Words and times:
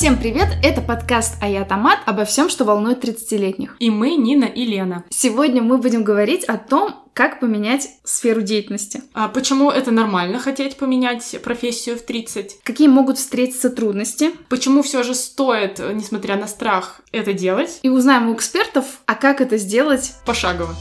Всем 0.00 0.16
привет! 0.16 0.48
Это 0.62 0.80
подкаст 0.80 1.34
«А 1.42 1.46
я 1.46 1.62
Томат» 1.62 1.98
обо 2.06 2.24
всем, 2.24 2.48
что 2.48 2.64
волнует 2.64 3.04
30-летних. 3.04 3.76
И 3.80 3.90
мы, 3.90 4.14
Нина 4.14 4.46
и 4.46 4.64
Лена. 4.64 5.04
Сегодня 5.10 5.60
мы 5.60 5.76
будем 5.76 6.04
говорить 6.04 6.42
о 6.44 6.56
том, 6.56 7.04
как 7.12 7.38
поменять 7.38 7.86
сферу 8.02 8.40
деятельности. 8.40 9.02
А 9.12 9.28
почему 9.28 9.70
это 9.70 9.90
нормально 9.90 10.38
хотеть 10.38 10.78
поменять 10.78 11.38
профессию 11.44 11.98
в 11.98 12.00
30? 12.00 12.60
Какие 12.62 12.88
могут 12.88 13.18
встретиться 13.18 13.68
трудности. 13.68 14.30
Почему 14.48 14.82
все 14.82 15.02
же 15.02 15.14
стоит, 15.14 15.78
несмотря 15.92 16.36
на 16.36 16.46
страх, 16.46 17.02
это 17.12 17.34
делать? 17.34 17.80
И 17.82 17.90
узнаем 17.90 18.30
у 18.30 18.34
экспертов, 18.34 19.02
а 19.04 19.14
как 19.14 19.42
это 19.42 19.58
сделать 19.58 20.14
Пошагово. 20.24 20.74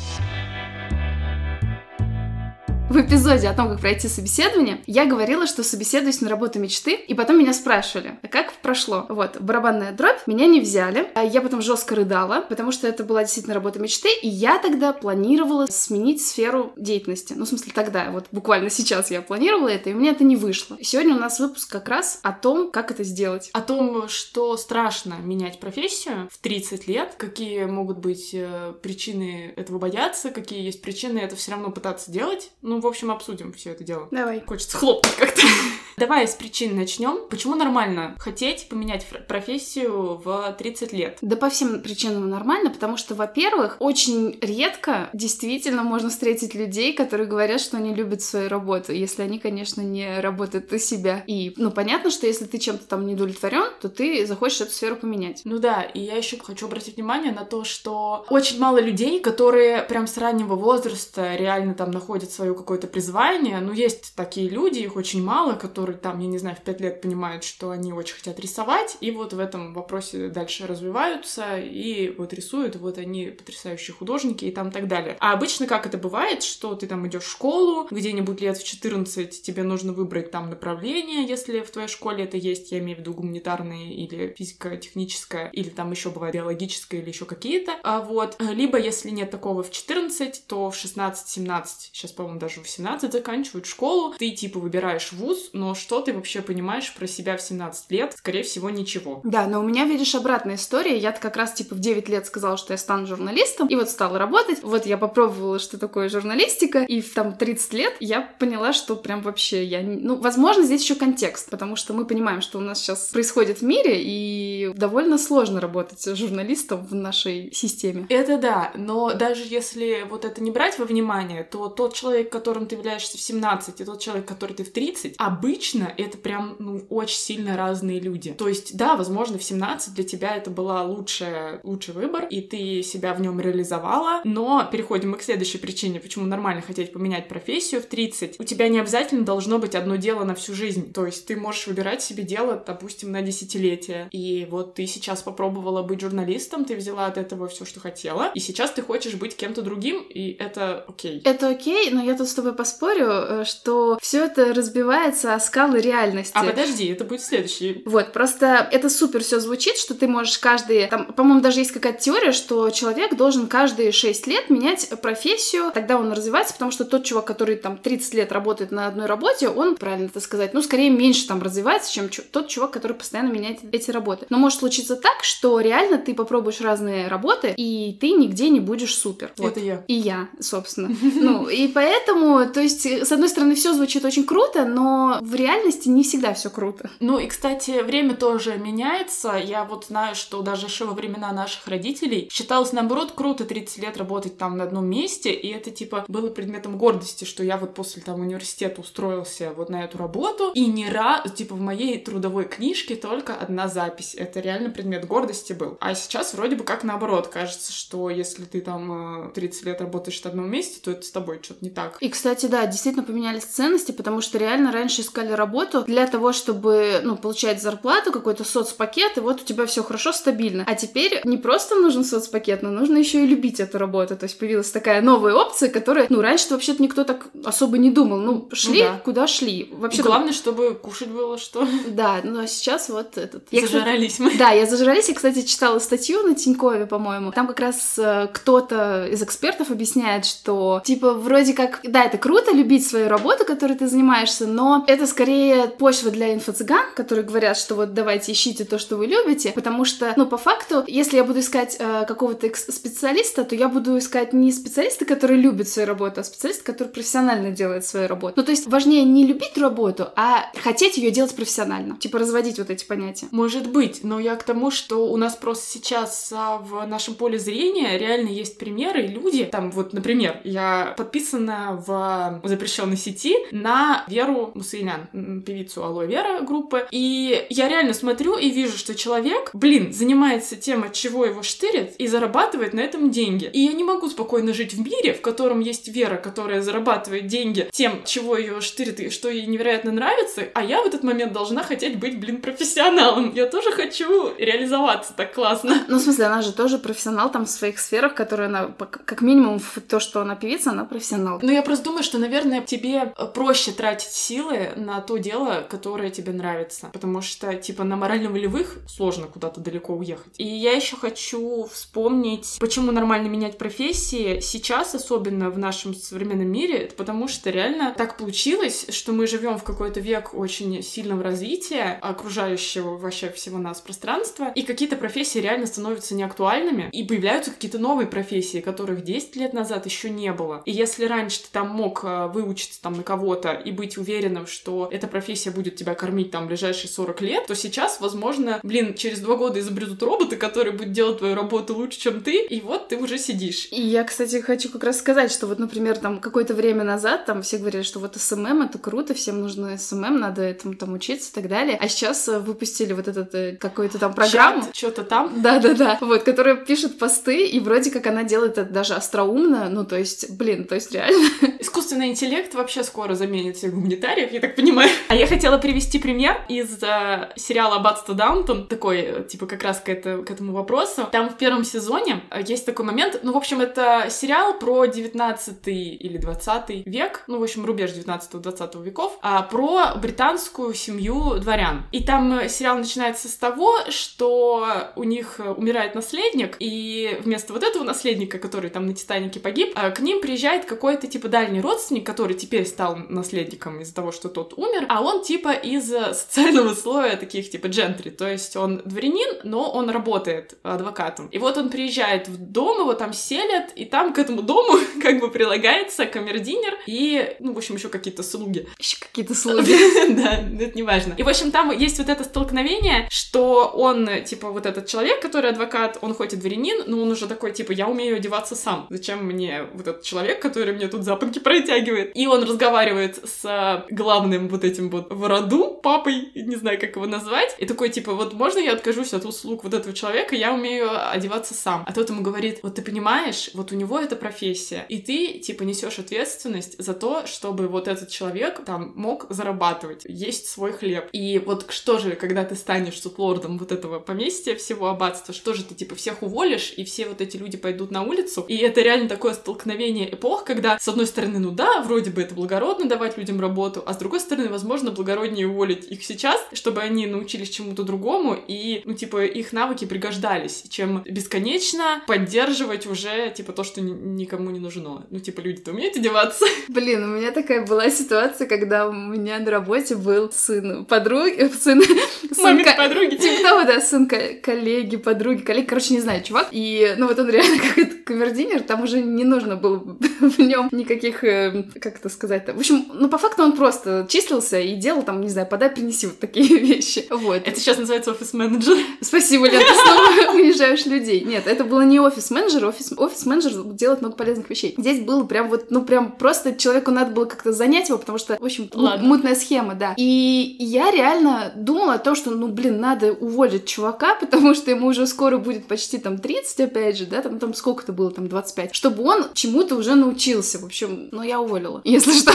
В 2.89 2.99
эпизоде 2.99 3.47
о 3.47 3.53
том, 3.53 3.69
как 3.69 3.81
пройти 3.81 4.07
собеседование, 4.07 4.81
я 4.87 5.05
говорила, 5.05 5.45
что 5.45 5.63
собеседуюсь 5.63 6.21
на 6.21 6.29
работу 6.29 6.57
мечты, 6.57 6.95
и 6.95 7.13
потом 7.13 7.37
меня 7.37 7.53
спрашивали, 7.53 8.17
а 8.23 8.27
как 8.27 8.51
прошло? 8.63 9.05
Вот, 9.09 9.39
барабанная 9.39 9.91
дробь, 9.91 10.25
меня 10.25 10.47
не 10.47 10.59
взяли, 10.59 11.07
а 11.13 11.23
я 11.23 11.41
потом 11.41 11.61
жестко 11.61 11.93
рыдала, 11.93 12.41
потому 12.41 12.71
что 12.71 12.87
это 12.87 13.03
была 13.03 13.21
действительно 13.21 13.53
работа 13.53 13.77
мечты, 13.77 14.09
и 14.23 14.27
я 14.27 14.57
тогда 14.57 14.91
планировала 14.91 15.67
сменить 15.67 16.25
сферу 16.25 16.73
деятельности. 16.77 17.33
Ну, 17.37 17.45
в 17.45 17.47
смысле, 17.47 17.73
тогда, 17.75 18.09
вот 18.09 18.25
буквально 18.31 18.71
сейчас 18.71 19.11
я 19.11 19.21
планировала 19.21 19.67
это, 19.67 19.91
и 19.91 19.93
у 19.93 19.97
меня 19.99 20.09
это 20.09 20.23
не 20.23 20.35
вышло. 20.35 20.75
Сегодня 20.81 21.13
у 21.13 21.19
нас 21.19 21.39
выпуск 21.39 21.71
как 21.71 21.89
раз 21.89 22.19
о 22.23 22.31
том, 22.31 22.71
как 22.71 22.89
это 22.89 23.03
сделать. 23.03 23.51
О 23.53 23.61
том, 23.61 24.07
что 24.07 24.57
страшно 24.57 25.17
менять 25.21 25.59
профессию 25.59 26.27
в 26.31 26.39
30 26.39 26.87
лет, 26.87 27.13
какие 27.17 27.65
могут 27.65 27.99
быть 27.99 28.31
э, 28.33 28.73
причины 28.81 29.53
этого 29.57 29.77
бояться, 29.77 30.31
какие 30.31 30.63
есть 30.63 30.81
причины 30.81 31.19
это 31.19 31.35
все 31.35 31.51
равно 31.51 31.69
пытаться 31.69 32.11
делать. 32.11 32.49
Ну, 32.63 32.78
в 32.81 32.87
общем, 32.87 33.11
обсудим 33.11 33.53
все 33.53 33.71
это 33.71 33.83
дело. 33.83 34.07
Давай. 34.11 34.43
Хочется 34.45 34.77
хлопнуть 34.77 35.15
Давай 35.99 36.25
с 36.29 36.33
причин 36.33 36.77
начнем. 36.77 37.27
Почему 37.29 37.55
нормально 37.55 38.15
хотеть 38.19 38.69
поменять 38.69 39.05
профессию 39.27 40.21
в 40.23 40.55
30 40.57 40.93
лет? 40.93 41.17
Да 41.21 41.35
по 41.35 41.49
всем 41.49 41.81
причинам 41.81 42.29
нормально, 42.29 42.69
потому 42.69 42.95
что, 42.95 43.15
во-первых, 43.15 43.75
очень 43.79 44.39
редко 44.39 45.09
действительно 45.11 45.83
можно 45.83 46.09
встретить 46.09 46.55
людей, 46.55 46.93
которые 46.93 47.27
говорят, 47.27 47.59
что 47.59 47.75
они 47.75 47.93
любят 47.93 48.21
свою 48.21 48.47
работу, 48.47 48.93
если 48.93 49.23
они, 49.23 49.39
конечно, 49.39 49.81
не 49.81 50.21
работают 50.21 50.71
на 50.71 50.79
себя. 50.79 51.21
И, 51.27 51.53
ну, 51.57 51.69
понятно, 51.69 52.11
что 52.11 52.27
если 52.27 52.45
ты 52.45 52.59
чем-то 52.59 52.87
там 52.87 53.05
не 53.05 53.15
удовлетворен, 53.15 53.73
то 53.81 53.89
ты 53.89 54.25
захочешь 54.25 54.61
эту 54.61 54.71
сферу 54.71 54.95
поменять. 54.95 55.41
Ну 55.43 55.59
да, 55.59 55.81
и 55.81 55.99
я 55.99 56.15
еще 56.15 56.37
хочу 56.37 56.67
обратить 56.67 56.95
внимание 56.95 57.33
на 57.33 57.43
то, 57.43 57.65
что 57.65 58.25
очень 58.29 58.57
мало 58.57 58.79
людей, 58.79 59.19
которые 59.19 59.81
прям 59.83 60.07
с 60.07 60.17
раннего 60.17 60.55
возраста 60.55 61.35
реально 61.35 61.73
там 61.73 61.91
находят 61.91 62.31
свое 62.31 62.55
какое-то 62.55 62.87
призвание. 62.87 63.59
Ну, 63.59 63.73
есть 63.73 64.15
такие 64.15 64.47
люди, 64.47 64.79
их 64.79 64.95
очень 64.95 65.21
мало, 65.29 65.53
которые 65.53 65.95
там, 65.95 66.19
я 66.19 66.27
не 66.27 66.39
знаю, 66.39 66.55
в 66.55 66.61
пять 66.61 66.81
лет 66.81 67.01
понимают, 67.01 67.43
что 67.43 67.69
они 67.69 67.93
очень 67.93 68.15
хотят 68.15 68.39
рисовать, 68.39 68.97
и 68.99 69.11
вот 69.11 69.33
в 69.33 69.39
этом 69.39 69.75
вопросе 69.75 70.29
дальше 70.29 70.65
развиваются, 70.65 71.59
и 71.59 72.09
вот 72.17 72.33
рисуют, 72.33 72.75
вот 72.77 72.97
они 72.97 73.25
потрясающие 73.25 73.93
художники 73.93 74.45
и 74.45 74.51
там 74.51 74.71
так 74.71 74.87
далее. 74.87 75.17
А 75.19 75.33
обычно 75.33 75.67
как 75.67 75.85
это 75.85 75.99
бывает, 75.99 76.41
что 76.41 76.73
ты 76.73 76.87
там 76.87 77.07
идешь 77.07 77.25
в 77.25 77.31
школу, 77.31 77.87
где-нибудь 77.91 78.41
лет 78.41 78.57
в 78.57 78.63
14 78.63 79.43
тебе 79.43 79.61
нужно 79.61 79.93
выбрать 79.93 80.31
там 80.31 80.49
направление, 80.49 81.27
если 81.27 81.59
в 81.59 81.69
твоей 81.69 81.89
школе 81.89 82.23
это 82.23 82.37
есть, 82.37 82.71
я 82.71 82.79
имею 82.79 82.97
в 82.97 83.01
виду 83.01 83.13
гуманитарные 83.13 83.93
или 83.93 84.33
физико-техническое, 84.35 85.51
или 85.53 85.69
там 85.69 85.91
еще 85.91 86.09
бывает 86.09 86.33
биологическое 86.33 87.01
или 87.01 87.09
еще 87.09 87.25
какие-то. 87.25 87.73
А 87.83 88.01
вот, 88.01 88.35
либо 88.39 88.79
если 88.79 89.11
нет 89.11 89.29
такого 89.29 89.61
в 89.61 89.69
14, 89.69 90.47
то 90.47 90.71
в 90.71 90.75
16-17, 90.75 91.65
сейчас, 91.91 92.11
по-моему, 92.13 92.39
даже 92.39 92.63
в 92.63 92.67
17 92.67 93.11
заканчивают 93.11 93.67
школу, 93.67 94.15
ты 94.17 94.31
типа 94.31 94.59
выбираешь 94.59 95.11
вуз, 95.19 95.49
но 95.53 95.75
что 95.75 96.01
ты 96.01 96.13
вообще 96.13 96.41
понимаешь 96.41 96.93
про 96.93 97.07
себя 97.07 97.37
в 97.37 97.41
17 97.41 97.91
лет? 97.91 98.13
Скорее 98.17 98.43
всего, 98.43 98.69
ничего. 98.69 99.21
Да, 99.23 99.47
но 99.47 99.59
у 99.59 99.63
меня, 99.63 99.85
видишь, 99.85 100.15
обратная 100.15 100.55
история. 100.55 100.97
Я-то 100.97 101.19
как 101.19 101.37
раз, 101.37 101.53
типа, 101.53 101.75
в 101.75 101.79
9 101.79 102.09
лет 102.09 102.25
сказала, 102.25 102.57
что 102.57 102.73
я 102.73 102.77
стану 102.77 103.05
журналистом, 103.05 103.67
и 103.67 103.75
вот 103.75 103.89
стала 103.89 104.17
работать. 104.17 104.63
Вот 104.63 104.85
я 104.85 104.97
попробовала, 104.97 105.59
что 105.59 105.77
такое 105.77 106.09
журналистика, 106.09 106.79
и 106.79 107.01
в 107.01 107.13
там 107.13 107.35
30 107.35 107.73
лет 107.73 107.95
я 107.99 108.21
поняла, 108.21 108.73
что 108.73 108.95
прям 108.95 109.21
вообще 109.21 109.63
я... 109.63 109.81
Ну, 109.81 110.15
возможно, 110.15 110.63
здесь 110.63 110.81
еще 110.81 110.95
контекст, 110.95 111.49
потому 111.49 111.75
что 111.75 111.93
мы 111.93 112.05
понимаем, 112.05 112.41
что 112.41 112.57
у 112.57 112.61
нас 112.61 112.79
сейчас 112.79 113.07
происходит 113.07 113.59
в 113.59 113.63
мире, 113.63 114.01
и 114.01 114.71
довольно 114.75 115.17
сложно 115.17 115.59
работать 115.59 116.03
журналистом 116.17 116.85
в 116.85 116.95
нашей 116.95 117.51
системе. 117.53 118.05
Это 118.09 118.37
да, 118.37 118.71
но 118.75 119.13
даже 119.13 119.43
если 119.45 120.05
вот 120.09 120.25
это 120.25 120.41
не 120.41 120.51
брать 120.51 120.79
во 120.79 120.85
внимание, 120.85 121.43
то 121.43 121.67
тот 121.67 121.93
человек, 121.93 122.31
которым 122.31 122.67
ты 122.67 122.75
являешься 122.75 123.17
в 123.17 123.21
17, 123.21 123.81
и 123.81 123.85
тот 123.85 123.99
человек, 123.99 124.25
который 124.25 124.53
ты 124.53 124.63
в 124.63 124.71
30, 124.71 125.08
обычно 125.17 125.93
это 125.97 126.17
прям, 126.17 126.55
ну, 126.59 126.81
очень 126.89 127.17
сильно 127.17 127.57
разные 127.57 127.99
люди. 127.99 128.31
То 128.33 128.47
есть, 128.47 128.75
да, 128.77 128.95
возможно, 128.95 129.37
в 129.37 129.43
17 129.43 129.93
для 129.93 130.03
тебя 130.03 130.35
это 130.35 130.49
была 130.49 130.83
лучшая, 130.83 131.59
лучший 131.63 131.93
выбор, 131.93 132.25
и 132.25 132.41
ты 132.41 132.83
себя 132.83 133.13
в 133.13 133.21
нем 133.21 133.39
реализовала, 133.39 134.21
но 134.23 134.67
переходим 134.71 135.11
мы 135.11 135.17
к 135.17 135.23
следующей 135.23 135.57
причине, 135.57 135.99
почему 135.99 136.25
нормально 136.25 136.61
хотеть 136.61 136.93
поменять 136.93 137.27
профессию 137.27 137.81
в 137.81 137.85
30. 137.85 138.39
У 138.39 138.43
тебя 138.43 138.69
не 138.69 138.79
обязательно 138.79 139.23
должно 139.23 139.59
быть 139.59 139.75
одно 139.75 139.95
дело 139.95 140.23
на 140.23 140.35
всю 140.35 140.53
жизнь. 140.53 140.93
То 140.93 141.05
есть 141.05 141.25
ты 141.25 141.35
можешь 141.35 141.67
выбирать 141.67 142.01
себе 142.01 142.23
дело, 142.23 142.61
допустим, 142.65 143.11
на 143.11 143.21
десятилетие. 143.21 144.07
И 144.11 144.47
вот 144.49 144.75
ты 144.75 144.87
сейчас 144.87 145.21
попробовала 145.21 145.83
быть 145.83 146.01
журналистом, 146.01 146.65
ты 146.65 146.75
взяла 146.75 147.07
от 147.07 147.17
этого 147.17 147.47
все, 147.47 147.65
что 147.65 147.79
хотела, 147.79 148.31
и 148.33 148.39
сейчас 148.39 148.71
ты 148.71 148.81
хочешь 148.81 149.15
быть 149.15 149.35
кем-то 149.35 149.61
другим, 149.61 150.01
и 150.01 150.31
это 150.31 150.85
окей. 150.87 151.21
Это 151.23 151.49
окей, 151.49 151.91
но 151.91 152.03
я 152.03 152.15
тут 152.15 152.27
с 152.27 152.33
тобой 152.33 152.53
поспорю, 152.53 153.07
э, 153.07 153.43
что 153.45 153.97
все 154.01 154.25
это 154.25 154.53
разбивается 154.99 155.33
о 155.33 155.39
скалы 155.39 155.79
реальности. 155.79 156.33
А 156.35 156.43
подожди, 156.43 156.87
это 156.87 157.03
будет 157.03 157.21
следующий. 157.21 157.81
Вот, 157.85 158.11
просто 158.11 158.67
это 158.71 158.89
супер 158.89 159.23
все 159.23 159.39
звучит, 159.39 159.77
что 159.77 159.95
ты 159.95 160.07
можешь 160.07 160.37
каждые... 160.37 160.87
Там, 160.87 161.05
по-моему, 161.05 161.41
даже 161.41 161.59
есть 161.59 161.71
какая-то 161.71 161.99
теория, 161.99 162.31
что 162.31 162.69
человек 162.69 163.15
должен 163.15 163.47
каждые 163.47 163.91
6 163.91 164.27
лет 164.27 164.49
менять 164.49 164.89
профессию, 165.01 165.71
тогда 165.73 165.97
он 165.97 166.11
развивается, 166.11 166.53
потому 166.53 166.71
что 166.71 166.85
тот 166.85 167.03
чувак, 167.03 167.25
который 167.25 167.55
там 167.55 167.77
30 167.77 168.13
лет 168.13 168.31
работает 168.31 168.71
на 168.71 168.87
одной 168.87 169.05
работе, 169.05 169.49
он, 169.49 169.75
правильно 169.75 170.07
это 170.07 170.19
сказать, 170.19 170.53
ну, 170.53 170.61
скорее 170.61 170.89
меньше 170.89 171.27
там 171.27 171.41
развивается, 171.41 171.91
чем 171.91 172.09
тот 172.31 172.47
чувак, 172.47 172.71
который 172.71 172.93
постоянно 172.93 173.31
меняет 173.31 173.59
эти 173.71 173.91
работы. 173.91 174.25
Но 174.29 174.37
может 174.37 174.59
случиться 174.59 174.95
так, 174.95 175.23
что 175.23 175.59
реально 175.59 175.97
ты 175.97 176.13
попробуешь 176.13 176.61
разные 176.61 177.07
работы, 177.07 177.53
и 177.55 177.97
ты 177.99 178.11
нигде 178.11 178.49
не 178.49 178.59
будешь 178.59 178.95
супер. 178.95 179.31
Вот. 179.37 179.51
Это 179.51 179.59
я. 179.59 179.83
И 179.87 179.93
я, 179.93 180.29
собственно. 180.39 180.89
Ну, 181.01 181.47
и 181.47 181.67
поэтому, 181.67 182.45
то 182.51 182.59
есть, 182.59 182.85
с 182.85 183.11
одной 183.11 183.29
стороны, 183.29 183.55
все 183.55 183.73
звучит 183.73 184.05
очень 184.05 184.25
круто, 184.25 184.65
но 184.65 184.88
в 185.21 185.35
реальности 185.35 185.87
не 185.89 186.03
всегда 186.03 186.33
все 186.33 186.49
круто. 186.49 186.89
Ну 186.99 187.19
и, 187.19 187.27
кстати, 187.27 187.81
время 187.81 188.15
тоже 188.15 188.57
меняется. 188.57 189.33
Я 189.33 189.63
вот 189.63 189.85
знаю, 189.85 190.15
что 190.15 190.41
даже 190.41 190.67
еще 190.67 190.85
во 190.85 190.93
времена 190.93 191.31
наших 191.31 191.67
родителей 191.67 192.29
считалось, 192.31 192.71
наоборот, 192.71 193.13
круто 193.15 193.45
30 193.45 193.77
лет 193.79 193.97
работать 193.97 194.37
там 194.37 194.57
на 194.57 194.63
одном 194.63 194.85
месте, 194.85 195.31
и 195.31 195.49
это, 195.49 195.71
типа, 195.71 196.05
было 196.07 196.29
предметом 196.29 196.77
гордости, 196.77 197.25
что 197.25 197.43
я 197.43 197.57
вот 197.57 197.73
после 197.73 198.01
там 198.01 198.21
университета 198.21 198.81
устроился 198.81 199.51
вот 199.55 199.69
на 199.69 199.83
эту 199.83 199.97
работу, 199.97 200.51
и 200.53 200.65
не 200.65 200.89
раз, 200.89 201.31
типа, 201.31 201.55
в 201.55 201.61
моей 201.61 201.97
трудовой 201.99 202.45
книжке 202.45 202.95
только 202.95 203.35
одна 203.35 203.67
запись. 203.67 204.15
Это 204.15 204.39
реально 204.39 204.69
предмет 204.69 205.07
гордости 205.07 205.53
был. 205.53 205.77
А 205.79 205.93
сейчас 205.95 206.33
вроде 206.33 206.55
бы 206.55 206.63
как 206.63 206.83
наоборот. 206.83 207.27
Кажется, 207.27 207.71
что 207.71 208.09
если 208.09 208.45
ты 208.45 208.61
там 208.61 209.27
э, 209.27 209.31
30 209.31 209.65
лет 209.65 209.81
работаешь 209.81 210.23
на 210.23 210.29
одном 210.29 210.49
месте, 210.49 210.79
то 210.83 210.91
это 210.91 211.03
с 211.03 211.11
тобой 211.11 211.39
что-то 211.41 211.63
не 211.63 211.69
так. 211.69 211.97
И, 211.99 212.09
кстати, 212.09 212.45
да, 212.47 212.65
действительно 212.65 213.03
поменялись 213.03 213.43
ценности, 213.43 213.91
потому 213.91 214.21
что 214.21 214.37
реально 214.37 214.71
раньше 214.79 215.01
искали 215.01 215.31
работу 215.31 215.83
для 215.85 216.07
того, 216.07 216.33
чтобы, 216.33 217.01
ну, 217.03 217.15
получать 217.15 217.61
зарплату, 217.61 218.11
какой-то 218.11 218.43
соцпакет, 218.43 219.17
и 219.17 219.19
вот 219.19 219.41
у 219.41 219.45
тебя 219.45 219.65
все 219.65 219.83
хорошо, 219.83 220.11
стабильно. 220.13 220.63
А 220.67 220.75
теперь 220.75 221.21
не 221.25 221.37
просто 221.37 221.75
нужен 221.75 222.03
соцпакет, 222.03 222.63
но 222.63 222.71
нужно 222.71 222.97
еще 222.97 223.23
и 223.23 223.27
любить 223.27 223.59
эту 223.59 223.77
работу. 223.77 224.15
То 224.15 224.25
есть 224.25 224.39
появилась 224.39 224.71
такая 224.71 225.01
новая 225.01 225.33
опция, 225.33 225.69
которая, 225.69 226.07
ну, 226.09 226.21
раньше 226.21 226.47
вообще-то 226.49 226.81
никто 226.81 227.03
так 227.03 227.27
особо 227.43 227.77
не 227.77 227.91
думал. 227.91 228.17
Ну, 228.17 228.49
шли, 228.53 228.83
да. 228.83 229.01
куда 229.03 229.27
шли. 229.27 229.69
Вообще 229.71 230.01
Главное, 230.01 230.33
чтобы 230.33 230.75
кушать 230.75 231.09
было 231.09 231.37
что. 231.37 231.67
Да, 231.87 232.21
но 232.23 232.45
сейчас 232.45 232.89
вот 232.89 233.17
этот... 233.17 233.43
Я, 233.51 233.63
кстати, 233.63 233.79
Зажрались 233.79 234.19
мы. 234.19 234.37
Да, 234.37 234.51
я 234.51 234.65
зажрались. 234.65 235.09
Я, 235.09 235.15
кстати, 235.15 235.41
читала 235.41 235.79
статью 235.79 236.23
на 236.23 236.35
Тинькове, 236.35 236.85
по-моему. 236.85 237.31
Там 237.31 237.47
как 237.47 237.59
раз 237.59 237.97
э, 237.97 238.27
кто-то 238.31 239.07
из 239.07 239.21
экспертов 239.21 239.71
объясняет, 239.71 240.25
что, 240.25 240.81
типа, 240.85 241.13
вроде 241.13 241.53
как, 241.53 241.81
да, 241.83 242.03
это 242.03 242.17
круто 242.17 242.51
любить 242.51 242.87
свою 242.87 243.09
работу, 243.09 243.45
которой 243.45 243.73
ты 243.73 243.87
занимаешься, 243.87 244.47
но 244.47 244.58
это 244.87 245.07
скорее 245.07 245.67
почва 245.67 246.11
для 246.11 246.33
инфо-цыган, 246.33 246.93
которые 246.95 247.25
говорят, 247.25 247.57
что 247.57 247.75
вот 247.75 247.93
давайте 247.93 248.31
ищите 248.31 248.65
то, 248.65 248.77
что 248.77 248.97
вы 248.97 249.07
любите, 249.07 249.51
потому 249.51 249.85
что, 249.85 250.13
ну, 250.15 250.25
по 250.25 250.37
факту, 250.37 250.83
если 250.87 251.17
я 251.17 251.23
буду 251.23 251.39
искать 251.39 251.77
э, 251.79 252.05
какого-то 252.07 252.47
специалиста, 252.55 253.43
то 253.43 253.55
я 253.55 253.67
буду 253.67 253.97
искать 253.97 254.33
не 254.33 254.51
специалиста, 254.51 255.05
который 255.05 255.37
любит 255.37 255.67
свою 255.67 255.87
работу, 255.87 256.21
а 256.21 256.23
специалиста, 256.23 256.63
который 256.63 256.89
профессионально 256.89 257.51
делает 257.51 257.85
свою 257.85 258.07
работу. 258.07 258.33
Ну, 258.37 258.43
то 258.43 258.51
есть 258.51 258.67
важнее 258.67 259.03
не 259.03 259.25
любить 259.25 259.57
работу, 259.57 260.09
а 260.15 260.51
хотеть 260.61 260.97
ее 260.97 261.11
делать 261.11 261.35
профессионально. 261.35 261.97
Типа 261.97 262.19
разводить 262.19 262.59
вот 262.59 262.69
эти 262.69 262.85
понятия. 262.85 263.27
Может 263.31 263.67
быть, 263.67 264.01
но 264.03 264.19
но 264.19 264.23
я 264.23 264.35
к 264.35 264.43
тому, 264.43 264.69
что 264.69 265.09
у 265.09 265.15
нас 265.15 265.37
просто 265.37 265.65
сейчас 265.65 266.33
а, 266.35 266.57
в 266.57 266.85
нашем 266.85 267.13
поле 267.13 267.39
зрения 267.39 267.97
реально 267.97 268.27
есть 268.27 268.57
примеры, 268.57 269.03
люди, 269.07 269.45
там 269.45 269.71
вот, 269.71 269.93
например, 269.93 270.41
я 270.43 270.93
подписана 270.97 271.81
в 271.87 272.41
запрещенной 272.43 272.97
сети 272.97 273.33
на 273.53 274.03
Веру 274.09 274.48
Мусаилян, 274.55 275.41
певицу 275.45 275.83
Алоэ 275.83 276.07
Вера 276.07 276.41
группы, 276.41 276.87
и 276.91 277.45
я 277.49 277.67
реально 277.67 277.93
смотрю 277.93 278.37
и 278.37 278.49
вижу, 278.49 278.77
что 278.77 278.95
человек, 278.95 279.51
блин, 279.53 279.93
занимается 279.93 280.55
тем, 280.55 280.83
от 280.83 280.93
чего 280.93 281.25
его 281.25 281.43
штырит, 281.43 281.95
и 281.97 282.07
зарабатывает 282.07 282.73
на 282.73 282.79
этом 282.79 283.11
деньги. 283.11 283.49
И 283.53 283.61
я 283.61 283.73
не 283.73 283.83
могу 283.83 284.09
спокойно 284.09 284.53
жить 284.53 284.73
в 284.73 284.81
мире, 284.81 285.13
в 285.13 285.21
котором 285.21 285.59
есть 285.59 285.87
Вера, 285.87 286.17
которая 286.17 286.61
зарабатывает 286.61 287.27
деньги 287.27 287.69
тем, 287.71 288.03
чего 288.05 288.37
ее 288.37 288.61
штырит 288.61 288.99
и 288.99 289.09
что 289.09 289.29
ей 289.29 289.45
невероятно 289.45 289.91
нравится, 289.91 290.47
а 290.53 290.63
я 290.63 290.81
в 290.81 290.85
этот 290.85 291.03
момент 291.03 291.33
должна 291.33 291.63
хотеть 291.63 291.99
быть, 291.99 292.19
блин, 292.19 292.41
профессионалом. 292.41 293.33
Я 293.33 293.45
тоже 293.45 293.71
хочу 293.71 294.33
реализоваться 294.37 295.13
так 295.15 295.33
классно. 295.33 295.83
Ну, 295.87 295.97
в 295.97 296.01
смысле, 296.01 296.25
она 296.25 296.41
же 296.41 296.53
тоже 296.53 296.77
профессионал 296.77 297.31
там 297.31 297.45
в 297.45 297.49
своих 297.49 297.79
сферах, 297.79 298.15
которые 298.15 298.47
она, 298.47 298.65
как 298.67 299.21
минимум, 299.21 299.59
в 299.59 299.79
то, 299.81 299.99
что 299.99 300.21
она 300.21 300.35
певица, 300.35 300.71
она 300.71 300.85
профессионал. 300.85 301.39
Ну, 301.41 301.51
я 301.51 301.61
просто 301.61 301.85
думаю, 301.85 302.03
что, 302.03 302.17
наверное, 302.17 302.61
тебе 302.61 303.13
проще 303.33 303.71
тратить 303.71 304.11
силы 304.11 304.38
на 304.75 305.01
то 305.01 305.17
дело, 305.17 305.65
которое 305.69 306.09
тебе 306.09 306.33
нравится. 306.33 306.89
Потому 306.93 307.21
что, 307.21 307.53
типа, 307.55 307.83
на 307.83 307.95
морально-волевых 307.95 308.79
сложно 308.87 309.27
куда-то 309.27 309.61
далеко 309.61 309.93
уехать. 309.93 310.33
И 310.37 310.45
я 310.45 310.73
еще 310.73 310.95
хочу 310.95 311.65
вспомнить, 311.71 312.57
почему 312.59 312.91
нормально 312.91 313.27
менять 313.27 313.57
профессии 313.57 314.39
сейчас, 314.39 314.95
особенно 314.95 315.49
в 315.49 315.57
нашем 315.57 315.93
современном 315.93 316.47
мире, 316.47 316.77
это 316.79 316.95
потому 316.95 317.27
что 317.27 317.49
реально 317.49 317.93
так 317.97 318.17
получилось, 318.17 318.87
что 318.89 319.11
мы 319.11 319.27
живем 319.27 319.57
в 319.57 319.63
какой-то 319.63 319.99
век 319.99 320.33
очень 320.33 320.81
сильного 320.81 321.23
развития 321.23 321.99
окружающего 322.01 322.97
вообще 322.97 323.29
всего 323.31 323.57
нас 323.57 323.81
пространства, 323.81 324.51
и 324.55 324.63
какие-то 324.63 324.95
профессии 324.95 325.39
реально 325.39 325.67
становятся 325.67 326.15
неактуальными, 326.15 326.89
и 326.91 327.03
появляются 327.03 327.51
какие-то 327.51 327.79
новые 327.79 328.07
профессии, 328.07 328.61
которых 328.61 329.03
10 329.03 329.35
лет 329.35 329.53
назад 329.53 329.85
еще 329.85 330.09
не 330.09 330.31
было. 330.33 330.61
И 330.65 330.71
если 330.71 331.05
раньше 331.05 331.41
ты 331.41 331.47
там 331.51 331.69
мог 331.69 332.03
э, 332.03 332.27
выучиться 332.27 332.81
там 332.81 332.93
на 332.93 333.03
кого-то 333.03 333.51
и 333.51 333.71
быть 333.71 333.97
уверенным, 334.29 334.47
что 334.47 334.89
эта 334.91 335.07
профессия 335.07 335.51
будет 335.51 335.75
тебя 335.75 335.95
кормить 335.95 336.31
там 336.31 336.47
ближайшие 336.47 336.89
40 336.89 337.21
лет, 337.21 337.47
то 337.47 337.55
сейчас, 337.55 337.99
возможно, 337.99 338.59
блин, 338.63 338.93
через 338.93 339.19
два 339.19 339.35
года 339.35 339.59
изобретут 339.59 340.01
роботы, 340.03 340.35
которые 340.35 340.73
будут 340.73 340.93
делать 340.93 341.17
твою 341.17 341.35
работу 341.35 341.75
лучше, 341.75 341.99
чем 341.99 342.21
ты, 342.21 342.43
и 342.43 342.61
вот 342.61 342.89
ты 342.89 342.97
уже 342.97 343.17
сидишь. 343.17 343.67
И 343.71 343.81
я, 343.81 344.03
кстати, 344.03 344.41
хочу 344.41 344.69
как 344.69 344.83
раз 344.83 344.99
сказать, 344.99 345.31
что 345.31 345.47
вот, 345.47 345.59
например, 345.59 345.97
там 345.97 346.19
какое-то 346.19 346.53
время 346.53 346.83
назад 346.83 347.25
там 347.25 347.41
все 347.41 347.57
говорили, 347.57 347.83
что 347.83 347.99
вот 347.99 348.15
SMM 348.15 348.63
это 348.63 348.77
круто, 348.77 349.13
всем 349.13 349.41
нужно 349.41 349.77
SMM, 349.77 350.19
надо 350.19 350.41
этому 350.41 350.75
там 350.75 350.93
учиться 350.93 351.31
и 351.31 351.33
так 351.33 351.49
далее. 351.49 351.77
А 351.79 351.87
сейчас 351.87 352.27
э, 352.27 352.39
выпустили 352.39 352.93
вот 352.93 353.07
этот 353.07 353.33
э, 353.35 353.57
какую-то 353.59 353.99
там 353.99 354.13
программу. 354.13 354.63
Что-то 354.73 355.03
там. 355.03 355.41
Да-да-да. 355.41 355.97
Вот, 356.01 356.23
которая 356.23 356.55
пишет 356.55 356.97
посты, 356.97 357.47
и 357.47 357.59
вроде 357.59 357.91
как 357.91 358.07
она 358.07 358.23
делает 358.23 358.57
это 358.57 358.71
даже 358.71 358.93
остроумно, 358.95 359.69
ну, 359.69 359.85
то 359.85 359.97
есть, 359.97 360.31
блин, 360.31 360.65
то 360.65 360.75
есть 360.75 360.91
реально. 360.91 361.29
Искусственный 361.59 362.09
интеллект 362.09 362.53
вообще 362.53 362.83
скоро 362.83 363.15
заменит 363.15 363.57
всех 363.57 363.73
гуманитариев, 364.19 364.31
я 364.31 364.39
так 364.39 364.55
понимаю. 364.55 364.89
А 365.07 365.15
я 365.15 365.27
хотела 365.27 365.57
привести 365.57 365.99
пример 365.99 366.41
из 366.47 366.81
э, 366.83 367.29
сериала 367.35 367.77
«Аббатство 367.77 368.13
Даунтон», 368.13 368.67
такой, 368.67 368.97
э, 368.99 369.23
типа, 369.23 369.45
как 369.45 369.63
раз 369.63 369.79
к, 369.79 369.89
это, 369.89 370.19
к 370.19 370.31
этому 370.31 370.53
вопросу. 370.53 371.07
Там 371.11 371.29
в 371.29 371.37
первом 371.37 371.63
сезоне 371.63 372.23
есть 372.45 372.65
такой 372.65 372.85
момент, 372.85 373.19
ну, 373.23 373.33
в 373.33 373.37
общем, 373.37 373.61
это 373.61 374.07
сериал 374.09 374.57
про 374.59 374.85
19 374.85 375.67
или 375.67 376.17
20 376.17 376.85
век, 376.85 377.23
ну, 377.27 377.39
в 377.39 377.43
общем, 377.43 377.65
рубеж 377.65 377.91
19-20 377.91 378.83
веков, 378.83 379.17
а 379.21 379.41
про 379.43 379.95
британскую 379.95 380.73
семью 380.73 381.39
дворян. 381.39 381.85
И 381.91 382.03
там 382.03 382.47
сериал 382.49 382.77
начинается 382.77 383.27
с 383.27 383.35
того, 383.35 383.75
что 383.89 384.91
у 384.95 385.03
них 385.03 385.39
умирает 385.39 385.95
наследник, 385.95 386.55
и 386.59 387.17
вместо 387.21 387.53
вот 387.53 387.63
этого 387.63 387.83
наследника, 387.83 388.37
который 388.37 388.69
там 388.69 388.85
на 388.85 388.93
Титанике 388.93 389.39
погиб, 389.39 389.73
к 389.75 389.99
ним 389.99 390.21
приезжает 390.21 390.65
какой-то 390.65 391.07
типа 391.07 391.27
дальний 391.27 391.61
родственник, 391.61 392.05
который 392.05 392.35
теперь 392.35 392.65
стал 392.65 392.97
наследником 393.09 393.79
из-за 393.81 393.95
того, 393.95 394.08
что 394.11 394.29
тот 394.29 394.53
умер, 394.57 394.85
а 394.89 395.01
он 395.01 395.23
типа 395.23 395.53
из 395.53 395.89
социального 395.89 396.73
слоя 396.73 397.15
таких 397.17 397.49
типа 397.49 397.67
джентри, 397.67 398.09
то 398.09 398.27
есть 398.27 398.55
он 398.55 398.81
дворянин, 398.85 399.39
но 399.43 399.71
он 399.71 399.89
работает 399.89 400.57
адвокатом. 400.63 401.27
И 401.27 401.37
вот 401.37 401.57
он 401.57 401.69
приезжает 401.69 402.27
в 402.27 402.37
дом, 402.37 402.81
его 402.81 402.93
там 402.93 403.13
селят, 403.13 403.71
и 403.75 403.85
там 403.85 404.13
к 404.13 404.19
этому 404.19 404.41
дому 404.41 404.79
как 405.01 405.19
бы 405.19 405.29
прилагается 405.29 406.05
камердинер 406.05 406.77
и, 406.87 407.35
ну, 407.39 407.53
в 407.53 407.57
общем, 407.57 407.75
еще 407.75 407.89
какие-то 407.89 408.23
слуги. 408.23 408.67
Еще 408.79 408.97
какие-то 408.99 409.35
слуги. 409.35 409.77
Да, 410.09 410.39
это 410.59 410.75
не 410.75 410.83
важно. 410.83 411.13
И, 411.17 411.23
в 411.23 411.29
общем, 411.29 411.51
там 411.51 411.71
есть 411.77 411.99
вот 411.99 412.09
это 412.09 412.23
столкновение, 412.23 413.07
что 413.09 413.71
он, 413.73 414.23
типа, 414.25 414.49
вот 414.49 414.65
этот 414.65 414.87
человек, 414.87 415.21
который 415.21 415.51
адвокат, 415.51 415.97
он 416.01 416.13
хоть 416.13 416.33
и 416.33 416.35
дворянин, 416.35 416.83
но 416.87 417.01
он 417.01 417.11
уже 417.11 417.27
такой, 417.27 417.51
типа, 417.51 417.71
я 417.71 417.87
умею 417.87 418.17
одеваться 418.17 418.55
сам. 418.55 418.87
Зачем 418.89 419.25
мне 419.25 419.63
вот 419.73 419.87
этот 419.87 420.03
человек, 420.03 420.41
который 420.41 420.73
мне 420.73 420.87
тут 420.87 421.03
запонки 421.03 421.39
протягивает? 421.39 422.11
И 422.15 422.27
он 422.27 422.43
разговаривает 422.43 423.19
с 423.23 423.85
главным 423.99 424.47
вот 424.47 424.63
этим 424.63 424.89
вот 424.89 425.07
в 425.11 425.27
роду, 425.27 425.79
папой, 425.83 426.31
не 426.33 426.55
знаю, 426.55 426.79
как 426.79 426.95
его 426.95 427.05
назвать, 427.05 427.55
и 427.59 427.65
такой, 427.65 427.89
типа, 427.89 428.13
вот 428.13 428.33
можно 428.33 428.59
я 428.59 428.73
откажусь 428.73 429.13
от 429.13 429.25
услуг 429.25 429.63
вот 429.63 429.73
этого 429.73 429.93
человека, 429.93 430.35
я 430.35 430.53
умею 430.53 430.89
одеваться 431.11 431.53
сам. 431.53 431.83
А 431.85 431.93
тот 431.93 432.09
ему 432.09 432.21
говорит, 432.21 432.59
вот 432.63 432.75
ты 432.75 432.81
понимаешь, 432.81 433.51
вот 433.53 433.71
у 433.71 433.75
него 433.75 433.99
это 433.99 434.15
профессия, 434.15 434.85
и 434.89 434.99
ты, 434.99 435.39
типа, 435.39 435.63
несешь 435.63 435.99
ответственность 435.99 436.75
за 436.81 436.93
то, 436.93 437.27
чтобы 437.27 437.67
вот 437.67 437.87
этот 437.87 438.09
человек 438.09 438.63
там 438.65 438.93
мог 438.95 439.27
зарабатывать, 439.29 440.05
есть 440.05 440.47
свой 440.47 440.71
хлеб. 440.71 441.09
И 441.11 441.39
вот 441.39 441.65
что 441.69 441.99
же, 441.99 442.11
когда 442.15 442.45
ты 442.45 442.55
станешь 442.55 443.01
суплордом 443.01 443.57
вот 443.57 443.71
этого 443.71 443.99
поместья, 443.99 444.55
всего 444.55 444.87
аббатства, 444.87 445.33
что 445.33 445.53
же 445.53 445.63
ты, 445.63 445.75
типа, 445.75 445.95
всех 445.95 446.23
уволишь, 446.23 446.73
и 446.77 446.85
все 446.85 447.07
вот 447.07 447.21
эти 447.21 447.37
люди 447.37 447.57
пойдут 447.57 447.91
на 447.91 448.03
улицу? 448.03 448.45
И 448.47 448.57
это 448.57 448.81
реально 448.81 449.09
такое 449.09 449.33
столкновение 449.33 450.13
эпох, 450.13 450.45
когда, 450.45 450.79
с 450.79 450.87
одной 450.87 451.05
стороны, 451.05 451.39
ну 451.39 451.51
да, 451.51 451.81
вроде 451.81 452.11
бы 452.11 452.21
это 452.21 452.33
благородно 452.33 452.85
давать 452.87 453.17
людям 453.17 453.41
работу, 453.41 453.83
а 453.89 453.93
с 453.93 453.97
другой 453.97 454.19
стороны, 454.19 454.49
возможно, 454.49 454.91
благороднее 454.91 455.47
уволить 455.47 455.87
их 455.89 456.03
сейчас, 456.03 456.39
чтобы 456.53 456.81
они 456.81 457.07
научились 457.07 457.49
чему-то 457.49 457.81
другому, 457.81 458.37
и, 458.47 458.83
ну, 458.85 458.93
типа, 458.93 459.25
их 459.25 459.51
навыки 459.51 459.85
пригождались, 459.85 460.63
чем 460.69 461.01
бесконечно 461.09 462.03
поддерживать 462.05 462.85
уже, 462.85 463.31
типа, 463.31 463.51
то, 463.51 463.63
что 463.63 463.81
никому 463.81 464.51
не 464.51 464.59
нужно. 464.59 465.07
Ну, 465.09 465.19
типа, 465.19 465.41
люди-то 465.41 465.71
умеют 465.71 465.97
одеваться. 465.97 466.45
Блин, 466.67 467.03
у 467.03 467.07
меня 467.17 467.31
такая 467.31 467.65
была 467.65 467.89
ситуация, 467.89 468.45
когда 468.45 468.87
у 468.87 468.93
меня 468.93 469.39
на 469.39 469.49
работе 469.49 469.95
был 469.95 470.31
сын 470.31 470.85
подруги, 470.85 471.51
сын... 471.59 471.81
Мамин 472.37 472.65
подруги. 472.77 473.15
Типа 473.15 473.41
того, 473.41 473.63
да, 473.63 473.81
сын 473.81 474.07
коллеги, 474.07 474.97
подруги, 474.97 475.41
коллеги, 475.41 475.65
короче, 475.65 475.95
не 475.95 476.01
знаю, 476.01 476.23
чувак. 476.23 476.49
И, 476.51 476.93
ну, 476.97 477.07
вот 477.07 477.17
он 477.17 477.27
реально 477.27 477.57
как 477.67 477.77
это 477.79 477.95
камердинер, 478.03 478.61
там 478.61 478.83
уже 478.83 479.01
не 479.01 479.23
нужно 479.23 479.55
было 479.55 479.79
в 479.79 480.39
нем 480.39 480.69
никаких, 480.71 481.23
э, 481.23 481.63
как 481.81 481.95
это 481.97 482.09
сказать-то. 482.09 482.53
В 482.53 482.59
общем, 482.59 482.85
ну, 482.93 483.09
по 483.09 483.17
факту 483.17 483.43
он 483.43 483.53
просто 483.53 483.68
числился 484.07 484.59
и 484.59 484.75
делал 484.75 485.03
там, 485.03 485.21
не 485.21 485.29
знаю, 485.29 485.47
подай, 485.47 485.69
принеси 485.69 486.07
вот 486.07 486.19
такие 486.19 486.47
вещи. 486.59 487.05
Вот. 487.09 487.41
Это 487.45 487.59
сейчас 487.59 487.77
называется 487.77 488.11
офис-менеджер. 488.11 488.77
Спасибо, 489.01 489.47
Лен, 489.47 489.61
ты 489.61 489.73
снова 489.73 490.33
унижаешь 490.35 490.85
людей. 490.85 491.21
Нет, 491.21 491.47
это 491.47 491.63
было 491.63 491.81
не 491.81 491.99
офис-менеджер, 491.99 492.65
офис, 492.65 492.93
офис-менеджер 492.95 493.63
делает 493.73 494.01
много 494.01 494.15
полезных 494.15 494.49
вещей. 494.49 494.75
Здесь 494.77 495.01
было 495.01 495.23
прям 495.23 495.49
вот, 495.49 495.67
ну, 495.69 495.83
прям 495.83 496.11
просто 496.11 496.55
человеку 496.55 496.91
надо 496.91 497.11
было 497.11 497.25
как-то 497.25 497.51
занять 497.51 497.89
его, 497.89 497.97
потому 497.97 498.17
что, 498.17 498.37
в 498.37 498.43
общем, 498.43 498.69
Ладно. 498.73 499.07
мутная 499.07 499.35
схема, 499.35 499.75
да. 499.75 499.93
И 499.97 500.55
я 500.59 500.91
реально 500.91 501.51
думала 501.55 501.93
о 501.93 501.99
том, 501.99 502.15
что, 502.15 502.31
ну, 502.31 502.47
блин, 502.47 502.79
надо 502.79 503.13
уволить 503.13 503.65
чувака, 503.65 504.15
потому 504.19 504.53
что 504.55 504.71
ему 504.71 504.87
уже 504.87 505.07
скоро 505.07 505.37
будет 505.37 505.67
почти 505.67 505.97
там 505.97 506.17
30, 506.17 506.59
опять 506.61 506.97
же, 506.97 507.05
да, 507.05 507.21
там, 507.21 507.39
там 507.39 507.53
сколько-то 507.53 507.93
было, 507.93 508.11
там 508.11 508.27
25, 508.27 508.75
чтобы 508.75 509.03
он 509.03 509.25
чему-то 509.33 509.75
уже 509.75 509.95
научился. 509.95 510.59
В 510.59 510.65
общем, 510.65 511.09
ну, 511.11 511.23
я 511.23 511.39
уволила, 511.39 511.81
если 511.83 512.11
что. 512.11 512.33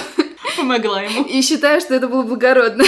Помогла 0.57 1.03
ему. 1.03 1.25
И 1.25 1.43
считаю, 1.43 1.81
что 1.81 1.95
это 1.95 2.09
было 2.09 2.23
благородно. 2.23 2.85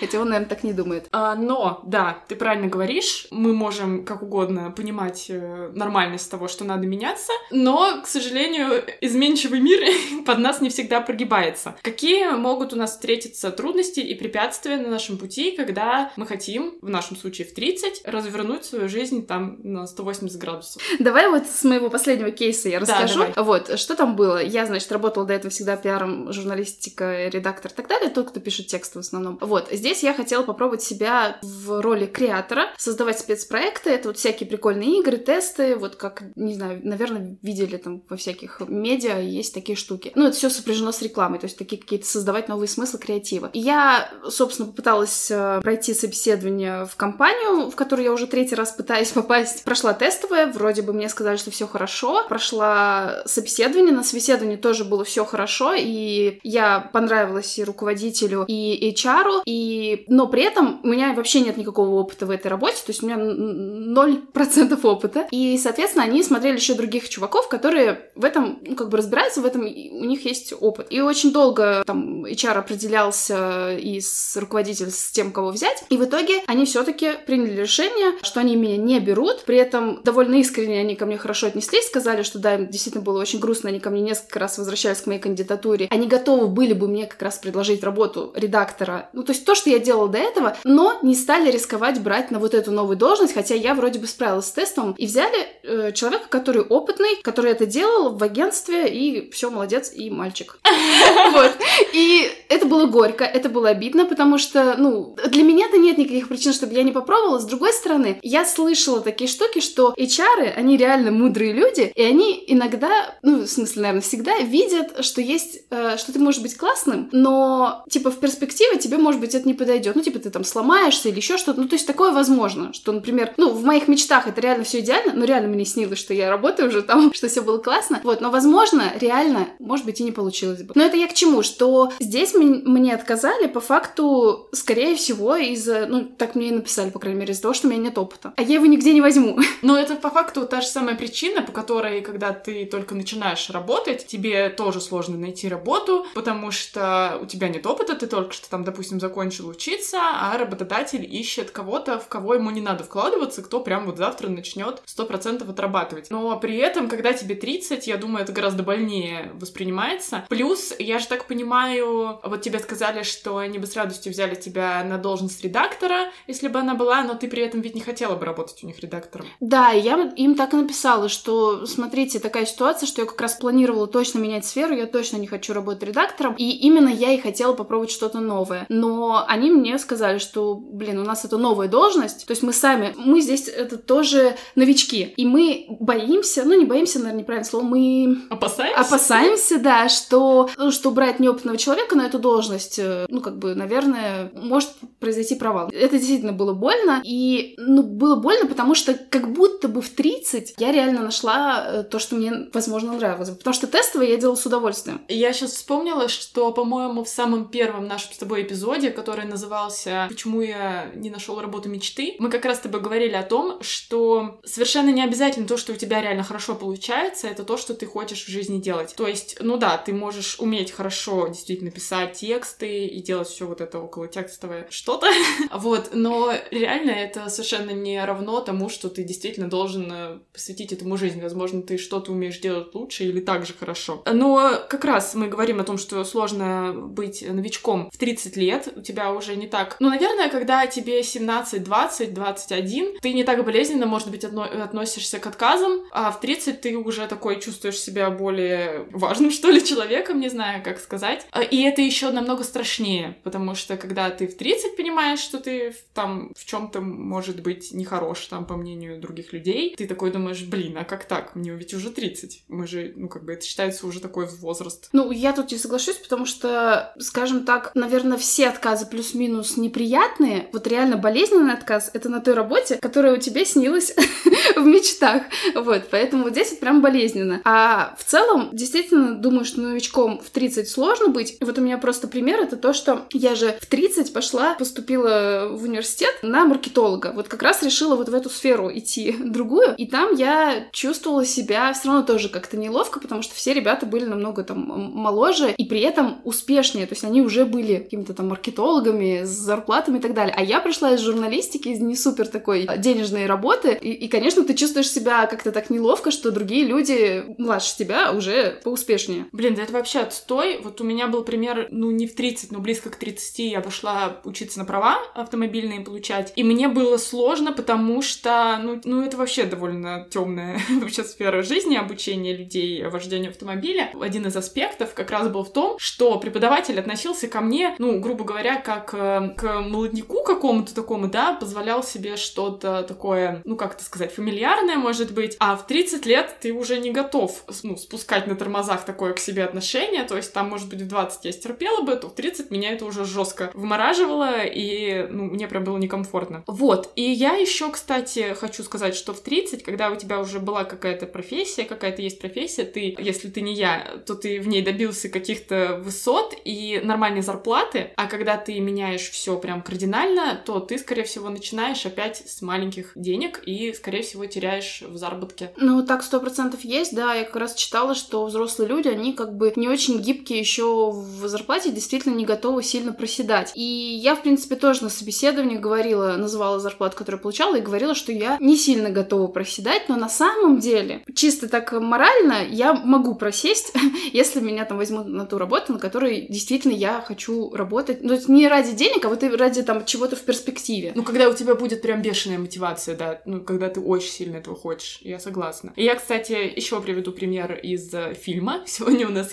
Хотя 0.00 0.20
он, 0.20 0.28
наверное, 0.28 0.48
так 0.48 0.64
не 0.64 0.72
думает. 0.72 1.08
А, 1.12 1.34
но, 1.34 1.80
да, 1.84 2.18
ты 2.28 2.36
правильно 2.36 2.68
говоришь, 2.68 3.26
мы 3.30 3.54
можем 3.54 4.04
как 4.04 4.22
угодно 4.22 4.70
понимать 4.70 5.26
э, 5.28 5.70
нормальность 5.74 6.30
того, 6.30 6.48
что 6.48 6.64
надо 6.64 6.86
меняться, 6.86 7.32
но, 7.50 8.02
к 8.02 8.06
сожалению, 8.06 8.84
изменчивый 9.00 9.60
мир 9.60 9.80
под 10.26 10.38
нас 10.38 10.60
не 10.60 10.70
всегда 10.70 11.00
прогибается. 11.00 11.76
Какие 11.82 12.30
могут 12.30 12.72
у 12.72 12.76
нас 12.76 12.92
встретиться 12.92 13.50
трудности 13.50 14.00
и 14.00 14.14
препятствия 14.14 14.76
на 14.76 14.88
нашем 14.88 15.18
пути, 15.18 15.52
когда 15.52 16.12
мы 16.16 16.26
хотим, 16.26 16.74
в 16.82 16.88
нашем 16.88 17.16
случае 17.16 17.46
в 17.46 17.54
30, 17.54 18.02
развернуть 18.04 18.64
свою 18.64 18.88
жизнь 18.88 19.26
там 19.26 19.58
на 19.62 19.86
180 19.86 20.38
градусов? 20.38 20.82
Давай 20.98 21.28
вот 21.28 21.46
с 21.46 21.64
моего 21.64 21.90
последнего 21.90 22.30
кейса 22.30 22.68
я 22.68 22.80
расскажу. 22.80 23.20
Да, 23.20 23.32
давай. 23.34 23.44
Вот, 23.44 23.78
что 23.78 23.96
там 23.96 24.16
было? 24.16 24.42
Я, 24.42 24.66
значит, 24.66 24.90
работала 24.92 25.26
до 25.26 25.34
этого 25.34 25.50
всегда 25.50 25.76
пиаром, 25.76 26.32
журналистика, 26.32 27.28
редактор 27.28 27.72
и 27.72 27.74
так 27.74 27.88
далее, 27.88 28.10
тот, 28.10 28.30
кто 28.30 28.40
пишет 28.40 28.66
текст 28.66 28.94
в 28.94 28.98
основном. 28.98 29.38
Вот, 29.40 29.68
здесь 29.70 29.85
здесь 29.86 30.02
я 30.02 30.14
хотела 30.14 30.42
попробовать 30.42 30.82
себя 30.82 31.38
в 31.42 31.80
роли 31.80 32.06
креатора, 32.06 32.70
создавать 32.76 33.20
спецпроекты, 33.20 33.90
это 33.90 34.08
вот 34.08 34.18
всякие 34.18 34.48
прикольные 34.48 34.98
игры, 34.98 35.16
тесты, 35.16 35.76
вот 35.76 35.94
как, 35.94 36.24
не 36.34 36.54
знаю, 36.54 36.80
наверное, 36.82 37.36
видели 37.42 37.76
там 37.76 38.02
во 38.08 38.16
всяких 38.16 38.60
медиа 38.66 39.20
есть 39.20 39.54
такие 39.54 39.76
штуки. 39.76 40.10
Ну, 40.16 40.26
это 40.26 40.36
все 40.36 40.50
сопряжено 40.50 40.90
с 40.90 41.02
рекламой, 41.02 41.38
то 41.38 41.44
есть 41.44 41.56
такие 41.56 41.80
какие-то 41.80 42.04
создавать 42.04 42.48
новые 42.48 42.66
смыслы 42.66 42.98
креатива. 42.98 43.48
И 43.52 43.60
я, 43.60 44.10
собственно, 44.28 44.66
попыталась 44.68 45.30
э, 45.30 45.60
пройти 45.62 45.94
собеседование 45.94 46.86
в 46.86 46.96
компанию, 46.96 47.70
в 47.70 47.76
которую 47.76 48.06
я 48.06 48.12
уже 48.12 48.26
третий 48.26 48.56
раз 48.56 48.72
пытаюсь 48.72 49.12
попасть. 49.12 49.62
Прошла 49.62 49.94
тестовое, 49.94 50.50
вроде 50.52 50.82
бы 50.82 50.92
мне 50.92 51.08
сказали, 51.08 51.36
что 51.36 51.52
все 51.52 51.68
хорошо. 51.68 52.24
Прошла 52.28 53.22
собеседование, 53.24 53.94
на 53.94 54.02
собеседовании 54.02 54.56
тоже 54.56 54.84
было 54.84 55.04
все 55.04 55.24
хорошо, 55.24 55.74
и 55.76 56.40
я 56.42 56.90
понравилась 56.92 57.56
и 57.60 57.62
руководителю, 57.62 58.44
и 58.48 58.92
HR, 58.92 59.42
и... 59.44 59.75
но 60.08 60.26
при 60.26 60.42
этом 60.42 60.80
у 60.82 60.88
меня 60.88 61.12
вообще 61.14 61.40
нет 61.40 61.56
никакого 61.56 62.00
опыта 62.00 62.26
в 62.26 62.30
этой 62.30 62.48
работе, 62.48 62.76
то 62.76 62.90
есть 62.90 63.02
у 63.02 63.06
меня 63.06 63.16
0% 63.16 64.80
опыта. 64.82 65.26
И, 65.30 65.58
соответственно, 65.58 66.04
они 66.04 66.22
смотрели 66.22 66.56
еще 66.56 66.74
других 66.74 67.08
чуваков, 67.08 67.48
которые 67.48 68.10
в 68.14 68.24
этом, 68.24 68.58
ну, 68.62 68.76
как 68.76 68.88
бы 68.88 68.98
разбираются 68.98 69.40
в 69.40 69.46
этом, 69.46 69.62
у 69.62 70.04
них 70.04 70.24
есть 70.24 70.52
опыт. 70.58 70.86
И 70.90 71.00
очень 71.00 71.32
долго 71.32 71.82
там 71.86 72.24
HR 72.24 72.58
определялся 72.58 73.76
и 73.76 74.00
с 74.00 74.36
руководителем 74.36 74.90
с 74.90 75.10
тем, 75.10 75.32
кого 75.32 75.50
взять. 75.50 75.84
И 75.88 75.96
в 75.96 76.04
итоге 76.04 76.42
они 76.46 76.64
все-таки 76.64 77.12
приняли 77.26 77.60
решение, 77.60 78.12
что 78.22 78.40
они 78.40 78.56
меня 78.56 78.76
не 78.76 79.00
берут. 79.00 79.44
При 79.44 79.56
этом 79.56 80.00
довольно 80.04 80.36
искренне 80.36 80.80
они 80.80 80.96
ко 80.96 81.06
мне 81.06 81.18
хорошо 81.18 81.48
отнеслись, 81.48 81.86
сказали, 81.86 82.22
что 82.22 82.38
да, 82.38 82.54
им 82.54 82.68
действительно 82.68 83.04
было 83.04 83.20
очень 83.20 83.38
грустно, 83.38 83.70
они 83.70 83.80
ко 83.80 83.90
мне 83.90 84.02
несколько 84.02 84.38
раз 84.38 84.58
возвращались 84.58 85.00
к 85.00 85.06
моей 85.06 85.20
кандидатуре. 85.20 85.88
Они 85.90 86.06
готовы 86.06 86.48
были 86.48 86.72
бы 86.72 86.88
мне 86.88 87.06
как 87.06 87.20
раз 87.22 87.38
предложить 87.38 87.82
работу 87.82 88.32
редактора. 88.34 89.08
Ну, 89.12 89.22
то 89.22 89.32
есть 89.32 89.44
то, 89.44 89.54
что 89.54 89.65
я 89.70 89.78
делала 89.78 90.08
до 90.08 90.18
этого, 90.18 90.56
но 90.64 90.98
не 91.02 91.14
стали 91.14 91.50
рисковать 91.50 92.00
брать 92.00 92.30
на 92.30 92.38
вот 92.38 92.54
эту 92.54 92.70
новую 92.70 92.96
должность, 92.96 93.34
хотя 93.34 93.54
я 93.54 93.74
вроде 93.74 93.98
бы 93.98 94.06
справилась 94.06 94.46
с 94.46 94.52
тестом. 94.52 94.92
И 94.92 95.06
взяли 95.06 95.46
э, 95.62 95.92
человека, 95.92 96.26
который 96.28 96.62
опытный, 96.62 97.20
который 97.22 97.52
это 97.52 97.66
делал 97.66 98.16
в 98.16 98.22
агентстве, 98.22 98.88
и 98.88 99.30
все, 99.30 99.50
молодец, 99.50 99.92
и 99.92 100.10
мальчик. 100.10 100.58
Вот. 101.36 101.52
И 101.92 102.30
это 102.48 102.66
было 102.66 102.86
горько, 102.86 103.24
это 103.24 103.48
было 103.48 103.68
обидно, 103.68 104.06
потому 104.06 104.38
что, 104.38 104.76
ну, 104.78 105.16
для 105.28 105.42
меня-то 105.42 105.76
нет 105.76 105.98
никаких 105.98 106.28
причин, 106.28 106.52
чтобы 106.52 106.74
я 106.74 106.82
не 106.82 106.92
попробовала. 106.92 107.38
С 107.38 107.44
другой 107.44 107.72
стороны, 107.72 108.18
я 108.22 108.44
слышала 108.44 109.00
такие 109.00 109.28
штуки, 109.28 109.60
что 109.60 109.94
HR, 109.98 110.54
они 110.56 110.76
реально 110.76 111.10
мудрые 111.10 111.52
люди, 111.52 111.92
и 111.94 112.02
они 112.02 112.42
иногда, 112.46 113.16
ну, 113.22 113.40
в 113.40 113.46
смысле, 113.46 113.82
наверное, 113.82 114.02
всегда 114.02 114.38
видят, 114.38 115.04
что 115.04 115.20
есть, 115.20 115.66
э, 115.70 115.96
что 115.98 116.12
ты 116.12 116.18
можешь 116.18 116.40
быть 116.40 116.56
классным, 116.56 117.08
но, 117.12 117.84
типа, 117.90 118.10
в 118.10 118.18
перспективе 118.20 118.78
тебе, 118.78 118.98
может 118.98 119.20
быть, 119.20 119.34
это 119.34 119.46
не 119.46 119.54
подойдет. 119.54 119.96
Ну, 119.96 120.02
типа, 120.02 120.18
ты 120.18 120.30
там 120.30 120.44
сломаешься 120.44 121.08
или 121.08 121.16
еще 121.16 121.38
что-то. 121.38 121.60
Ну, 121.60 121.68
то 121.68 121.74
есть 121.74 121.86
такое 121.86 122.12
возможно, 122.12 122.72
что, 122.72 122.92
например, 122.92 123.32
ну, 123.36 123.50
в 123.50 123.64
моих 123.64 123.88
мечтах 123.88 124.28
это 124.28 124.40
реально 124.40 124.64
все 124.64 124.80
идеально, 124.80 125.12
но 125.14 125.24
реально 125.24 125.48
мне 125.48 125.64
снилось, 125.64 125.98
что 125.98 126.14
я 126.14 126.30
работаю 126.30 126.68
уже 126.68 126.82
там, 126.82 127.12
что 127.14 127.28
все 127.28 127.42
было 127.42 127.58
классно. 127.58 128.00
Вот, 128.04 128.20
но, 128.20 128.30
возможно, 128.30 128.92
реально, 129.00 129.48
может 129.58 129.84
быть, 129.84 130.00
и 130.00 130.04
не 130.04 130.12
получилось 130.12 130.62
бы. 130.62 130.72
Но 130.74 130.84
это 130.84 130.96
я 130.96 131.05
к 131.06 131.14
чему? 131.14 131.42
Что 131.42 131.92
здесь 132.00 132.34
мне 132.34 132.94
отказали 132.94 133.46
по 133.46 133.60
факту, 133.60 134.48
скорее 134.52 134.96
всего, 134.96 135.36
из-за, 135.36 135.86
ну, 135.86 136.04
так 136.04 136.34
мне 136.34 136.48
и 136.48 136.52
написали, 136.52 136.90
по 136.90 136.98
крайней 136.98 137.20
мере, 137.20 137.32
из-за 137.32 137.42
того, 137.42 137.54
что 137.54 137.66
у 137.66 137.70
меня 137.70 137.82
нет 137.82 137.98
опыта. 137.98 138.32
А 138.36 138.42
я 138.42 138.54
его 138.54 138.66
нигде 138.66 138.92
не 138.92 139.00
возьму. 139.00 139.38
Но 139.62 139.78
это 139.78 139.96
по 139.96 140.10
факту 140.10 140.46
та 140.46 140.60
же 140.60 140.66
самая 140.66 140.94
причина, 140.94 141.42
по 141.42 141.52
которой, 141.52 142.00
когда 142.00 142.32
ты 142.32 142.66
только 142.66 142.94
начинаешь 142.94 143.50
работать, 143.50 144.06
тебе 144.06 144.48
тоже 144.48 144.80
сложно 144.80 145.16
найти 145.16 145.48
работу, 145.48 146.06
потому 146.14 146.50
что 146.50 147.18
у 147.22 147.26
тебя 147.26 147.48
нет 147.48 147.66
опыта, 147.66 147.94
ты 147.94 148.06
только 148.06 148.32
что 148.32 148.48
там, 148.50 148.64
допустим, 148.64 149.00
закончил 149.00 149.48
учиться, 149.48 149.98
а 150.00 150.36
работодатель 150.38 151.04
ищет 151.04 151.50
кого-то, 151.50 151.98
в 151.98 152.08
кого 152.08 152.34
ему 152.34 152.50
не 152.50 152.60
надо 152.60 152.84
вкладываться, 152.84 153.42
кто 153.42 153.60
прям 153.60 153.86
вот 153.86 153.96
завтра 153.98 154.28
начнет 154.28 154.82
100% 154.86 155.48
отрабатывать. 155.48 156.10
Но 156.10 156.38
при 156.38 156.56
этом, 156.56 156.88
когда 156.88 157.12
тебе 157.12 157.34
30, 157.34 157.86
я 157.86 157.96
думаю, 157.96 158.24
это 158.24 158.32
гораздо 158.32 158.62
больнее 158.62 159.30
воспринимается. 159.34 160.24
Плюс, 160.28 160.74
я 160.78 160.95
же 160.98 161.06
так 161.06 161.26
понимаю, 161.26 162.20
вот 162.22 162.42
тебе 162.42 162.58
сказали, 162.58 163.02
что 163.02 163.38
они 163.38 163.58
бы 163.58 163.66
с 163.66 163.76
радостью 163.76 164.12
взяли 164.12 164.34
тебя 164.34 164.82
на 164.84 164.98
должность 164.98 165.42
редактора, 165.42 166.10
если 166.26 166.48
бы 166.48 166.58
она 166.58 166.74
была, 166.74 167.02
но 167.02 167.14
ты 167.14 167.28
при 167.28 167.42
этом 167.42 167.60
ведь 167.60 167.74
не 167.74 167.80
хотела 167.80 168.14
бы 168.14 168.24
работать 168.24 168.62
у 168.62 168.66
них 168.66 168.80
редактором. 168.80 169.26
Да, 169.40 169.70
я 169.70 170.12
им 170.16 170.34
так 170.34 170.52
и 170.52 170.56
написала, 170.56 171.08
что, 171.08 171.66
смотрите, 171.66 172.18
такая 172.18 172.46
ситуация, 172.46 172.86
что 172.86 173.02
я 173.02 173.06
как 173.06 173.20
раз 173.20 173.34
планировала 173.34 173.86
точно 173.86 174.18
менять 174.18 174.46
сферу, 174.46 174.74
я 174.74 174.86
точно 174.86 175.16
не 175.16 175.26
хочу 175.26 175.52
работать 175.52 175.82
редактором, 175.82 176.34
и 176.34 176.50
именно 176.50 176.88
я 176.88 177.12
и 177.12 177.20
хотела 177.20 177.52
попробовать 177.52 177.90
что-то 177.90 178.20
новое. 178.20 178.66
Но 178.68 179.24
они 179.26 179.50
мне 179.50 179.78
сказали, 179.78 180.18
что, 180.18 180.54
блин, 180.54 180.98
у 180.98 181.04
нас 181.04 181.24
это 181.24 181.38
новая 181.38 181.68
должность, 181.68 182.26
то 182.26 182.32
есть 182.32 182.42
мы 182.42 182.52
сами, 182.52 182.94
мы 182.96 183.20
здесь 183.20 183.48
это 183.48 183.78
тоже 183.78 184.36
новички, 184.54 185.14
и 185.16 185.26
мы 185.26 185.66
боимся, 185.80 186.44
ну 186.44 186.58
не 186.58 186.64
боимся, 186.64 186.98
наверное, 186.98 187.20
неправильное 187.20 187.48
слово, 187.48 187.64
мы... 187.64 188.18
Опасаемся? 188.30 188.80
Опасаемся, 188.80 189.58
да, 189.58 189.88
что, 189.88 190.50
ну, 190.56 190.70
что 190.70 190.85
брать 190.90 191.20
неопытного 191.20 191.58
человека 191.58 191.96
на 191.96 192.06
эту 192.06 192.18
должность, 192.18 192.78
э, 192.78 193.06
ну, 193.08 193.20
как 193.20 193.38
бы, 193.38 193.54
наверное, 193.54 194.30
может 194.34 194.70
произойти 195.00 195.34
провал. 195.34 195.68
Это 195.70 195.98
действительно 195.98 196.32
было 196.32 196.52
больно, 196.52 197.00
и, 197.04 197.54
ну, 197.58 197.82
было 197.82 198.16
больно, 198.16 198.46
потому 198.46 198.74
что 198.74 198.94
как 198.94 199.32
будто 199.32 199.68
бы 199.68 199.80
в 199.80 199.90
30 199.90 200.54
я 200.58 200.72
реально 200.72 201.02
нашла 201.02 201.64
э, 201.66 201.82
то, 201.84 201.98
что 201.98 202.16
мне, 202.16 202.48
возможно, 202.52 202.92
нравилось. 202.92 203.30
Потому 203.30 203.54
что 203.54 203.66
тестовое 203.66 204.08
я 204.08 204.16
делала 204.16 204.36
с 204.36 204.46
удовольствием. 204.46 205.00
Я 205.08 205.32
сейчас 205.32 205.52
вспомнила, 205.52 206.08
что, 206.08 206.52
по-моему, 206.52 207.04
в 207.04 207.08
самом 207.08 207.48
первом 207.48 207.86
нашем 207.86 208.12
с 208.12 208.18
тобой 208.18 208.42
эпизоде, 208.42 208.90
который 208.90 209.24
назывался 209.24 210.06
«Почему 210.08 210.40
я 210.40 210.90
не 210.94 211.10
нашел 211.10 211.40
работу 211.40 211.68
мечты», 211.68 212.16
мы 212.18 212.30
как 212.30 212.44
раз 212.44 212.58
с 212.58 212.60
тобой 212.60 212.80
говорили 212.80 213.14
о 213.14 213.22
том, 213.22 213.62
что 213.62 214.40
совершенно 214.44 214.90
не 214.90 215.02
обязательно 215.02 215.46
то, 215.46 215.56
что 215.56 215.72
у 215.72 215.76
тебя 215.76 216.00
реально 216.00 216.22
хорошо 216.22 216.54
получается, 216.54 217.26
это 217.28 217.44
то, 217.44 217.56
что 217.56 217.74
ты 217.74 217.86
хочешь 217.86 218.24
в 218.24 218.28
жизни 218.28 218.58
делать. 218.60 218.94
То 218.96 219.06
есть, 219.06 219.36
ну 219.40 219.56
да, 219.56 219.76
ты 219.76 219.92
можешь 219.92 220.36
уметь 220.38 220.72
хорошо 220.76 221.28
действительно 221.28 221.70
писать 221.70 222.12
тексты 222.12 222.86
и 222.86 223.02
делать 223.02 223.28
все 223.28 223.46
вот 223.46 223.60
это 223.60 223.78
около 223.78 224.08
текстовое 224.08 224.66
что-то, 224.70 225.06
вот, 225.52 225.90
но 225.92 226.32
реально 226.50 226.90
это 226.90 227.28
совершенно 227.28 227.70
не 227.70 228.04
равно 228.04 228.40
тому, 228.40 228.68
что 228.68 228.88
ты 228.88 229.02
действительно 229.04 229.48
должен 229.48 229.90
э, 229.90 230.18
посвятить 230.32 230.72
этому 230.72 230.96
жизнь. 230.96 231.20
Возможно, 231.20 231.62
ты 231.62 231.78
что-то 231.78 232.12
умеешь 232.12 232.38
делать 232.38 232.74
лучше 232.74 233.04
или 233.04 233.20
так 233.20 233.46
же 233.46 233.54
хорошо. 233.54 234.02
Но 234.06 234.60
как 234.68 234.84
раз 234.84 235.14
мы 235.14 235.28
говорим 235.28 235.60
о 235.60 235.64
том, 235.64 235.78
что 235.78 236.04
сложно 236.04 236.74
быть 236.74 237.26
новичком 237.26 237.90
в 237.92 237.98
30 237.98 238.36
лет, 238.36 238.68
у 238.76 238.82
тебя 238.82 239.12
уже 239.12 239.36
не 239.36 239.46
так... 239.46 239.76
Ну, 239.80 239.88
наверное, 239.88 240.28
когда 240.28 240.66
тебе 240.66 241.02
17, 241.02 241.62
20, 241.62 242.14
21, 242.14 242.98
ты 243.00 243.12
не 243.12 243.24
так 243.24 243.44
болезненно, 243.44 243.86
может 243.86 244.10
быть, 244.10 244.24
одно... 244.24 244.42
относишься 244.42 245.18
к 245.18 245.26
отказам, 245.26 245.82
а 245.90 246.10
в 246.10 246.20
30 246.20 246.60
ты 246.60 246.76
уже 246.76 247.06
такой 247.06 247.40
чувствуешь 247.40 247.78
себя 247.78 248.10
более 248.10 248.86
важным, 248.90 249.30
что 249.36 249.50
ли, 249.50 249.64
человеком, 249.64 250.20
не 250.20 250.28
знаю, 250.28 250.62
как 250.66 250.80
сказать. 250.80 251.26
А, 251.30 251.42
и 251.42 251.62
это 251.62 251.80
еще 251.80 252.10
намного 252.10 252.42
страшнее, 252.42 253.16
потому 253.22 253.54
что 253.54 253.76
когда 253.76 254.10
ты 254.10 254.26
в 254.26 254.36
30 254.36 254.76
понимаешь, 254.76 255.20
что 255.20 255.38
ты 255.38 255.74
там 255.94 256.32
в 256.36 256.44
чем-то, 256.44 256.80
может 256.80 257.40
быть, 257.40 257.70
нехорош, 257.72 258.26
там, 258.26 258.44
по 258.44 258.56
мнению 258.56 259.00
других 259.00 259.32
людей, 259.32 259.76
ты 259.76 259.86
такой 259.86 260.10
думаешь, 260.10 260.42
блин, 260.42 260.76
а 260.76 260.84
как 260.84 261.04
так? 261.04 261.36
Мне 261.36 261.52
ведь 261.54 261.72
уже 261.72 261.90
30. 261.90 262.44
Мы 262.48 262.66
же, 262.66 262.92
ну, 262.96 263.08
как 263.08 263.24
бы, 263.24 263.34
это 263.34 263.44
считается 263.44 263.86
уже 263.86 264.00
такой 264.00 264.26
возраст. 264.26 264.88
Ну, 264.92 265.12
я 265.12 265.32
тут 265.32 265.52
не 265.52 265.58
соглашусь, 265.58 265.96
потому 265.96 266.26
что, 266.26 266.92
скажем 266.98 267.44
так, 267.44 267.70
наверное, 267.74 268.18
все 268.18 268.48
отказы 268.48 268.86
плюс-минус 268.86 269.56
неприятные. 269.56 270.48
Вот 270.52 270.66
реально 270.66 270.96
болезненный 270.96 271.54
отказ— 271.54 271.90
это 271.94 272.08
на 272.08 272.20
той 272.20 272.34
работе, 272.34 272.78
которая 272.82 273.14
у 273.14 273.20
тебя 273.20 273.44
снилась 273.44 273.94
в 274.56 274.66
мечтах. 274.66 275.22
Вот, 275.54 275.88
поэтому 275.90 276.24
вот 276.24 276.32
здесь 276.32 276.50
вот 276.50 276.60
прям 276.60 276.82
болезненно. 276.82 277.40
А 277.44 277.94
в 277.98 278.04
целом, 278.04 278.50
действительно, 278.52 279.14
думаю, 279.14 279.44
что 279.44 279.60
новичком 279.60 280.18
в 280.18 280.30
30 280.30 280.55
сложно 280.64 281.08
быть. 281.08 281.36
Вот 281.40 281.58
у 281.58 281.60
меня 281.60 281.78
просто 281.78 282.08
пример— 282.08 282.40
это 282.42 282.56
то, 282.56 282.72
что 282.72 283.06
я 283.12 283.34
же 283.34 283.56
в 283.60 283.66
30 283.66 284.12
пошла, 284.12 284.54
поступила 284.54 285.48
в 285.50 285.62
университет 285.64 286.14
на 286.22 286.44
маркетолога. 286.44 287.12
Вот 287.14 287.28
как 287.28 287.42
раз 287.42 287.62
решила 287.62 287.96
вот 287.96 288.08
в 288.08 288.14
эту 288.14 288.30
сферу 288.30 288.70
идти 288.72 289.14
другую. 289.24 289.74
И 289.76 289.86
там 289.86 290.14
я 290.14 290.68
чувствовала 290.72 291.24
себя 291.24 291.72
все 291.72 291.88
равно 291.88 292.02
тоже 292.04 292.28
как-то 292.28 292.56
неловко, 292.56 293.00
потому 293.00 293.22
что 293.22 293.34
все 293.34 293.52
ребята 293.52 293.86
были 293.86 294.04
намного 294.04 294.44
там 294.44 294.58
моложе 294.94 295.52
и 295.56 295.64
при 295.64 295.80
этом 295.80 296.20
успешнее. 296.24 296.86
То 296.86 296.94
есть 296.94 297.04
они 297.04 297.22
уже 297.22 297.44
были 297.44 297.76
какими-то 297.76 298.14
там 298.14 298.28
маркетологами 298.28 299.24
с 299.24 299.28
зарплатами 299.28 299.98
и 299.98 300.00
так 300.00 300.14
далее. 300.14 300.34
А 300.36 300.42
я 300.42 300.60
пришла 300.60 300.92
из 300.92 301.00
журналистики, 301.00 301.68
из 301.68 301.80
не 301.80 301.96
супер 301.96 302.26
такой 302.26 302.68
денежной 302.78 303.26
работы. 303.26 303.78
И, 303.80 303.92
и 303.92 304.08
конечно, 304.08 304.44
ты 304.44 304.54
чувствуешь 304.54 304.90
себя 304.90 305.26
как-то 305.26 305.52
так 305.52 305.70
неловко, 305.70 306.10
что 306.10 306.30
другие 306.30 306.64
люди 306.64 307.24
младше 307.38 307.76
тебя 307.76 308.12
уже 308.12 308.60
поуспешнее. 308.64 309.26
Блин, 309.32 309.54
да 309.54 309.62
это 309.62 309.72
вообще 309.72 310.00
отстой. 310.00 310.35
Вот 310.62 310.80
у 310.80 310.84
меня 310.84 311.08
был 311.08 311.24
пример, 311.24 311.68
ну 311.70 311.90
не 311.90 312.06
в 312.06 312.14
30, 312.14 312.52
но 312.52 312.60
близко 312.60 312.90
к 312.90 312.96
30 312.96 313.38
я 313.40 313.60
пошла 313.60 314.20
учиться 314.24 314.58
на 314.58 314.64
права 314.64 314.98
автомобильные 315.14 315.80
получать. 315.80 316.32
И 316.36 316.44
мне 316.44 316.68
было 316.68 316.96
сложно, 316.96 317.52
потому 317.52 318.02
что, 318.02 318.58
ну, 318.62 318.80
ну 318.84 319.02
это 319.02 319.16
вообще 319.16 319.44
довольно 319.44 320.06
темная 320.10 320.60
вообще 320.80 321.04
сфера 321.04 321.42
жизни, 321.42 321.76
обучения 321.76 322.34
людей 322.34 322.82
вождению 322.84 323.30
автомобиля. 323.30 323.90
Один 324.00 324.26
из 324.26 324.36
аспектов 324.36 324.94
как 324.94 325.10
раз 325.10 325.28
был 325.28 325.44
в 325.44 325.52
том, 325.52 325.78
что 325.78 326.18
преподаватель 326.18 326.78
относился 326.78 327.28
ко 327.28 327.40
мне, 327.40 327.74
ну, 327.78 327.98
грубо 328.00 328.24
говоря, 328.24 328.56
как 328.56 328.86
как 328.86 328.94
э, 328.94 329.34
к 329.36 329.60
молодняку 329.60 330.22
какому-то 330.22 330.74
такому, 330.74 331.08
да, 331.08 331.32
позволял 331.32 331.82
себе 331.82 332.16
что-то 332.16 332.82
такое, 332.82 333.42
ну, 333.44 333.56
как 333.56 333.74
это 333.74 333.84
сказать, 333.84 334.12
фамильярное, 334.12 334.76
может 334.76 335.12
быть, 335.12 335.36
а 335.38 335.56
в 335.56 335.66
30 335.66 336.06
лет 336.06 336.36
ты 336.40 336.52
уже 336.52 336.78
не 336.78 336.90
готов, 336.90 337.44
ну, 337.62 337.76
спускать 337.76 338.26
на 338.26 338.36
тормозах 338.36 338.84
такое 338.84 339.12
к 339.12 339.18
себе 339.18 339.44
отношение, 339.44 340.04
то 340.04 340.16
есть 340.16 340.25
там, 340.32 340.48
может 340.48 340.68
быть, 340.68 340.82
в 340.82 340.88
20 340.88 341.24
я 341.24 341.32
стерпела 341.32 341.82
бы, 341.82 341.96
то 341.96 342.08
в 342.08 342.14
30 342.14 342.50
меня 342.50 342.72
это 342.72 342.84
уже 342.84 343.04
жестко 343.04 343.50
вымораживало, 343.54 344.44
и, 344.44 345.06
ну, 345.10 345.24
мне 345.24 345.48
прям 345.48 345.64
было 345.64 345.78
некомфортно. 345.78 346.44
Вот, 346.46 346.90
и 346.96 347.02
я 347.02 347.34
еще, 347.34 347.70
кстати, 347.70 348.34
хочу 348.38 348.62
сказать, 348.62 348.94
что 348.94 349.12
в 349.12 349.20
30, 349.20 349.62
когда 349.62 349.90
у 349.90 349.96
тебя 349.96 350.20
уже 350.20 350.40
была 350.40 350.64
какая-то 350.64 351.06
профессия, 351.06 351.64
какая-то 351.64 352.02
есть 352.02 352.20
профессия, 352.20 352.64
ты, 352.64 352.94
если 352.98 353.28
ты 353.28 353.40
не 353.40 353.54
я, 353.54 354.00
то 354.06 354.14
ты 354.14 354.40
в 354.40 354.48
ней 354.48 354.62
добился 354.62 355.08
каких-то 355.08 355.80
высот 355.82 356.34
и 356.44 356.80
нормальной 356.82 357.22
зарплаты, 357.22 357.92
а 357.96 358.06
когда 358.06 358.36
ты 358.36 358.58
меняешь 358.60 359.10
все 359.10 359.38
прям 359.38 359.62
кардинально, 359.62 360.40
то 360.44 360.60
ты, 360.60 360.78
скорее 360.78 361.04
всего, 361.04 361.28
начинаешь 361.28 361.84
опять 361.86 362.22
с 362.26 362.42
маленьких 362.42 362.92
денег 362.94 363.42
и, 363.44 363.72
скорее 363.72 364.02
всего, 364.02 364.26
теряешь 364.26 364.82
в 364.82 364.96
заработке. 364.96 365.52
Ну, 365.56 365.84
так 365.84 366.02
сто 366.02 366.20
процентов 366.20 366.64
есть, 366.64 366.94
да. 366.94 367.14
Я 367.14 367.24
как 367.24 367.36
раз 367.36 367.54
читала, 367.54 367.94
что 367.94 368.24
взрослые 368.26 368.68
люди, 368.68 368.88
они 368.88 369.12
как 369.12 369.36
бы 369.36 369.52
не 369.56 369.68
очень 369.68 369.98
гибкие 369.98 370.15
еще 370.34 370.90
в 370.90 371.28
зарплате, 371.28 371.70
действительно 371.70 372.14
не 372.14 372.24
готовы 372.24 372.62
сильно 372.62 372.92
проседать. 372.92 373.52
И 373.54 373.62
я, 373.62 374.14
в 374.14 374.22
принципе, 374.22 374.56
тоже 374.56 374.84
на 374.84 374.90
собеседовании 374.90 375.56
говорила, 375.56 376.16
называла 376.16 376.60
зарплату, 376.60 376.96
которую 376.96 377.20
получала, 377.20 377.56
и 377.56 377.60
говорила, 377.60 377.94
что 377.94 378.12
я 378.12 378.38
не 378.40 378.56
сильно 378.56 378.90
готова 378.90 379.28
проседать, 379.28 379.88
но 379.88 379.96
на 379.96 380.08
самом 380.08 380.58
деле, 380.58 381.02
чисто 381.14 381.48
так 381.48 381.72
морально, 381.72 382.46
я 382.48 382.74
могу 382.74 383.14
просесть, 383.14 383.72
если 384.12 384.40
меня 384.40 384.64
там 384.64 384.78
возьмут 384.78 385.06
на 385.06 385.26
ту 385.26 385.38
работу, 385.38 385.72
на 385.72 385.78
которой 385.78 386.26
действительно 386.28 386.72
я 386.72 387.00
хочу 387.00 387.50
работать. 387.54 388.02
Ну, 388.02 388.18
не 388.28 388.48
ради 388.48 388.72
денег, 388.72 389.04
а 389.04 389.08
вот 389.08 389.22
и 389.22 389.28
ради 389.28 389.62
там 389.62 389.84
чего-то 389.84 390.16
в 390.16 390.22
перспективе. 390.22 390.92
Ну, 390.94 391.02
когда 391.02 391.28
у 391.28 391.34
тебя 391.34 391.54
будет 391.54 391.82
прям 391.82 392.02
бешеная 392.02 392.38
мотивация, 392.38 392.96
да, 392.96 393.20
ну, 393.24 393.40
когда 393.40 393.68
ты 393.68 393.80
очень 393.80 394.10
сильно 394.10 394.36
этого 394.36 394.56
хочешь, 394.56 394.98
я 395.02 395.18
согласна. 395.18 395.72
И 395.76 395.84
я, 395.84 395.94
кстати, 395.94 396.52
еще 396.54 396.80
приведу 396.80 397.12
пример 397.12 397.54
из 397.54 397.92
э, 397.92 398.14
фильма. 398.14 398.62
Сегодня 398.66 399.06
у 399.06 399.10
нас 399.10 399.32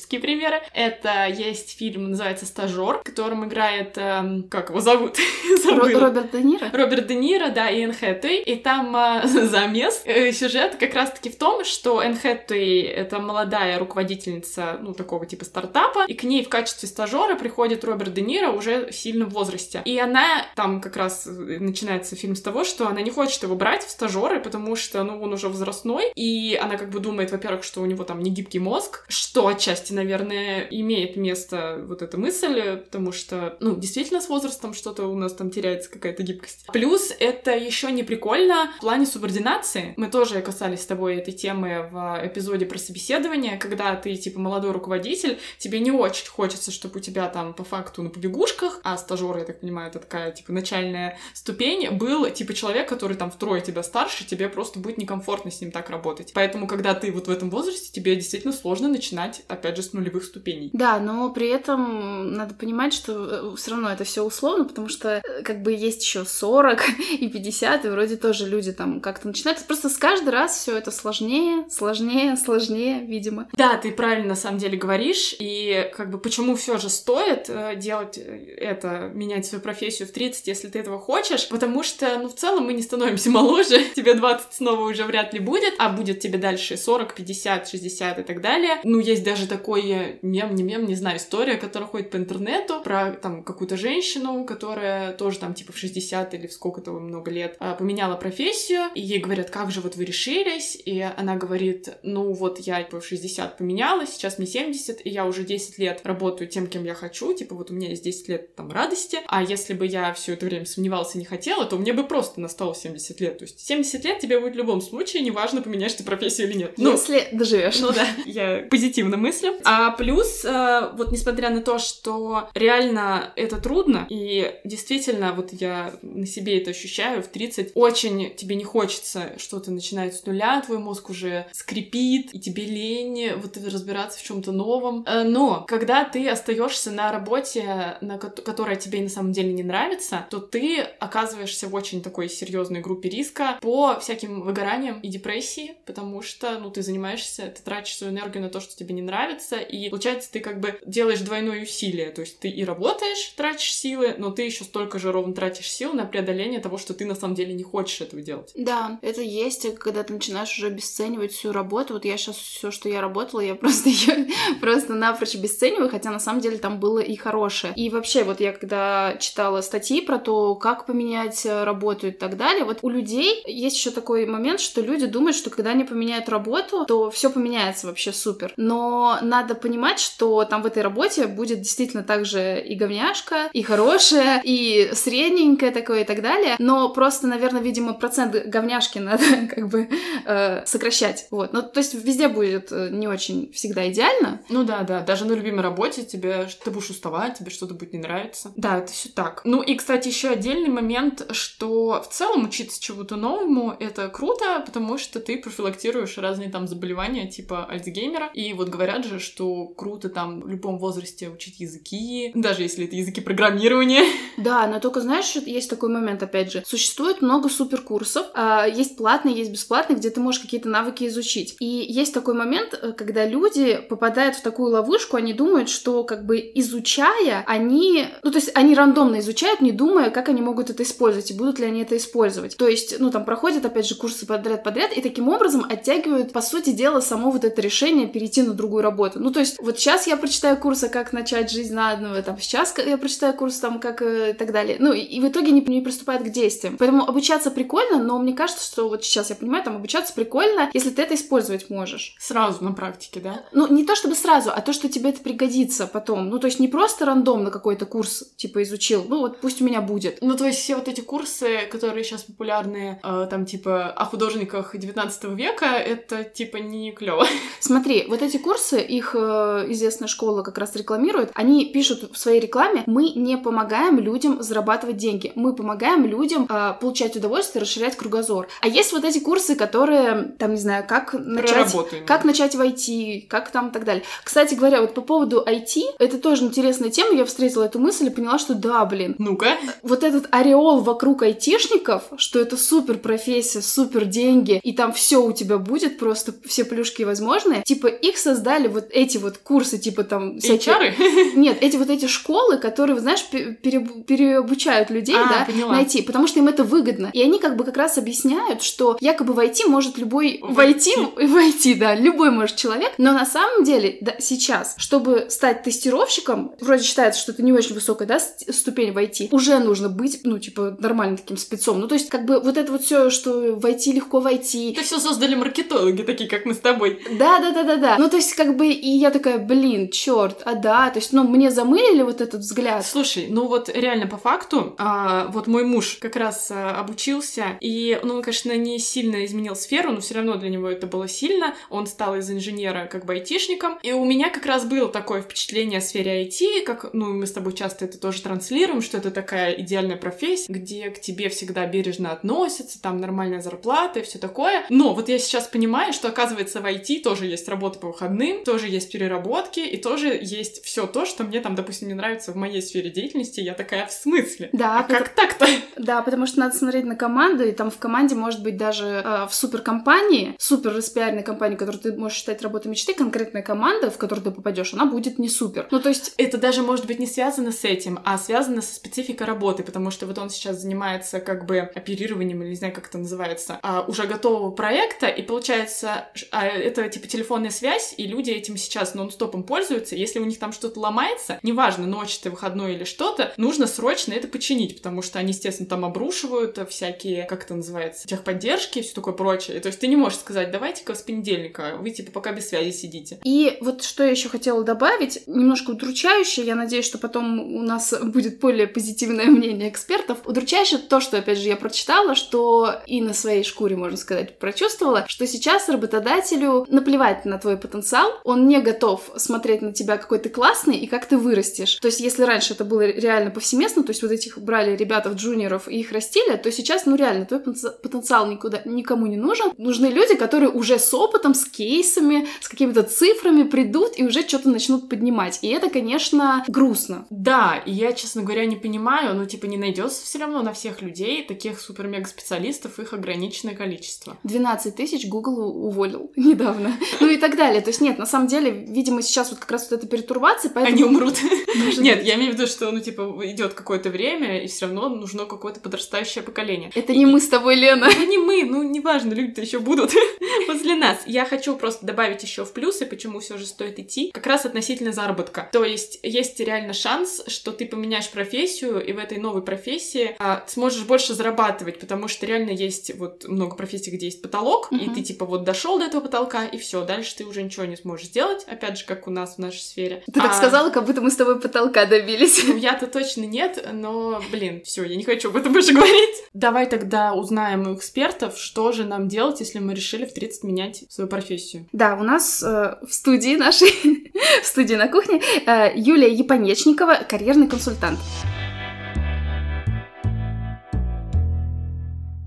кинематографические 0.00 0.20
примеры. 0.20 0.60
Это 0.74 1.26
есть 1.26 1.76
фильм, 1.76 2.10
называется 2.10 2.46
«Стажер», 2.46 2.98
в 2.98 3.02
котором 3.02 3.46
играет, 3.46 3.96
эм, 3.96 4.44
как 4.48 4.70
его 4.70 4.80
зовут? 4.80 5.16
Роберт 5.64 6.30
Де 6.32 6.42
Ниро? 6.42 6.70
Роберт 6.72 7.06
Де 7.06 7.14
Ниро, 7.14 7.48
да, 7.48 7.70
и 7.70 7.82
Энн 7.82 7.92
Хэтэуэй. 7.92 8.42
И 8.42 8.56
там 8.56 8.94
э, 8.96 9.26
замес, 9.26 10.02
э, 10.04 10.32
сюжет 10.32 10.76
как 10.76 10.94
раз-таки 10.94 11.30
в 11.30 11.36
том, 11.36 11.64
что 11.64 12.02
Энн 12.02 12.16
Хэтэуэй— 12.16 12.82
это 12.82 13.18
молодая 13.18 13.78
руководительница, 13.78 14.78
ну, 14.80 14.94
такого 14.94 15.26
типа 15.26 15.44
стартапа, 15.44 16.04
и 16.06 16.14
к 16.14 16.24
ней 16.24 16.44
в 16.44 16.48
качестве 16.48 16.88
стажера 16.88 17.36
приходит 17.36 17.84
Роберт 17.84 18.14
Де 18.14 18.22
Ниро 18.22 18.50
уже 18.50 18.86
в 18.86 18.94
сильном 18.94 19.28
возрасте. 19.30 19.82
И 19.84 19.98
она, 19.98 20.46
там 20.56 20.80
как 20.80 20.96
раз 20.96 21.26
начинается 21.26 22.16
фильм 22.16 22.34
с 22.34 22.42
того, 22.42 22.64
что 22.64 22.88
она 22.88 23.02
не 23.02 23.10
хочет 23.10 23.42
его 23.42 23.54
брать 23.54 23.84
в 23.84 23.90
стажеры, 23.90 24.40
потому 24.40 24.76
что, 24.76 25.02
ну, 25.04 25.20
он 25.22 25.32
уже 25.32 25.48
возрастной, 25.48 26.12
и 26.14 26.58
она 26.60 26.76
как 26.76 26.90
бы 26.90 27.00
думает, 27.00 27.30
во-первых, 27.30 27.64
что 27.64 27.80
у 27.80 27.86
него 27.86 28.04
там 28.04 28.20
не 28.20 28.30
гибкий 28.30 28.58
мозг, 28.58 29.04
что 29.08 29.46
отчасти, 29.50 29.89
наверное, 29.94 30.66
имеет 30.70 31.16
место 31.16 31.84
вот 31.86 32.02
эта 32.02 32.18
мысль, 32.18 32.78
потому 32.78 33.12
что, 33.12 33.56
ну, 33.60 33.76
действительно 33.76 34.20
с 34.20 34.28
возрастом 34.28 34.74
что-то 34.74 35.06
у 35.06 35.14
нас 35.14 35.34
там 35.34 35.50
теряется 35.50 35.90
какая-то 35.90 36.22
гибкость. 36.22 36.66
Плюс 36.72 37.12
это 37.18 37.56
еще 37.56 37.90
не 37.92 38.02
прикольно 38.02 38.72
в 38.78 38.80
плане 38.80 39.06
субординации. 39.06 39.94
Мы 39.96 40.08
тоже 40.08 40.40
касались 40.42 40.82
с 40.82 40.86
тобой 40.86 41.16
этой 41.16 41.32
темы 41.32 41.88
в 41.90 42.20
эпизоде 42.24 42.66
про 42.66 42.78
собеседование, 42.78 43.58
когда 43.58 43.94
ты, 43.96 44.14
типа, 44.16 44.40
молодой 44.40 44.72
руководитель, 44.72 45.38
тебе 45.58 45.80
не 45.80 45.90
очень 45.90 46.28
хочется, 46.28 46.70
чтобы 46.70 46.98
у 46.98 47.02
тебя 47.02 47.28
там 47.28 47.54
по 47.54 47.64
факту 47.64 48.02
на 48.02 48.10
побегушках, 48.10 48.80
а 48.82 48.96
стажер, 48.96 49.36
я 49.38 49.44
так 49.44 49.60
понимаю, 49.60 49.90
это 49.90 49.98
такая, 49.98 50.32
типа, 50.32 50.52
начальная 50.52 51.18
ступень, 51.34 51.90
был, 51.90 52.28
типа, 52.30 52.54
человек, 52.54 52.88
который 52.88 53.16
там 53.16 53.30
втрое 53.30 53.60
тебя 53.60 53.82
старше, 53.82 54.26
тебе 54.26 54.48
просто 54.48 54.78
будет 54.78 54.98
некомфортно 54.98 55.50
с 55.50 55.60
ним 55.60 55.70
так 55.70 55.90
работать. 55.90 56.32
Поэтому, 56.34 56.66
когда 56.66 56.94
ты 56.94 57.10
вот 57.12 57.26
в 57.26 57.30
этом 57.30 57.50
возрасте, 57.50 57.90
тебе 57.92 58.16
действительно 58.16 58.52
сложно 58.52 58.88
начинать, 58.88 59.42
опять 59.48 59.76
же, 59.76 59.79
с 59.82 59.92
нулевых 59.92 60.24
ступеней. 60.24 60.70
Да, 60.72 60.98
но 60.98 61.30
при 61.30 61.48
этом 61.48 62.32
надо 62.34 62.54
понимать, 62.54 62.92
что 62.92 63.52
э, 63.52 63.56
все 63.56 63.72
равно 63.72 63.90
это 63.90 64.04
все 64.04 64.22
условно, 64.22 64.64
потому 64.64 64.88
что 64.88 65.20
э, 65.24 65.42
как 65.42 65.62
бы 65.62 65.72
есть 65.72 66.02
еще 66.02 66.24
40 66.24 66.80
и 67.20 67.28
50, 67.28 67.84
и 67.84 67.88
вроде 67.88 68.16
тоже 68.16 68.48
люди 68.48 68.72
там 68.72 69.00
как-то 69.00 69.28
начинают. 69.28 69.64
Просто 69.66 69.88
с 69.88 69.96
каждый 69.96 70.30
раз 70.30 70.56
все 70.56 70.76
это 70.76 70.90
сложнее, 70.90 71.66
сложнее, 71.70 72.36
сложнее, 72.36 73.04
видимо. 73.06 73.48
Да, 73.52 73.76
ты 73.76 73.92
правильно 73.92 74.28
на 74.28 74.36
самом 74.36 74.58
деле 74.58 74.76
говоришь, 74.76 75.34
и 75.38 75.90
как 75.96 76.10
бы 76.10 76.18
почему 76.18 76.56
все 76.56 76.78
же 76.78 76.88
стоит 76.88 77.48
э, 77.48 77.76
делать 77.76 78.18
это, 78.18 79.10
менять 79.14 79.46
свою 79.46 79.62
профессию 79.62 80.08
в 80.08 80.12
30, 80.12 80.46
если 80.46 80.68
ты 80.68 80.78
этого 80.78 80.98
хочешь, 80.98 81.48
потому 81.48 81.82
что, 81.82 82.18
ну, 82.18 82.28
в 82.28 82.34
целом 82.34 82.64
мы 82.64 82.72
не 82.72 82.82
становимся 82.82 83.30
моложе, 83.40 83.84
тебе 83.94 84.14
20 84.14 84.52
снова 84.52 84.82
уже 84.82 85.04
вряд 85.04 85.32
ли 85.32 85.40
будет, 85.40 85.74
а 85.78 85.88
будет 85.88 86.20
тебе 86.20 86.38
дальше 86.38 86.76
40, 86.76 87.14
50, 87.14 87.68
60 87.68 88.18
и 88.18 88.22
так 88.22 88.40
далее. 88.40 88.80
Ну, 88.84 88.98
есть 88.98 89.24
даже 89.24 89.46
такой 89.46 89.69
мем, 89.76 90.54
не 90.54 90.62
мем, 90.62 90.86
не 90.86 90.94
знаю, 90.94 91.18
история, 91.18 91.56
которая 91.56 91.88
ходит 91.88 92.10
по 92.10 92.16
интернету 92.16 92.80
про 92.82 93.12
там 93.12 93.42
какую-то 93.42 93.76
женщину, 93.76 94.44
которая 94.44 95.12
тоже 95.12 95.38
там 95.38 95.54
типа 95.54 95.72
в 95.72 95.78
60 95.78 96.34
или 96.34 96.46
в 96.46 96.52
сколько-то 96.52 96.92
много 96.92 97.30
лет 97.30 97.56
а, 97.58 97.74
поменяла 97.74 98.16
профессию, 98.16 98.82
и 98.94 99.00
ей 99.00 99.20
говорят, 99.20 99.50
как 99.50 99.70
же 99.70 99.80
вот 99.80 99.96
вы 99.96 100.04
решились, 100.04 100.80
и 100.84 101.00
она 101.00 101.36
говорит, 101.36 101.88
ну 102.02 102.32
вот 102.32 102.58
я 102.60 102.82
типа 102.82 103.00
в 103.00 103.06
60 103.06 103.58
поменяла, 103.58 104.06
сейчас 104.06 104.38
мне 104.38 104.46
70, 104.46 105.04
и 105.04 105.10
я 105.10 105.26
уже 105.26 105.44
10 105.44 105.78
лет 105.78 106.00
работаю 106.04 106.48
тем, 106.48 106.66
кем 106.66 106.84
я 106.84 106.94
хочу, 106.94 107.32
типа 107.34 107.54
вот 107.54 107.70
у 107.70 107.74
меня 107.74 107.90
есть 107.90 108.04
10 108.04 108.28
лет 108.28 108.54
там 108.54 108.70
радости, 108.70 109.18
а 109.26 109.42
если 109.42 109.74
бы 109.74 109.86
я 109.86 110.12
все 110.12 110.34
это 110.34 110.46
время 110.46 110.66
сомневалась 110.66 111.14
и 111.14 111.18
не 111.18 111.24
хотела, 111.24 111.64
то 111.64 111.76
мне 111.76 111.92
бы 111.92 112.04
просто 112.04 112.40
настало 112.40 112.74
70 112.74 113.20
лет, 113.20 113.38
то 113.38 113.44
есть 113.44 113.60
70 113.60 114.04
лет 114.04 114.18
тебе 114.18 114.40
будет 114.40 114.54
в 114.54 114.58
любом 114.58 114.80
случае, 114.80 115.22
неважно, 115.22 115.62
поменяешь 115.62 115.92
ты 115.94 116.04
профессию 116.04 116.48
или 116.48 116.58
нет. 116.58 116.74
Ну, 116.76 116.92
если 116.92 117.28
доживешь. 117.32 117.80
Ну 117.80 117.92
да, 117.92 118.06
я 118.26 118.66
позитивно 118.70 119.16
мыслю. 119.16 119.59
А 119.64 119.90
плюс, 119.92 120.44
э, 120.44 120.90
вот 120.94 121.12
несмотря 121.12 121.50
на 121.50 121.60
то, 121.60 121.78
что 121.78 122.48
реально 122.54 123.32
это 123.36 123.60
трудно, 123.60 124.06
и 124.08 124.54
действительно, 124.64 125.32
вот 125.32 125.52
я 125.52 125.92
на 126.02 126.26
себе 126.26 126.60
это 126.60 126.70
ощущаю, 126.70 127.22
в 127.22 127.28
30 127.28 127.72
очень 127.74 128.34
тебе 128.34 128.56
не 128.56 128.64
хочется 128.64 129.32
что-то 129.38 129.70
начинать 129.70 130.14
с 130.14 130.26
нуля, 130.26 130.60
твой 130.60 130.78
мозг 130.78 131.10
уже 131.10 131.46
скрипит, 131.52 132.34
и 132.34 132.40
тебе 132.40 132.64
лень 132.64 133.32
вот 133.36 133.56
разбираться 133.56 134.18
в 134.18 134.22
чем-то 134.22 134.52
новом. 134.52 135.04
Э, 135.06 135.22
но 135.24 135.64
когда 135.66 136.04
ты 136.04 136.28
остаешься 136.28 136.90
на 136.90 137.12
работе, 137.12 137.96
на 138.00 138.18
которая 138.18 138.76
тебе 138.76 139.00
на 139.00 139.08
самом 139.08 139.32
деле 139.32 139.52
не 139.52 139.62
нравится, 139.62 140.26
то 140.30 140.40
ты 140.40 140.80
оказываешься 140.80 141.68
в 141.68 141.74
очень 141.74 142.02
такой 142.02 142.28
серьезной 142.28 142.80
группе 142.80 143.08
риска 143.08 143.58
по 143.60 143.98
всяким 144.00 144.42
выгораниям 144.42 145.00
и 145.00 145.08
депрессии, 145.08 145.74
потому 145.86 146.22
что, 146.22 146.58
ну, 146.58 146.70
ты 146.70 146.82
занимаешься, 146.82 147.46
ты 147.46 147.62
тратишь 147.62 147.96
свою 147.96 148.12
энергию 148.12 148.42
на 148.42 148.48
то, 148.48 148.60
что 148.60 148.76
тебе 148.76 148.94
не 148.94 149.02
нравится, 149.02 149.39
и 149.68 149.88
получается, 149.90 150.30
ты 150.32 150.40
как 150.40 150.60
бы 150.60 150.78
делаешь 150.84 151.20
двойное 151.20 151.62
усилие, 151.62 152.10
то 152.10 152.20
есть 152.20 152.38
ты 152.38 152.48
и 152.48 152.64
работаешь, 152.64 153.32
тратишь 153.36 153.74
силы, 153.74 154.14
но 154.18 154.30
ты 154.30 154.42
еще 154.42 154.64
столько 154.64 154.98
же 154.98 155.12
ровно 155.12 155.34
тратишь 155.34 155.70
сил 155.70 155.92
на 155.92 156.04
преодоление 156.04 156.60
того, 156.60 156.78
что 156.78 156.94
ты 156.94 157.04
на 157.04 157.14
самом 157.14 157.34
деле 157.34 157.54
не 157.54 157.62
хочешь 157.62 158.00
этого 158.00 158.22
делать. 158.22 158.52
Да, 158.54 158.98
это 159.02 159.20
есть, 159.20 159.74
когда 159.78 160.02
ты 160.02 160.12
начинаешь 160.12 160.56
уже 160.56 160.68
обесценивать 160.68 161.32
всю 161.32 161.52
работу. 161.52 161.94
Вот 161.94 162.04
я 162.04 162.16
сейчас 162.16 162.36
все, 162.36 162.70
что 162.70 162.88
я 162.88 163.00
работала, 163.00 163.40
я 163.40 163.54
просто 163.56 163.88
ее 163.88 164.28
просто 164.60 164.94
напрочь 164.94 165.34
обесцениваю, 165.34 165.90
хотя 165.90 166.10
на 166.10 166.20
самом 166.20 166.40
деле 166.40 166.58
там 166.58 166.78
было 166.78 166.98
и 166.98 167.16
хорошее. 167.16 167.72
И 167.76 167.90
вообще, 167.90 168.24
вот 168.24 168.40
я 168.40 168.52
когда 168.52 169.16
читала 169.18 169.60
статьи 169.60 170.00
про 170.00 170.18
то, 170.18 170.54
как 170.54 170.86
поменять 170.86 171.44
э, 171.46 171.64
работу 171.64 172.08
и 172.08 172.10
так 172.10 172.36
далее, 172.36 172.64
вот 172.64 172.78
у 172.82 172.88
людей 172.88 173.42
есть 173.46 173.76
еще 173.76 173.90
такой 173.90 174.26
момент, 174.26 174.60
что 174.60 174.80
люди 174.80 175.06
думают, 175.06 175.36
что 175.36 175.50
когда 175.50 175.70
они 175.70 175.84
поменяют 175.84 176.28
работу, 176.28 176.84
то 176.86 177.10
все 177.10 177.30
поменяется 177.30 177.86
вообще 177.86 178.12
супер. 178.12 178.52
Но 178.56 179.18
надо 179.30 179.54
понимать, 179.54 180.00
что 180.00 180.44
там 180.44 180.62
в 180.62 180.66
этой 180.66 180.82
работе 180.82 181.26
будет 181.26 181.60
действительно 181.60 182.02
также 182.02 182.60
и 182.60 182.74
говняшка, 182.74 183.48
и 183.52 183.62
хорошая, 183.62 184.42
и 184.44 184.90
средненькая 184.92 185.70
такое 185.70 186.02
и 186.02 186.04
так 186.04 186.20
далее. 186.20 186.56
Но 186.58 186.88
просто, 186.90 187.26
наверное, 187.26 187.62
видимо, 187.62 187.94
процент 187.94 188.34
говняшки 188.46 188.98
надо 188.98 189.24
как 189.54 189.68
бы 189.68 189.88
э, 190.26 190.66
сокращать. 190.66 191.28
Вот. 191.30 191.52
Ну, 191.52 191.62
то 191.62 191.78
есть 191.78 191.94
везде 191.94 192.28
будет 192.28 192.72
э, 192.72 192.88
не 192.90 193.06
очень 193.08 193.52
всегда 193.52 193.88
идеально. 193.88 194.40
Ну 194.48 194.64
да, 194.64 194.80
да. 194.80 195.00
Даже 195.00 195.24
на 195.24 195.32
любимой 195.32 195.62
работе 195.62 196.02
тебе 196.02 196.48
ты 196.64 196.70
будешь 196.70 196.90
уставать, 196.90 197.38
тебе 197.38 197.50
что-то 197.50 197.74
будет 197.74 197.92
не 197.92 198.00
нравиться. 198.00 198.52
Да, 198.56 198.78
это 198.78 198.92
все 198.92 199.08
так. 199.08 199.42
Ну 199.44 199.62
и, 199.62 199.76
кстати, 199.76 200.08
еще 200.08 200.30
отдельный 200.30 200.70
момент, 200.70 201.26
что 201.30 202.02
в 202.02 202.12
целом 202.12 202.44
учиться 202.44 202.80
чему-то 202.82 203.14
новому 203.14 203.76
это 203.78 204.08
круто, 204.08 204.62
потому 204.66 204.98
что 204.98 205.20
ты 205.20 205.38
профилактируешь 205.38 206.18
разные 206.18 206.50
там 206.50 206.66
заболевания 206.66 207.28
типа 207.28 207.66
Альцгеймера. 207.66 208.30
И 208.34 208.52
вот 208.54 208.68
говорят 208.68 209.04
же, 209.04 209.19
что 209.20 209.66
круто 209.66 210.08
там 210.08 210.40
в 210.40 210.48
любом 210.48 210.78
возрасте 210.78 211.28
учить 211.28 211.60
языки, 211.60 212.32
даже 212.34 212.62
если 212.62 212.86
это 212.86 212.96
языки 212.96 213.20
программирования. 213.20 214.04
Да, 214.36 214.66
но 214.66 214.80
только 214.80 215.00
знаешь, 215.00 215.34
есть 215.34 215.68
такой 215.70 215.90
момент, 215.90 216.22
опять 216.22 216.52
же, 216.52 216.62
существует 216.66 217.22
много 217.22 217.48
суперкурсов, 217.48 218.26
а, 218.34 218.66
есть 218.66 218.96
платные, 218.96 219.36
есть 219.36 219.52
бесплатные, 219.52 219.98
где 219.98 220.10
ты 220.10 220.20
можешь 220.20 220.40
какие-то 220.40 220.68
навыки 220.68 221.06
изучить. 221.06 221.56
И 221.60 221.66
есть 221.66 222.14
такой 222.14 222.34
момент, 222.34 222.78
э, 222.80 222.92
когда 222.92 223.26
люди 223.26 223.78
попадают 223.88 224.36
в 224.36 224.42
такую 224.42 224.72
ловушку, 224.72 225.16
они 225.16 225.32
думают, 225.32 225.68
что 225.68 226.04
как 226.04 226.24
бы 226.24 226.38
изучая, 226.54 227.44
они 227.46 228.06
ну, 228.22 228.30
то 228.30 228.38
есть 228.38 228.50
они 228.54 228.74
рандомно 228.74 229.18
изучают, 229.20 229.60
не 229.60 229.72
думая, 229.72 230.10
как 230.10 230.28
они 230.28 230.40
могут 230.40 230.70
это 230.70 230.82
использовать 230.82 231.30
и 231.30 231.34
будут 231.34 231.58
ли 231.58 231.66
они 231.66 231.82
это 231.82 231.96
использовать. 231.96 232.56
То 232.56 232.68
есть, 232.68 232.98
ну, 232.98 233.10
там 233.10 233.24
проходят, 233.24 233.64
опять 233.64 233.86
же, 233.86 233.94
курсы 233.94 234.26
подряд-подряд, 234.26 234.92
и 234.96 235.00
таким 235.00 235.28
образом 235.28 235.66
оттягивают, 235.68 236.32
по 236.32 236.40
сути 236.40 236.70
дела, 236.70 237.00
само 237.00 237.30
вот 237.30 237.44
это 237.44 237.60
решение 237.60 238.06
перейти 238.06 238.42
на 238.42 238.54
другую 238.54 238.82
работу. 238.82 239.09
Ну, 239.14 239.30
то 239.30 239.40
есть, 239.40 239.58
вот 239.60 239.78
сейчас 239.78 240.06
я 240.06 240.16
прочитаю 240.16 240.56
курсы, 240.56 240.88
как 240.88 241.12
начать 241.12 241.50
жизнь 241.50 241.74
на 241.74 241.90
одного, 241.90 242.20
там, 242.22 242.38
сейчас 242.38 242.74
я 242.78 242.98
прочитаю 242.98 243.34
курс, 243.34 243.56
там, 243.58 243.80
как 243.80 244.02
э, 244.02 244.30
и 244.30 244.32
так 244.34 244.52
далее. 244.52 244.76
Ну, 244.78 244.92
и, 244.92 245.00
и 245.00 245.20
в 245.20 245.28
итоге 245.28 245.50
не, 245.52 245.60
не 245.60 245.80
приступает 245.80 246.22
к 246.22 246.28
действиям. 246.28 246.76
Поэтому 246.78 247.08
обучаться 247.08 247.50
прикольно, 247.50 248.02
но 248.02 248.18
мне 248.18 248.34
кажется, 248.34 248.66
что 248.66 248.88
вот 248.88 249.04
сейчас 249.04 249.30
я 249.30 249.36
понимаю, 249.36 249.64
там, 249.64 249.76
обучаться 249.76 250.12
прикольно, 250.12 250.70
если 250.72 250.90
ты 250.90 251.02
это 251.02 251.14
использовать 251.14 251.70
можешь. 251.70 252.14
Сразу 252.18 252.64
на 252.64 252.72
практике, 252.72 253.20
да? 253.20 253.44
Ну, 253.52 253.72
не 253.72 253.84
то 253.84 253.94
чтобы 253.94 254.14
сразу, 254.14 254.50
а 254.54 254.60
то, 254.60 254.72
что 254.72 254.88
тебе 254.88 255.10
это 255.10 255.20
пригодится 255.20 255.86
потом. 255.86 256.28
Ну, 256.28 256.38
то 256.38 256.46
есть 256.46 256.60
не 256.60 256.68
просто 256.68 257.04
рандомно 257.04 257.50
какой-то 257.50 257.86
курс, 257.86 258.24
типа, 258.36 258.62
изучил, 258.62 259.04
ну, 259.08 259.20
вот 259.20 259.40
пусть 259.40 259.60
у 259.60 259.64
меня 259.64 259.80
будет. 259.80 260.18
Ну, 260.20 260.36
то 260.36 260.46
есть 260.46 260.60
все 260.60 260.76
вот 260.76 260.88
эти 260.88 261.00
курсы, 261.00 261.66
которые 261.70 262.04
сейчас 262.04 262.22
популярны, 262.22 263.00
э, 263.02 263.26
там, 263.30 263.46
типа, 263.46 263.90
о 263.90 264.04
художниках 264.04 264.76
19 264.76 265.24
века, 265.36 265.66
это, 265.66 266.24
типа, 266.24 266.58
не 266.58 266.92
клево. 266.92 267.26
Смотри, 267.60 268.06
вот 268.08 268.22
эти 268.22 268.36
курсы, 268.36 268.84
их 269.00 269.16
э, 269.18 269.66
известная 269.68 270.08
школа 270.08 270.42
как 270.42 270.58
раз 270.58 270.76
рекламирует, 270.76 271.30
они 271.34 271.66
пишут 271.66 272.10
в 272.12 272.16
своей 272.16 272.40
рекламе, 272.40 272.84
мы 272.86 273.10
не 273.10 273.36
помогаем 273.36 273.98
людям 273.98 274.42
зарабатывать 274.42 274.96
деньги, 274.96 275.32
мы 275.34 275.54
помогаем 275.54 276.06
людям 276.06 276.46
э, 276.48 276.74
получать 276.80 277.16
удовольствие, 277.16 277.62
расширять 277.62 277.96
кругозор. 277.96 278.48
А 278.60 278.68
есть 278.68 278.92
вот 278.92 279.04
эти 279.04 279.18
курсы, 279.18 279.56
которые, 279.56 280.34
там, 280.38 280.52
не 280.52 280.60
знаю, 280.60 280.84
как 280.86 281.14
начать, 281.14 281.74
как 282.06 282.24
начать 282.24 282.54
в 282.54 282.60
IT, 282.60 283.26
как 283.28 283.50
там 283.50 283.68
и 283.68 283.72
так 283.72 283.84
далее. 283.84 284.04
Кстати 284.22 284.54
говоря, 284.54 284.80
вот 284.82 284.94
по 284.94 285.00
поводу 285.00 285.44
IT, 285.46 285.96
это 285.98 286.18
тоже 286.18 286.44
интересная 286.44 286.90
тема, 286.90 287.16
я 287.16 287.24
встретила 287.24 287.64
эту 287.64 287.78
мысль 287.78 288.06
и 288.06 288.10
поняла, 288.10 288.38
что 288.38 288.54
да, 288.54 288.84
блин. 288.84 289.16
Ну-ка. 289.18 289.56
Вот 289.82 290.04
этот 290.04 290.28
ореол 290.30 290.80
вокруг 290.80 291.22
айтишников, 291.22 292.04
что 292.16 292.38
это 292.38 292.56
супер 292.56 292.98
профессия, 292.98 293.62
супер 293.62 294.04
деньги, 294.04 294.60
и 294.62 294.72
там 294.72 294.92
все 294.92 295.22
у 295.22 295.32
тебя 295.32 295.58
будет, 295.58 295.98
просто 295.98 296.34
все 296.44 296.64
плюшки 296.64 297.02
возможные. 297.02 297.62
Типа 297.62 297.86
их 297.86 298.18
создали 298.18 298.68
вот 298.68 298.89
эти 298.92 299.18
вот 299.18 299.38
курсы, 299.38 299.78
типа 299.78 300.04
там... 300.04 300.38
Всякие... 300.38 300.94
Нет, 301.34 301.58
эти 301.60 301.76
вот 301.76 301.90
эти 301.90 302.06
школы, 302.06 302.58
которые, 302.58 302.98
знаешь, 302.98 303.24
пере... 303.30 303.80
переобучают 303.80 304.90
людей, 304.90 305.16
а, 305.16 305.28
да, 305.28 305.44
поняла. 305.46 305.74
найти, 305.74 306.02
потому 306.02 306.26
что 306.26 306.38
им 306.38 306.48
это 306.48 306.64
выгодно. 306.64 307.10
И 307.12 307.22
они 307.22 307.38
как 307.38 307.56
бы 307.56 307.64
как 307.64 307.76
раз 307.76 307.98
объясняют, 307.98 308.62
что 308.62 308.96
якобы 309.00 309.32
войти 309.32 309.64
может 309.64 309.98
любой... 309.98 310.40
Войти, 310.42 310.94
войти, 311.16 311.74
да, 311.74 311.94
любой 311.94 312.30
может 312.30 312.56
человек, 312.56 312.92
но 312.98 313.12
на 313.12 313.26
самом 313.26 313.64
деле 313.64 313.98
да, 314.00 314.14
сейчас, 314.18 314.74
чтобы 314.76 315.26
стать 315.28 315.62
тестировщиком, 315.62 316.54
вроде 316.60 316.84
считается, 316.84 317.20
что 317.20 317.32
это 317.32 317.42
не 317.42 317.52
очень 317.52 317.74
высокая, 317.74 318.06
да, 318.06 318.18
ступень 318.18 318.92
войти, 318.92 319.28
уже 319.30 319.58
нужно 319.58 319.88
быть, 319.88 320.20
ну, 320.24 320.38
типа, 320.38 320.76
нормальным 320.78 321.16
таким 321.16 321.36
спецом. 321.36 321.80
Ну, 321.80 321.88
то 321.88 321.94
есть, 321.94 322.08
как 322.08 322.24
бы, 322.24 322.40
вот 322.40 322.56
это 322.56 322.72
вот 322.72 322.82
все, 322.82 323.10
что 323.10 323.56
войти 323.56 323.92
легко 323.92 324.20
войти. 324.20 324.72
Это 324.72 324.82
все 324.82 324.98
создали 324.98 325.34
маркетологи, 325.34 326.02
такие, 326.02 326.28
как 326.28 326.44
мы 326.44 326.54
с 326.54 326.58
тобой. 326.58 327.02
Да, 327.18 327.38
да, 327.38 327.50
да, 327.50 327.62
да, 327.62 327.76
да. 327.76 327.96
Ну, 327.98 328.08
то 328.08 328.16
есть, 328.16 328.34
как 328.34 328.56
бы, 328.56 328.72
и 328.80 328.88
я 328.88 329.10
такая, 329.10 329.38
блин, 329.38 329.90
черт, 329.90 330.42
а 330.44 330.54
да, 330.54 330.90
то 330.90 330.98
есть, 330.98 331.12
ну, 331.12 331.24
мне 331.24 331.50
замылили 331.50 332.02
вот 332.02 332.20
этот 332.20 332.40
взгляд. 332.40 332.84
Слушай, 332.84 333.26
ну 333.28 333.46
вот 333.46 333.68
реально 333.68 334.06
по 334.06 334.16
факту, 334.16 334.74
а, 334.78 335.28
вот 335.28 335.46
мой 335.46 335.64
муж 335.64 335.98
как 336.00 336.16
раз 336.16 336.50
а, 336.50 336.78
обучился, 336.80 337.58
и, 337.60 337.98
ну, 338.02 338.16
он, 338.16 338.22
конечно, 338.22 338.56
не 338.56 338.78
сильно 338.78 339.24
изменил 339.24 339.56
сферу, 339.56 339.92
но 339.92 340.00
все 340.00 340.14
равно 340.14 340.36
для 340.36 340.48
него 340.48 340.68
это 340.68 340.86
было 340.86 341.08
сильно. 341.08 341.54
Он 341.68 341.86
стал 341.86 342.16
из 342.16 342.30
инженера 342.30 342.86
как 342.86 343.04
бы 343.04 343.14
айтишником, 343.14 343.78
и 343.82 343.92
у 343.92 344.04
меня 344.04 344.30
как 344.30 344.46
раз 344.46 344.64
было 344.64 344.88
такое 344.88 345.22
впечатление 345.22 345.78
о 345.78 345.82
сфере 345.82 346.24
IT, 346.24 346.64
как, 346.64 346.90
ну, 346.92 347.12
мы 347.12 347.26
с 347.26 347.32
тобой 347.32 347.52
часто 347.52 347.84
это 347.84 347.98
тоже 347.98 348.22
транслируем, 348.22 348.82
что 348.82 348.98
это 348.98 349.10
такая 349.10 349.52
идеальная 349.52 349.96
профессия, 349.96 350.52
где 350.52 350.90
к 350.90 351.00
тебе 351.00 351.28
всегда 351.28 351.66
бережно 351.66 352.12
относятся, 352.12 352.80
там 352.80 352.98
нормальная 352.98 353.40
зарплата 353.40 354.00
и 354.00 354.02
все 354.02 354.18
такое. 354.18 354.64
Но 354.68 354.94
вот 354.94 355.08
я 355.08 355.18
сейчас 355.18 355.46
понимаю, 355.46 355.92
что, 355.92 356.08
оказывается, 356.08 356.60
в 356.60 356.66
IT 356.66 357.02
тоже 357.02 357.26
есть 357.26 357.48
работа 357.48 357.78
по 357.78 357.88
выходным, 357.88 358.44
тоже 358.44 358.68
есть 358.70 358.92
переработки, 358.92 359.60
и 359.60 359.76
тоже 359.76 360.18
есть 360.20 360.64
все 360.64 360.86
то, 360.86 361.04
что 361.04 361.24
мне 361.24 361.40
там, 361.40 361.54
допустим, 361.54 361.88
не 361.88 361.94
нравится 361.94 362.32
в 362.32 362.36
моей 362.36 362.62
сфере 362.62 362.90
деятельности. 362.90 363.40
Я 363.40 363.54
такая, 363.54 363.86
в 363.86 363.92
смысле? 363.92 364.48
Да. 364.52 364.80
А 364.80 364.82
как 364.84 365.10
так-то? 365.10 365.46
Да, 365.76 366.02
потому 366.02 366.26
что 366.26 366.40
надо 366.40 366.56
смотреть 366.56 366.84
на 366.84 366.96
команду, 366.96 367.44
и 367.44 367.52
там 367.52 367.70
в 367.70 367.78
команде 367.78 368.14
может 368.14 368.42
быть 368.42 368.56
даже 368.56 368.86
э, 368.86 369.26
в 369.28 369.34
суперкомпании, 369.34 370.34
супер 370.38 370.74
распиаренной 370.74 371.22
компании, 371.22 371.56
которую 371.56 371.82
ты 371.82 371.92
можешь 371.92 372.18
считать 372.18 372.42
работой 372.42 372.68
мечты, 372.68 372.94
конкретная 372.94 373.42
команда, 373.42 373.90
в 373.90 373.98
которую 373.98 374.24
ты 374.24 374.30
попадешь, 374.30 374.74
она 374.74 374.86
будет 374.86 375.18
не 375.18 375.28
супер. 375.28 375.68
Ну, 375.70 375.80
то 375.80 375.88
есть... 375.88 376.14
Это 376.16 376.38
даже 376.38 376.62
может 376.62 376.86
быть 376.86 376.98
не 376.98 377.06
связано 377.06 377.52
с 377.52 377.64
этим, 377.64 377.98
а 378.04 378.18
связано 378.18 378.62
со 378.62 378.74
спецификой 378.74 379.26
работы, 379.26 379.62
потому 379.62 379.90
что 379.90 380.06
вот 380.06 380.18
он 380.18 380.30
сейчас 380.30 380.60
занимается 380.60 381.20
как 381.20 381.46
бы 381.46 381.58
оперированием, 381.58 382.42
или 382.42 382.50
не 382.50 382.56
знаю, 382.56 382.74
как 382.74 382.88
это 382.88 382.98
называется, 382.98 383.58
а, 383.62 383.82
уже 383.82 384.06
готового 384.06 384.50
проекта, 384.50 385.06
и 385.06 385.22
получается, 385.22 386.08
а, 386.30 386.46
это 386.46 386.88
типа 386.88 387.06
телефонная 387.06 387.50
связь, 387.50 387.94
и 387.96 388.06
люди 388.06 388.30
этим 388.30 388.56
сейчас 388.60 388.94
нон-стопом 388.94 389.42
пользуются. 389.42 389.96
Если 389.96 390.18
у 390.18 390.24
них 390.24 390.38
там 390.38 390.52
что-то 390.52 390.80
ломается, 390.80 391.38
неважно, 391.42 391.86
ночь 391.86 392.18
ты, 392.18 392.30
выходной 392.30 392.74
или 392.74 392.84
что-то, 392.84 393.32
нужно 393.36 393.66
срочно 393.66 394.12
это 394.12 394.28
починить, 394.28 394.76
потому 394.76 395.02
что 395.02 395.18
они, 395.18 395.32
естественно, 395.32 395.68
там 395.68 395.84
обрушивают 395.84 396.58
всякие, 396.68 397.24
как 397.24 397.44
это 397.44 397.54
называется, 397.54 398.06
техподдержки 398.06 398.78
и 398.78 398.82
все 398.82 398.94
такое 398.94 399.14
прочее. 399.14 399.60
То 399.60 399.68
есть 399.68 399.80
ты 399.80 399.86
не 399.86 399.96
можешь 399.96 400.18
сказать, 400.18 400.50
давайте-ка 400.50 400.94
с 400.94 401.02
понедельника, 401.02 401.76
вы 401.78 401.90
типа 401.90 402.12
пока 402.12 402.32
без 402.32 402.48
связи 402.48 402.70
сидите. 402.70 403.18
И 403.24 403.58
вот 403.60 403.82
что 403.82 404.04
я 404.04 404.10
еще 404.10 404.28
хотела 404.28 404.62
добавить, 404.62 405.26
немножко 405.26 405.70
удручающе, 405.70 406.42
я 406.42 406.54
надеюсь, 406.54 406.86
что 406.86 406.98
потом 406.98 407.56
у 407.56 407.62
нас 407.62 407.94
будет 408.02 408.40
более 408.40 408.66
позитивное 408.66 409.26
мнение 409.26 409.68
экспертов. 409.68 410.18
Удручающе 410.24 410.78
то, 410.78 411.00
что, 411.00 411.18
опять 411.18 411.38
же, 411.38 411.48
я 411.48 411.56
прочитала, 411.56 412.14
что 412.14 412.74
и 412.86 413.00
на 413.00 413.14
своей 413.14 413.44
шкуре, 413.44 413.76
можно 413.76 413.96
сказать, 413.96 414.38
прочувствовала, 414.38 415.04
что 415.08 415.26
сейчас 415.26 415.68
работодателю 415.68 416.66
наплевать 416.68 417.24
на 417.24 417.38
твой 417.38 417.56
потенциал, 417.56 418.12
он 418.24 418.39
не 418.46 418.60
готов 418.60 419.10
смотреть 419.16 419.62
на 419.62 419.72
тебя, 419.72 419.96
какой 419.96 420.18
ты 420.18 420.28
классный 420.28 420.76
и 420.76 420.86
как 420.86 421.06
ты 421.06 421.16
вырастешь. 421.16 421.76
То 421.76 421.86
есть, 421.86 422.00
если 422.00 422.22
раньше 422.24 422.54
это 422.54 422.64
было 422.64 422.82
реально 422.82 423.30
повсеместно, 423.30 423.82
то 423.82 423.90
есть 423.90 424.02
вот 424.02 424.10
этих 424.10 424.38
брали 424.38 424.76
ребята 424.76 425.10
в 425.10 425.14
джуниоров 425.14 425.68
и 425.68 425.80
их 425.80 425.92
растили, 425.92 426.36
то 426.36 426.50
сейчас, 426.50 426.86
ну 426.86 426.96
реально, 426.96 427.26
твой 427.26 427.40
потенциал 427.40 428.26
никуда 428.26 428.62
никому 428.64 429.06
не 429.06 429.16
нужен. 429.16 429.52
Нужны 429.56 429.86
люди, 429.86 430.14
которые 430.16 430.50
уже 430.50 430.78
с 430.78 430.92
опытом, 430.94 431.34
с 431.34 431.44
кейсами, 431.44 432.26
с 432.40 432.48
какими-то 432.48 432.82
цифрами 432.82 433.42
придут 433.44 433.98
и 433.98 434.04
уже 434.04 434.26
что-то 434.26 434.50
начнут 434.50 434.88
поднимать. 434.88 435.38
И 435.42 435.48
это, 435.48 435.68
конечно, 435.70 436.44
грустно. 436.48 437.06
Да, 437.10 437.62
и 437.64 437.72
я, 437.72 437.92
честно 437.92 438.22
говоря, 438.22 438.46
не 438.46 438.56
понимаю, 438.56 439.14
ну, 439.14 439.26
типа, 439.26 439.46
не 439.46 439.56
найдется 439.56 440.04
все 440.04 440.18
равно 440.18 440.42
на 440.42 440.52
всех 440.52 440.82
людей 440.82 441.24
таких 441.24 441.60
супер-мега-специалистов, 441.60 442.78
их 442.78 442.92
ограниченное 442.92 443.54
количество. 443.54 444.16
12 444.24 444.74
тысяч 444.74 445.06
Google 445.06 445.40
уволил 445.40 446.10
недавно. 446.16 446.76
Ну 447.00 447.08
и 447.08 447.16
так 447.16 447.36
далее. 447.36 447.60
То 447.60 447.70
есть 447.70 447.80
нет, 447.80 447.98
на 447.98 448.06
самом 448.06 448.28
деле, 448.30 448.50
видимо, 448.50 449.02
сейчас 449.02 449.30
вот 449.30 449.40
как 449.40 449.50
раз 449.50 449.68
вот 449.70 449.78
эта 449.78 449.86
перетурбация, 449.86 450.50
поэтому... 450.50 450.74
Они 450.74 450.84
умрут. 450.84 451.16
Нет, 451.78 452.04
я 452.04 452.14
имею 452.14 452.32
в 452.32 452.34
виду, 452.34 452.46
что, 452.46 452.70
ну, 452.70 452.80
типа, 452.80 453.20
идет 453.24 453.54
какое-то 453.54 453.90
время, 453.90 454.42
и 454.42 454.46
все 454.46 454.66
равно 454.66 454.88
нужно 454.88 455.26
какое-то 455.26 455.60
подрастающее 455.60 456.22
поколение. 456.22 456.70
Это 456.74 456.92
не 456.92 457.06
мы 457.06 457.20
с 457.20 457.28
тобой, 457.28 457.56
Лена. 457.56 457.84
Это 457.84 458.06
не 458.06 458.18
мы, 458.18 458.44
ну, 458.44 458.62
неважно, 458.62 459.12
люди-то 459.12 459.40
еще 459.40 459.58
будут 459.58 459.92
после 460.46 460.74
нас. 460.74 460.98
Я 461.06 461.24
хочу 461.24 461.56
просто 461.56 461.86
добавить 461.86 462.22
еще 462.22 462.44
в 462.44 462.52
плюсы, 462.52 462.86
почему 462.86 463.20
все 463.20 463.36
же 463.36 463.46
стоит 463.46 463.78
идти, 463.78 464.10
как 464.12 464.26
раз 464.26 464.46
относительно 464.46 464.92
заработка. 464.92 465.48
То 465.52 465.64
есть 465.64 465.98
есть 466.02 466.38
реально 466.40 466.72
шанс, 466.72 467.22
что 467.26 467.52
ты 467.52 467.66
поменяешь 467.66 468.10
профессию, 468.10 468.84
и 468.84 468.92
в 468.92 468.98
этой 468.98 469.18
новой 469.18 469.42
профессии 469.42 470.16
а, 470.18 470.44
сможешь 470.46 470.84
больше 470.84 471.14
зарабатывать, 471.14 471.78
потому 471.78 472.08
что 472.08 472.26
реально 472.26 472.50
есть 472.50 472.94
вот 472.96 473.26
много 473.26 473.56
профессий, 473.56 473.90
где 473.90 474.06
есть 474.06 474.22
потолок, 474.22 474.68
и 474.70 474.88
ты 474.90 475.02
типа 475.02 475.24
вот 475.24 475.44
дошел 475.44 475.78
до 475.78 475.86
этого 475.86 476.02
потолка, 476.02 476.44
и 476.44 476.58
все, 476.58 476.84
дальше 476.84 477.16
ты 477.16 477.24
уже 477.24 477.42
ничего 477.42 477.64
не 477.64 477.76
сможешь 477.76 478.06
сделать, 478.06 478.19
опять 478.46 478.78
же, 478.78 478.84
как 478.84 479.06
у 479.06 479.10
нас 479.10 479.36
в 479.36 479.38
нашей 479.38 479.60
сфере. 479.60 480.02
Ты 480.12 480.20
а... 480.20 480.24
так 480.24 480.34
сказала, 480.34 480.70
как 480.70 480.84
будто 480.84 481.00
мы 481.00 481.10
с 481.10 481.16
тобой 481.16 481.40
потолка 481.40 481.86
добились. 481.86 482.42
Ну, 482.46 482.56
я-то 482.56 482.86
точно 482.86 483.22
нет, 483.22 483.68
но, 483.72 484.20
блин, 484.30 484.62
все, 484.64 484.84
я 484.84 484.96
не 484.96 485.04
хочу 485.04 485.30
об 485.30 485.36
этом 485.36 485.52
больше 485.52 485.72
говорить. 485.72 486.24
Давай 486.34 486.66
тогда 486.66 487.12
узнаем 487.14 487.68
у 487.68 487.74
экспертов, 487.74 488.36
что 488.38 488.72
же 488.72 488.84
нам 488.84 489.08
делать, 489.08 489.40
если 489.40 489.58
мы 489.58 489.74
решили 489.74 490.04
в 490.04 490.12
30 490.12 490.44
менять 490.44 490.84
свою 490.88 491.08
профессию. 491.08 491.66
Да, 491.72 491.96
у 491.96 492.02
нас 492.02 492.42
э, 492.42 492.76
в 492.82 492.92
студии 492.92 493.36
нашей, 493.36 494.12
в 494.42 494.46
студии 494.46 494.74
на 494.74 494.88
кухне, 494.88 495.20
э, 495.46 495.72
Юлия 495.76 496.12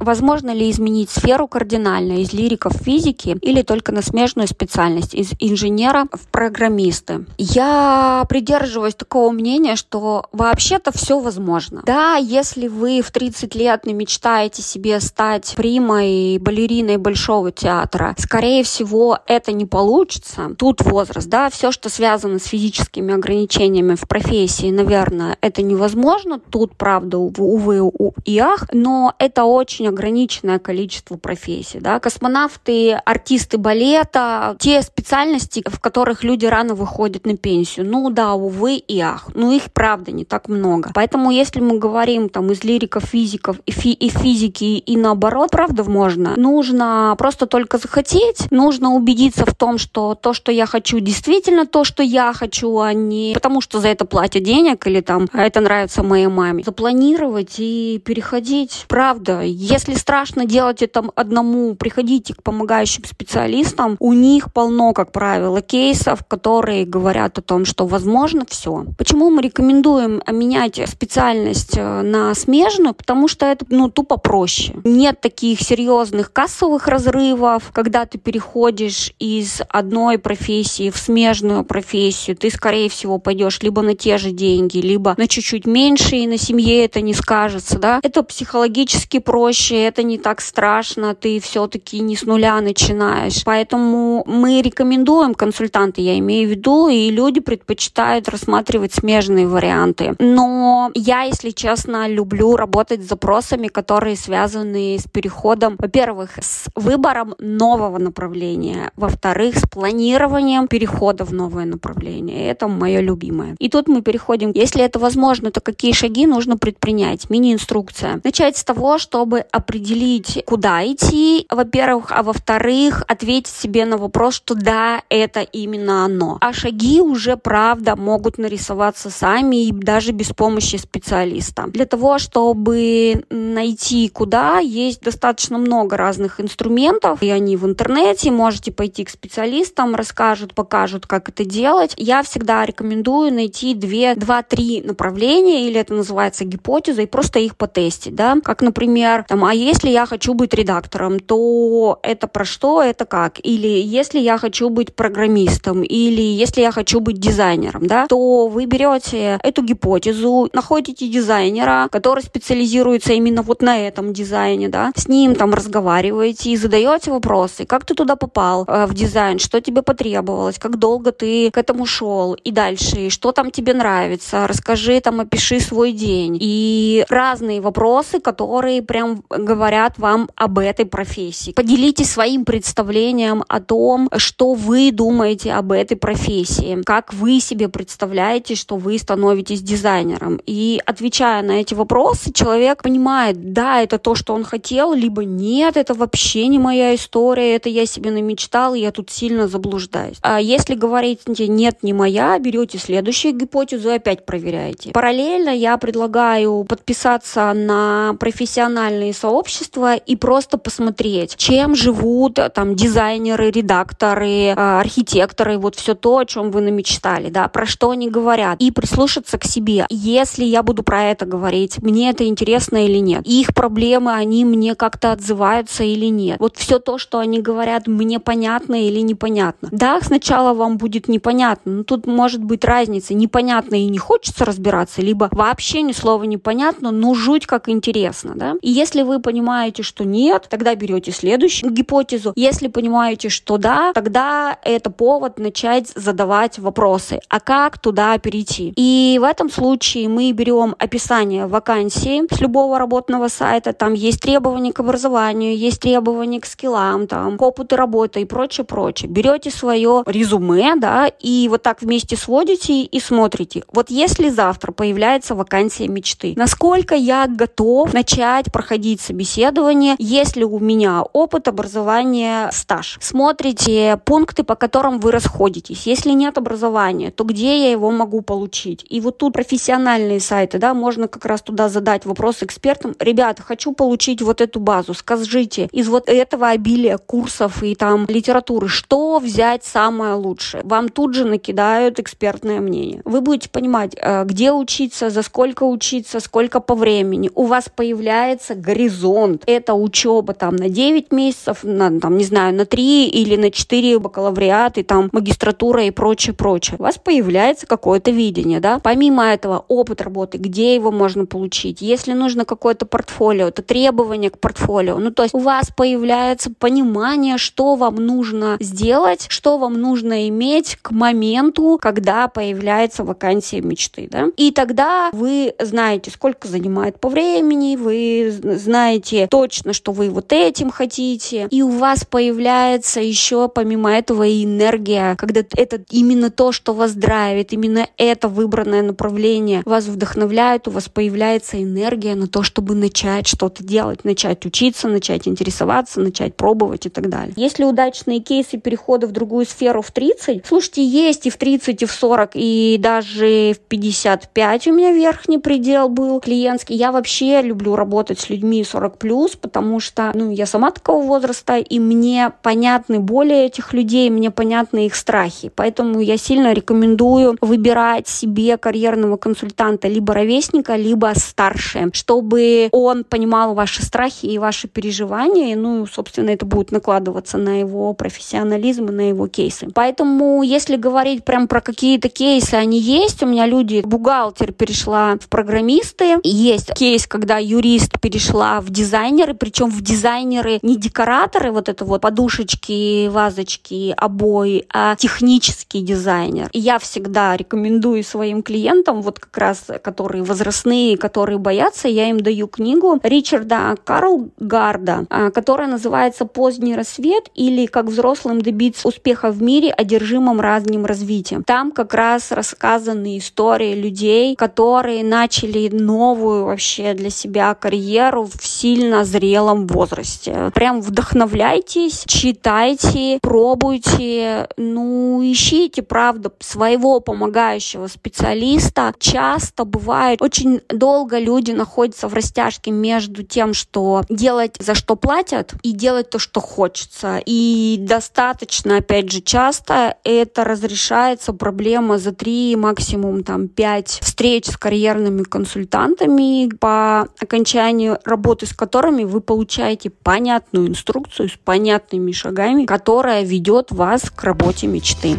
Возможно 0.03 0.53
ли 0.53 0.69
изменить 0.69 1.09
сферу 1.09 1.47
кардинально 1.47 2.21
из 2.21 2.33
лириков 2.33 2.73
физики 2.73 3.37
или 3.41 3.61
только 3.61 3.93
на 3.93 4.01
смежную 4.01 4.47
специальность 4.47 5.13
из 5.13 5.31
инженера 5.39 6.07
в 6.11 6.27
программисты? 6.27 7.25
Я 7.37 8.25
придерживаюсь 8.27 8.95
такого 8.95 9.31
мнения, 9.31 9.77
что 9.77 10.25
вообще-то 10.33 10.91
все 10.91 11.19
возможно. 11.19 11.83
Да, 11.85 12.15
если 12.15 12.67
вы 12.67 13.01
в 13.01 13.11
30 13.11 13.55
лет 13.55 13.85
не 13.85 13.93
мечтаете 13.93 14.61
себе 14.61 14.99
стать 14.99 15.53
примой, 15.55 16.37
балериной 16.37 16.97
большого 16.97 17.51
театра, 17.51 18.13
скорее 18.17 18.63
всего, 18.63 19.19
это 19.25 19.53
не 19.53 19.65
получится. 19.65 20.51
Тут 20.57 20.81
возраст, 20.81 21.29
да, 21.29 21.49
все, 21.49 21.71
что 21.71 21.89
связано 21.89 22.39
с 22.39 22.45
физическими 22.45 23.13
ограничениями 23.13 23.95
в 23.95 24.07
профессии, 24.07 24.69
наверное, 24.69 25.37
это 25.39 25.61
невозможно. 25.61 26.39
Тут, 26.49 26.75
правда, 26.75 27.17
увы, 27.17 27.91
и 28.25 28.39
ах, 28.39 28.67
но 28.73 29.13
это 29.17 29.45
очень 29.45 29.87
ограниченное 29.93 30.59
количество 30.59 31.17
профессий, 31.17 31.79
да. 31.79 31.99
Космонавты, 31.99 32.93
артисты 32.93 33.57
балета, 33.57 34.55
те 34.59 34.81
специальности, 34.81 35.63
в 35.65 35.79
которых 35.79 36.23
люди 36.23 36.45
рано 36.45 36.75
выходят 36.75 37.25
на 37.25 37.37
пенсию. 37.37 37.85
Ну 37.85 38.09
да, 38.09 38.33
увы 38.33 38.75
и 38.75 38.99
ах. 38.99 39.29
Ну 39.33 39.51
их, 39.51 39.71
правда, 39.71 40.11
не 40.11 40.25
так 40.25 40.49
много. 40.49 40.91
Поэтому, 40.93 41.31
если 41.31 41.59
мы 41.59 41.77
говорим 41.77 42.29
там 42.29 42.51
из 42.51 42.63
лириков, 42.63 43.03
физиков 43.03 43.57
и, 43.65 43.71
фи 43.71 43.93
и 43.93 44.09
физики 44.09 44.63
и 44.77 44.97
наоборот, 44.97 45.51
правда, 45.51 45.83
можно, 45.83 46.33
нужно 46.37 47.15
просто 47.17 47.45
только 47.45 47.77
захотеть, 47.77 48.49
нужно 48.51 48.93
убедиться 48.93 49.45
в 49.45 49.53
том, 49.55 49.77
что 49.77 50.15
то, 50.15 50.33
что 50.33 50.51
я 50.51 50.65
хочу, 50.65 50.99
действительно 50.99 51.65
то, 51.65 51.83
что 51.83 52.03
я 52.03 52.33
хочу, 52.33 52.79
а 52.79 52.93
не 52.93 53.33
потому, 53.33 53.61
что 53.61 53.79
за 53.79 53.89
это 53.89 54.05
платят 54.05 54.43
денег 54.43 54.85
или 54.87 55.01
там 55.01 55.27
а 55.33 55.43
это 55.43 55.59
нравится 55.61 56.03
моей 56.03 56.27
маме. 56.27 56.63
Запланировать 56.63 57.55
и 57.57 58.01
переходить. 58.03 58.85
Правда, 58.87 59.41
если 59.41 59.82
страшно 59.91 60.45
делать 60.45 60.81
это 60.81 61.03
одному, 61.15 61.75
приходите 61.75 62.33
к 62.33 62.43
помогающим 62.43 63.03
специалистам. 63.05 63.97
У 63.99 64.13
них 64.13 64.53
полно, 64.53 64.93
как 64.93 65.11
правило, 65.11 65.61
кейсов, 65.61 66.25
которые 66.25 66.85
говорят 66.85 67.37
о 67.37 67.41
том, 67.41 67.65
что 67.65 67.85
возможно 67.85 68.45
все. 68.47 68.85
Почему 68.97 69.29
мы 69.29 69.41
рекомендуем 69.41 70.21
менять 70.31 70.81
специальность 70.87 71.77
э, 71.77 72.01
на 72.01 72.33
смежную? 72.35 72.93
Потому 72.93 73.27
что 73.27 73.45
это 73.45 73.65
ну, 73.69 73.89
тупо 73.89 74.17
проще. 74.17 74.73
Нет 74.83 75.21
таких 75.21 75.61
серьезных 75.61 76.31
кассовых 76.31 76.87
разрывов, 76.87 77.71
когда 77.73 78.05
ты 78.05 78.17
переходишь 78.17 79.13
из 79.19 79.61
одной 79.69 80.17
профессии 80.17 80.89
в 80.89 80.97
смежную 80.97 81.63
профессию, 81.63 82.35
ты, 82.37 82.49
скорее 82.49 82.89
всего, 82.89 83.17
пойдешь 83.17 83.61
либо 83.61 83.81
на 83.81 83.95
те 83.95 84.17
же 84.17 84.31
деньги, 84.31 84.77
либо 84.77 85.15
на 85.17 85.27
чуть-чуть 85.27 85.65
меньше, 85.65 86.15
и 86.15 86.27
на 86.27 86.37
семье 86.37 86.85
это 86.85 87.01
не 87.01 87.13
скажется, 87.13 87.79
да. 87.79 87.99
Это 88.03 88.23
психологически 88.23 89.19
проще, 89.19 89.72
это 89.81 90.03
не 90.03 90.17
так 90.17 90.41
страшно, 90.41 91.15
ты 91.15 91.39
все-таки 91.39 91.99
не 91.99 92.15
с 92.15 92.23
нуля 92.23 92.59
начинаешь. 92.61 93.43
Поэтому 93.45 94.23
мы 94.27 94.61
рекомендуем, 94.61 95.33
консультанты 95.33 96.01
я 96.01 96.17
имею 96.19 96.47
в 96.47 96.51
виду, 96.51 96.87
и 96.87 97.09
люди 97.09 97.39
предпочитают 97.39 98.29
рассматривать 98.29 98.93
смежные 98.93 99.47
варианты. 99.47 100.15
Но 100.19 100.91
я, 100.93 101.23
если 101.23 101.51
честно, 101.51 102.07
люблю 102.07 102.55
работать 102.55 103.03
с 103.03 103.07
запросами, 103.07 103.67
которые 103.67 104.15
связаны 104.15 104.97
с 104.97 105.09
переходом, 105.09 105.75
во-первых, 105.77 106.31
с 106.39 106.65
выбором 106.75 107.35
нового 107.39 107.97
направления, 107.97 108.91
во-вторых, 108.95 109.57
с 109.57 109.67
планированием 109.69 110.67
перехода 110.67 111.25
в 111.25 111.33
новое 111.33 111.65
направление. 111.65 112.49
Это 112.49 112.67
мое 112.67 112.99
любимое. 112.99 113.55
И 113.59 113.69
тут 113.69 113.87
мы 113.87 114.01
переходим, 114.01 114.51
если 114.53 114.83
это 114.83 114.99
возможно, 114.99 115.51
то 115.51 115.61
какие 115.61 115.93
шаги 115.93 116.25
нужно 116.27 116.57
предпринять? 116.57 117.29
Мини-инструкция. 117.29 118.21
Начать 118.23 118.57
с 118.57 118.63
того, 118.63 118.97
чтобы 118.97 119.45
определить, 119.63 120.43
куда 120.45 120.85
идти, 120.85 121.47
во-первых, 121.49 122.11
а 122.11 122.21
во-вторых, 122.21 123.03
ответить 123.07 123.53
себе 123.53 123.85
на 123.85 123.97
вопрос, 123.97 124.35
что 124.35 124.55
да, 124.55 125.01
это 125.09 125.39
именно 125.39 126.05
оно. 126.05 126.37
А 126.41 126.51
шаги 126.53 126.99
уже, 127.01 127.37
правда, 127.37 127.95
могут 127.95 128.37
нарисоваться 128.37 129.09
сами 129.09 129.67
и 129.67 129.71
даже 129.71 130.11
без 130.11 130.33
помощи 130.33 130.75
специалиста. 130.75 131.63
Для 131.67 131.85
того, 131.85 132.19
чтобы 132.19 133.23
найти 133.29 134.09
куда, 134.09 134.59
есть 134.59 135.01
достаточно 135.01 135.57
много 135.57 135.95
разных 135.97 136.41
инструментов, 136.41 137.23
и 137.23 137.29
они 137.29 137.55
в 137.55 137.65
интернете, 137.65 138.31
можете 138.31 138.71
пойти 138.71 139.05
к 139.05 139.09
специалистам, 139.09 139.95
расскажут, 139.95 140.53
покажут, 140.53 141.07
как 141.07 141.29
это 141.29 141.45
делать. 141.45 141.93
Я 141.97 142.21
всегда 142.23 142.65
рекомендую 142.65 143.33
найти 143.33 143.73
2-3 143.75 144.85
направления, 144.85 145.67
или 145.67 145.79
это 145.79 145.93
называется 145.93 146.43
гипотеза, 146.43 147.03
и 147.03 147.05
просто 147.05 147.39
их 147.39 147.55
потестить, 147.55 148.15
да, 148.15 148.37
как, 148.43 148.61
например, 148.61 149.25
там, 149.27 149.45
а 149.53 149.55
если 149.55 149.89
я 149.91 150.07
хочу 150.07 150.33
быть 150.33 150.55
редактором, 150.55 151.19
то 151.19 151.99
это 152.01 152.25
про 152.25 152.43
что, 152.43 152.81
это 152.81 153.05
как, 153.05 153.39
или 153.43 153.67
если 153.67 154.17
я 154.17 154.39
хочу 154.39 154.71
быть 154.71 154.95
программистом, 154.95 155.83
или 155.83 156.23
если 156.23 156.61
я 156.61 156.71
хочу 156.71 156.99
быть 156.99 157.19
дизайнером, 157.19 157.85
да, 157.85 158.07
то 158.07 158.47
вы 158.47 158.65
берете 158.65 159.39
эту 159.43 159.61
гипотезу, 159.61 160.49
находите 160.53 161.07
дизайнера, 161.07 161.87
который 161.91 162.23
специализируется 162.23 163.13
именно 163.13 163.43
вот 163.43 163.61
на 163.61 163.77
этом 163.77 164.11
дизайне, 164.11 164.69
да, 164.69 164.91
с 164.95 165.07
ним 165.07 165.35
там 165.35 165.53
разговариваете 165.53 166.49
и 166.49 166.57
задаете 166.57 167.11
вопросы, 167.11 167.65
как 167.65 167.85
ты 167.85 167.93
туда 167.93 168.15
попал 168.15 168.65
э, 168.67 168.87
в 168.87 168.95
дизайн, 168.95 169.37
что 169.37 169.61
тебе 169.61 169.83
потребовалось, 169.83 170.57
как 170.57 170.79
долго 170.79 171.11
ты 171.11 171.51
к 171.51 171.59
этому 171.59 171.85
шел 171.85 172.33
и 172.33 172.49
дальше, 172.49 173.11
что 173.11 173.31
там 173.31 173.51
тебе 173.51 173.75
нравится, 173.75 174.47
расскажи 174.47 174.99
там, 174.99 175.19
опиши 175.19 175.59
свой 175.59 175.91
день. 175.91 176.39
И 176.41 177.05
разные 177.07 177.61
вопросы, 177.61 178.19
которые 178.19 178.81
прям 178.81 179.21
говорят 179.37 179.97
вам 179.97 180.29
об 180.35 180.59
этой 180.59 180.85
профессии. 180.85 181.51
Поделитесь 181.51 182.11
своим 182.11 182.45
представлением 182.45 183.43
о 183.47 183.59
том, 183.59 184.09
что 184.17 184.53
вы 184.53 184.91
думаете 184.91 185.53
об 185.53 185.71
этой 185.71 185.97
профессии, 185.97 186.81
как 186.83 187.13
вы 187.13 187.39
себе 187.39 187.69
представляете, 187.69 188.55
что 188.55 188.77
вы 188.77 188.97
становитесь 188.97 189.61
дизайнером. 189.61 190.39
И 190.45 190.81
отвечая 190.85 191.41
на 191.43 191.61
эти 191.61 191.73
вопросы, 191.73 192.31
человек 192.33 192.83
понимает, 192.83 193.53
да, 193.53 193.81
это 193.81 193.97
то, 193.97 194.15
что 194.15 194.33
он 194.33 194.43
хотел, 194.43 194.93
либо 194.93 195.23
нет, 195.23 195.77
это 195.77 195.93
вообще 195.93 196.47
не 196.47 196.59
моя 196.59 196.95
история, 196.95 197.55
это 197.55 197.69
я 197.69 197.85
себе 197.85 198.11
намечтал, 198.11 198.75
и 198.75 198.79
я 198.79 198.91
тут 198.91 199.09
сильно 199.09 199.47
заблуждаюсь. 199.47 200.17
А 200.21 200.39
если 200.39 200.75
говорить, 200.75 201.21
нет, 201.27 201.83
не 201.83 201.93
моя, 201.93 202.37
берете 202.39 202.77
следующую 202.77 203.33
гипотезу 203.33 203.89
и 203.89 203.95
опять 203.95 204.25
проверяете. 204.25 204.91
Параллельно 204.91 205.49
я 205.49 205.77
предлагаю 205.77 206.65
подписаться 206.67 207.53
на 207.53 208.15
профессиональные 208.19 209.13
сообщества 209.23 209.95
и 209.95 210.17
просто 210.17 210.57
посмотреть, 210.57 211.37
чем 211.37 211.75
живут 211.75 212.39
там 212.53 212.75
дизайнеры, 212.75 213.51
редакторы, 213.51 214.53
а, 214.57 214.81
архитекторы, 214.81 215.57
вот 215.57 215.75
все 215.75 215.95
то, 215.95 216.17
о 216.17 216.25
чем 216.25 216.51
вы 216.51 216.59
намечтали, 216.59 217.29
да, 217.29 217.47
про 217.47 217.65
что 217.65 217.91
они 217.91 218.09
говорят, 218.09 218.59
и 218.59 218.69
прислушаться 218.69 219.37
к 219.37 219.45
себе. 219.45 219.85
Если 219.89 220.43
я 220.43 220.61
буду 220.61 220.83
про 220.83 221.05
это 221.05 221.25
говорить, 221.25 221.81
мне 221.81 222.09
это 222.09 222.27
интересно 222.27 222.85
или 222.85 222.97
нет, 222.97 223.25
их 223.25 223.53
проблемы, 223.53 224.11
они 224.11 224.43
мне 224.43 224.75
как-то 224.75 225.13
отзываются 225.13 225.85
или 225.85 226.07
нет. 226.07 226.37
Вот 226.41 226.57
все 226.57 226.79
то, 226.79 226.97
что 226.97 227.19
они 227.19 227.39
говорят, 227.39 227.87
мне 227.87 228.19
понятно 228.19 228.75
или 228.87 228.99
непонятно. 228.99 229.69
Да, 229.71 230.01
сначала 230.01 230.53
вам 230.53 230.77
будет 230.77 231.07
непонятно, 231.07 231.71
но 231.71 231.83
тут 231.83 232.07
может 232.07 232.43
быть 232.43 232.65
разница, 232.65 233.13
непонятно 233.13 233.75
и 233.75 233.87
не 233.87 233.99
хочется 233.99 234.43
разбираться, 234.43 235.01
либо 235.01 235.29
вообще 235.31 235.81
ни 235.81 235.93
слова 235.93 236.23
не 236.23 236.37
понятно, 236.37 236.91
но 236.91 237.13
жуть 237.13 237.45
как 237.45 237.69
интересно, 237.69 238.33
да. 238.35 238.55
И 238.61 238.69
если 238.69 239.03
вы 239.03 239.12
понимаете, 239.19 239.83
что 239.83 240.03
нет, 240.03 240.47
тогда 240.49 240.75
берете 240.75 241.11
следующую 241.11 241.71
гипотезу. 241.71 242.33
Если 242.35 242.67
понимаете, 242.67 243.29
что 243.29 243.57
да, 243.57 243.91
тогда 243.93 244.57
это 244.63 244.89
повод 244.89 245.39
начать 245.39 245.89
задавать 245.95 246.59
вопросы. 246.59 247.19
А 247.29 247.39
как 247.39 247.77
туда 247.77 248.17
перейти? 248.17 248.73
И 248.75 249.17
в 249.21 249.23
этом 249.23 249.49
случае 249.49 250.09
мы 250.09 250.31
берем 250.31 250.75
описание 250.79 251.47
вакансии 251.47 252.23
с 252.33 252.39
любого 252.39 252.79
работного 252.79 253.27
сайта. 253.27 253.73
Там 253.73 253.93
есть 253.93 254.21
требования 254.21 254.73
к 254.73 254.79
образованию, 254.79 255.57
есть 255.57 255.81
требования 255.81 256.39
к 256.39 256.45
скиллам, 256.45 257.07
там, 257.07 257.37
к 257.37 257.41
опыту 257.41 257.75
работы 257.75 258.21
и 258.21 258.25
прочее, 258.25 258.65
прочее. 258.65 259.09
Берете 259.09 259.51
свое 259.51 260.03
резюме, 260.05 260.75
да, 260.75 261.07
и 261.07 261.47
вот 261.49 261.63
так 261.63 261.81
вместе 261.81 262.15
сводите 262.15 262.83
и 262.83 262.99
смотрите. 262.99 263.63
Вот 263.71 263.89
если 263.89 264.29
завтра 264.29 264.71
появляется 264.71 265.35
вакансия 265.35 265.87
мечты, 265.87 266.33
насколько 266.35 266.95
я 266.95 267.27
готов 267.27 267.93
начать 267.93 268.51
проходить 268.51 269.01
собеседование, 269.03 269.95
если 269.99 270.43
у 270.43 270.59
меня 270.59 271.03
опыт, 271.13 271.47
образование, 271.47 272.49
стаж. 272.51 272.97
Смотрите 273.01 273.99
пункты, 274.05 274.43
по 274.43 274.55
которым 274.55 274.99
вы 274.99 275.11
расходитесь. 275.11 275.85
Если 275.85 276.11
нет 276.11 276.37
образования, 276.37 277.11
то 277.11 277.23
где 277.23 277.65
я 277.65 277.71
его 277.71 277.91
могу 277.91 278.21
получить? 278.21 278.85
И 278.89 279.01
вот 279.01 279.17
тут 279.17 279.33
профессиональные 279.33 280.19
сайты, 280.19 280.57
да, 280.57 280.73
можно 280.73 281.07
как 281.07 281.25
раз 281.25 281.41
туда 281.41 281.69
задать 281.69 282.05
вопрос 282.05 282.43
экспертам. 282.43 282.95
Ребята, 282.99 283.43
хочу 283.43 283.73
получить 283.73 284.21
вот 284.21 284.41
эту 284.41 284.59
базу. 284.59 284.93
Скажите, 284.93 285.67
из 285.71 285.89
вот 285.89 286.07
этого 286.07 286.49
обилия 286.49 286.97
курсов 286.97 287.61
и 287.63 287.75
там 287.75 288.05
литературы, 288.07 288.67
что 288.67 289.19
взять 289.19 289.63
самое 289.63 290.13
лучшее? 290.13 290.63
Вам 290.63 290.89
тут 290.89 291.13
же 291.13 291.25
накидают 291.25 291.99
экспертное 291.99 292.61
мнение. 292.61 293.01
Вы 293.03 293.21
будете 293.21 293.49
понимать, 293.49 293.95
э, 293.97 294.23
где 294.25 294.51
учиться, 294.51 295.09
за 295.09 295.23
сколько 295.23 295.63
учиться, 295.63 296.19
сколько 296.19 296.59
по 296.59 296.75
времени. 296.75 297.29
У 297.35 297.45
вас 297.45 297.69
появляется 297.73 298.55
горизонт 298.55 298.92
горизонт. 298.93 299.43
Это 299.45 299.73
учеба 299.73 300.33
там 300.33 300.55
на 300.55 300.69
9 300.69 301.11
месяцев, 301.11 301.59
на, 301.63 301.99
там, 301.99 302.17
не 302.17 302.23
знаю, 302.23 302.53
на 302.55 302.65
3 302.65 303.07
или 303.07 303.35
на 303.35 303.51
4 303.51 303.99
бакалавриат 303.99 304.77
и 304.77 304.83
там 304.83 305.09
магистратура 305.11 305.83
и 305.83 305.91
прочее, 305.91 306.33
прочее. 306.33 306.77
У 306.79 306.83
вас 306.83 306.97
появляется 306.97 307.67
какое-то 307.67 308.11
видение, 308.11 308.59
да. 308.59 308.79
Помимо 308.79 309.25
этого, 309.25 309.65
опыт 309.67 310.01
работы, 310.01 310.37
где 310.37 310.75
его 310.75 310.91
можно 310.91 311.25
получить. 311.25 311.81
Если 311.81 312.13
нужно 312.13 312.45
какое-то 312.45 312.85
портфолио, 312.85 313.51
то 313.51 313.61
требования 313.61 314.29
к 314.29 314.39
портфолио. 314.39 314.97
Ну, 314.97 315.11
то 315.11 315.23
есть 315.23 315.35
у 315.35 315.39
вас 315.39 315.69
появляется 315.75 316.51
понимание, 316.57 317.37
что 317.37 317.75
вам 317.75 317.95
нужно 317.95 318.57
сделать, 318.59 319.25
что 319.29 319.57
вам 319.57 319.73
нужно 319.73 320.27
иметь 320.29 320.77
к 320.81 320.91
моменту, 320.91 321.79
когда 321.81 322.27
появляется 322.27 323.03
вакансия 323.03 323.61
мечты, 323.61 324.07
да. 324.11 324.27
И 324.37 324.51
тогда 324.51 325.09
вы 325.13 325.53
знаете, 325.59 326.11
сколько 326.11 326.47
занимает 326.47 326.99
по 326.99 327.09
времени, 327.09 327.75
вы 327.75 328.31
знаете 328.31 328.82
точно, 329.29 329.73
что 329.73 329.91
вы 329.91 330.09
вот 330.09 330.31
этим 330.31 330.69
хотите, 330.69 331.47
и 331.49 331.61
у 331.61 331.69
вас 331.69 332.05
появляется 332.05 332.99
еще 332.99 333.49
помимо 333.49 333.91
этого 333.91 334.23
и 334.23 334.43
энергия, 334.43 335.15
когда 335.17 335.41
это 335.55 335.83
именно 335.89 336.29
то, 336.29 336.51
что 336.51 336.73
вас 336.73 336.93
драйвит, 336.93 337.53
именно 337.53 337.87
это 337.97 338.27
выбранное 338.27 338.81
направление 338.81 339.61
вас 339.65 339.85
вдохновляет, 339.85 340.67
у 340.67 340.71
вас 340.71 340.89
появляется 340.89 341.61
энергия 341.61 342.15
на 342.15 342.27
то, 342.27 342.43
чтобы 342.43 342.75
начать 342.75 343.27
что-то 343.27 343.63
делать, 343.63 344.03
начать 344.03 344.45
учиться, 344.45 344.87
начать 344.87 345.27
интересоваться, 345.27 345.99
начать 345.99 346.35
пробовать 346.35 346.85
и 346.85 346.89
так 346.89 347.09
далее. 347.09 347.33
Если 347.35 347.63
удачные 347.63 348.19
кейсы 348.19 348.57
перехода 348.57 349.07
в 349.07 349.11
другую 349.11 349.45
сферу 349.45 349.81
в 349.81 349.91
30, 349.91 350.45
слушайте, 350.45 350.83
есть 350.83 351.25
и 351.25 351.29
в 351.29 351.37
30, 351.37 351.81
и 351.81 351.85
в 351.85 351.91
40, 351.91 352.31
и 352.35 352.77
даже 352.79 353.53
в 353.53 353.59
55 353.59 354.67
у 354.67 354.73
меня 354.73 354.91
верхний 354.91 355.37
предел 355.37 355.89
был 355.89 356.19
клиентский. 356.19 356.75
Я 356.75 356.91
вообще 356.91 357.41
люблю 357.41 357.75
работать 357.75 358.19
с 358.19 358.29
людьми 358.29 358.63
40 358.73 358.97
плюс, 358.97 359.35
потому 359.35 359.79
что 359.79 360.11
ну, 360.15 360.31
я 360.31 360.45
сама 360.45 360.71
такого 360.71 361.05
возраста, 361.05 361.57
и 361.57 361.79
мне 361.79 362.31
понятны 362.41 362.99
боли 362.99 363.35
этих 363.45 363.73
людей, 363.73 364.09
мне 364.09 364.31
понятны 364.31 364.87
их 364.87 364.95
страхи. 364.95 365.51
Поэтому 365.55 365.99
я 365.99 366.17
сильно 366.17 366.53
рекомендую 366.53 367.37
выбирать 367.39 368.07
себе 368.07 368.57
карьерного 368.57 369.17
консультанта 369.17 369.87
либо 369.87 370.13
ровесника, 370.13 370.75
либо 370.75 371.11
старше, 371.15 371.89
чтобы 371.93 372.69
он 372.71 373.03
понимал 373.03 373.53
ваши 373.53 373.83
страхи 373.85 374.25
и 374.25 374.39
ваши 374.39 374.67
переживания, 374.67 375.55
ну, 375.55 375.85
собственно, 375.85 376.31
это 376.31 376.45
будет 376.45 376.71
накладываться 376.71 377.37
на 377.37 377.59
его 377.59 377.93
профессионализм 377.93 378.85
и 378.85 378.91
на 378.91 379.09
его 379.09 379.27
кейсы. 379.27 379.67
Поэтому, 379.73 380.41
если 380.41 380.77
говорить 380.77 381.23
прям 381.25 381.47
про 381.47 381.61
какие-то 381.61 382.09
кейсы, 382.09 382.55
они 382.55 382.79
есть. 382.79 383.21
У 383.21 383.27
меня 383.27 383.45
люди, 383.45 383.83
бухгалтер 383.85 384.51
перешла 384.51 385.17
в 385.21 385.27
программисты, 385.27 386.17
есть 386.23 386.73
кейс, 386.73 387.05
когда 387.05 387.37
юрист 387.37 387.99
перешла 388.01 388.62
в 388.63 388.69
дизайнеры, 388.69 389.33
причем 389.33 389.69
в 389.69 389.81
дизайнеры 389.81 390.59
не 390.61 390.77
декораторы, 390.77 391.51
вот 391.51 391.69
это 391.69 391.85
вот 391.85 392.01
подушечки, 392.01 393.07
вазочки, 393.07 393.93
обои, 393.95 394.65
а 394.73 394.95
технический 394.95 395.81
дизайнер. 395.81 396.49
И 396.53 396.59
я 396.59 396.79
всегда 396.79 397.37
рекомендую 397.37 398.03
своим 398.03 398.41
клиентам, 398.41 399.01
вот 399.01 399.19
как 399.19 399.37
раз, 399.37 399.65
которые 399.83 400.23
возрастные, 400.23 400.97
которые 400.97 401.37
боятся, 401.37 401.87
я 401.87 402.09
им 402.09 402.19
даю 402.19 402.47
книгу 402.47 402.99
Ричарда 403.03 403.77
Карл 403.83 404.29
Гарда, 404.39 405.05
а, 405.09 405.31
которая 405.31 405.67
называется 405.67 406.25
«Поздний 406.25 406.75
рассвет» 406.75 407.29
или 407.35 407.65
«Как 407.65 407.85
взрослым 407.85 408.41
добиться 408.41 408.87
успеха 408.87 409.31
в 409.31 409.41
мире, 409.41 409.71
одержимым 409.71 410.39
ранним 410.39 410.85
развитием». 410.85 411.43
Там 411.43 411.71
как 411.71 411.93
раз 411.93 412.31
рассказаны 412.31 413.17
истории 413.17 413.75
людей, 413.75 414.35
которые 414.35 415.03
начали 415.03 415.69
новую 415.69 416.45
вообще 416.45 416.93
для 416.93 417.09
себя 417.09 417.53
карьеру 417.53 418.25
в 418.25 418.42
сильно 418.45 419.03
зрелом 419.05 419.67
возрасте. 419.67 420.51
Прям 420.53 420.81
вдохновляйтесь, 420.81 422.03
читайте, 422.07 423.19
пробуйте, 423.21 424.47
ну, 424.57 425.21
ищите, 425.23 425.81
правда, 425.81 426.31
своего 426.39 426.99
помогающего 426.99 427.87
специалиста. 427.87 428.93
Часто 428.99 429.65
бывает, 429.65 430.21
очень 430.21 430.61
долго 430.69 431.19
люди 431.19 431.51
находятся 431.51 432.07
в 432.07 432.13
растяжке 432.13 432.71
между 432.71 433.23
тем, 433.23 433.53
что 433.53 434.03
делать 434.09 434.55
за 434.59 434.75
что 434.75 434.95
платят, 434.95 435.53
и 435.63 435.71
делать 435.71 436.09
то, 436.09 436.19
что 436.19 436.39
хочется. 436.39 437.21
И 437.25 437.77
достаточно, 437.79 438.77
опять 438.77 439.11
же, 439.11 439.21
часто 439.21 439.97
это 440.03 440.43
разрешается 440.43 441.33
проблема 441.33 441.97
за 441.97 442.11
три, 442.11 442.55
максимум 442.55 443.23
там 443.23 443.47
пять 443.47 443.99
встреч 444.01 444.45
с 444.45 444.57
карьерными 444.57 445.23
консультантами, 445.23 446.49
по 446.55 447.07
окончанию 447.19 447.99
работы 448.05 448.32
с 448.41 448.53
которыми 448.53 449.03
вы 449.03 449.21
получаете 449.21 449.91
понятную 449.91 450.67
инструкцию 450.67 451.29
с 451.29 451.37
понятными 451.37 452.11
шагами, 452.11 452.65
которая 452.65 453.23
ведет 453.23 453.71
вас 453.71 454.09
к 454.09 454.23
работе 454.23 454.65
мечты. 454.65 455.17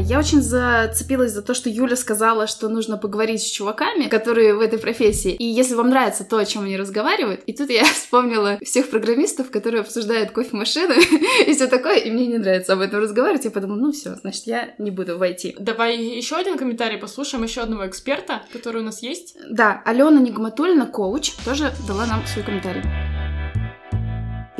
Я 0.00 0.18
очень 0.18 0.42
зацепилась 0.42 1.32
за 1.32 1.42
то, 1.42 1.54
что 1.54 1.68
Юля 1.68 1.96
сказала, 1.96 2.46
что 2.46 2.68
нужно 2.68 2.96
поговорить 2.96 3.42
с 3.42 3.50
чуваками, 3.50 4.08
которые 4.08 4.54
в 4.54 4.60
этой 4.60 4.78
профессии. 4.78 5.32
И 5.32 5.44
если 5.44 5.74
вам 5.74 5.90
нравится 5.90 6.24
то, 6.24 6.38
о 6.38 6.44
чем 6.44 6.64
они 6.64 6.76
разговаривают, 6.76 7.42
и 7.46 7.52
тут 7.52 7.70
я 7.70 7.84
вспомнила 7.92 8.58
всех 8.62 8.90
программистов, 8.90 9.50
которые 9.50 9.80
обсуждают 9.80 10.30
кофемашины 10.30 10.94
и 11.46 11.52
все 11.52 11.66
такое, 11.66 11.96
и 11.96 12.10
мне 12.10 12.26
не 12.26 12.38
нравится 12.38 12.74
об 12.74 12.80
этом 12.80 13.00
разговаривать. 13.00 13.44
Я 13.44 13.50
подумала, 13.50 13.78
ну 13.78 13.92
все, 13.92 14.14
значит, 14.16 14.46
я 14.46 14.74
не 14.78 14.90
буду 14.90 15.18
войти. 15.18 15.56
Давай 15.58 15.96
еще 15.96 16.36
один 16.36 16.56
комментарий 16.56 16.98
послушаем, 16.98 17.44
еще 17.44 17.60
одного 17.60 17.86
эксперта, 17.86 18.42
который 18.52 18.82
у 18.82 18.84
нас 18.84 19.02
есть. 19.02 19.36
Да, 19.50 19.82
Алена 19.84 20.20
Нигматульна, 20.20 20.86
коуч, 20.86 21.32
тоже 21.44 21.72
дала 21.86 22.06
нам 22.06 22.24
свой 22.26 22.44
комментарий. 22.44 22.82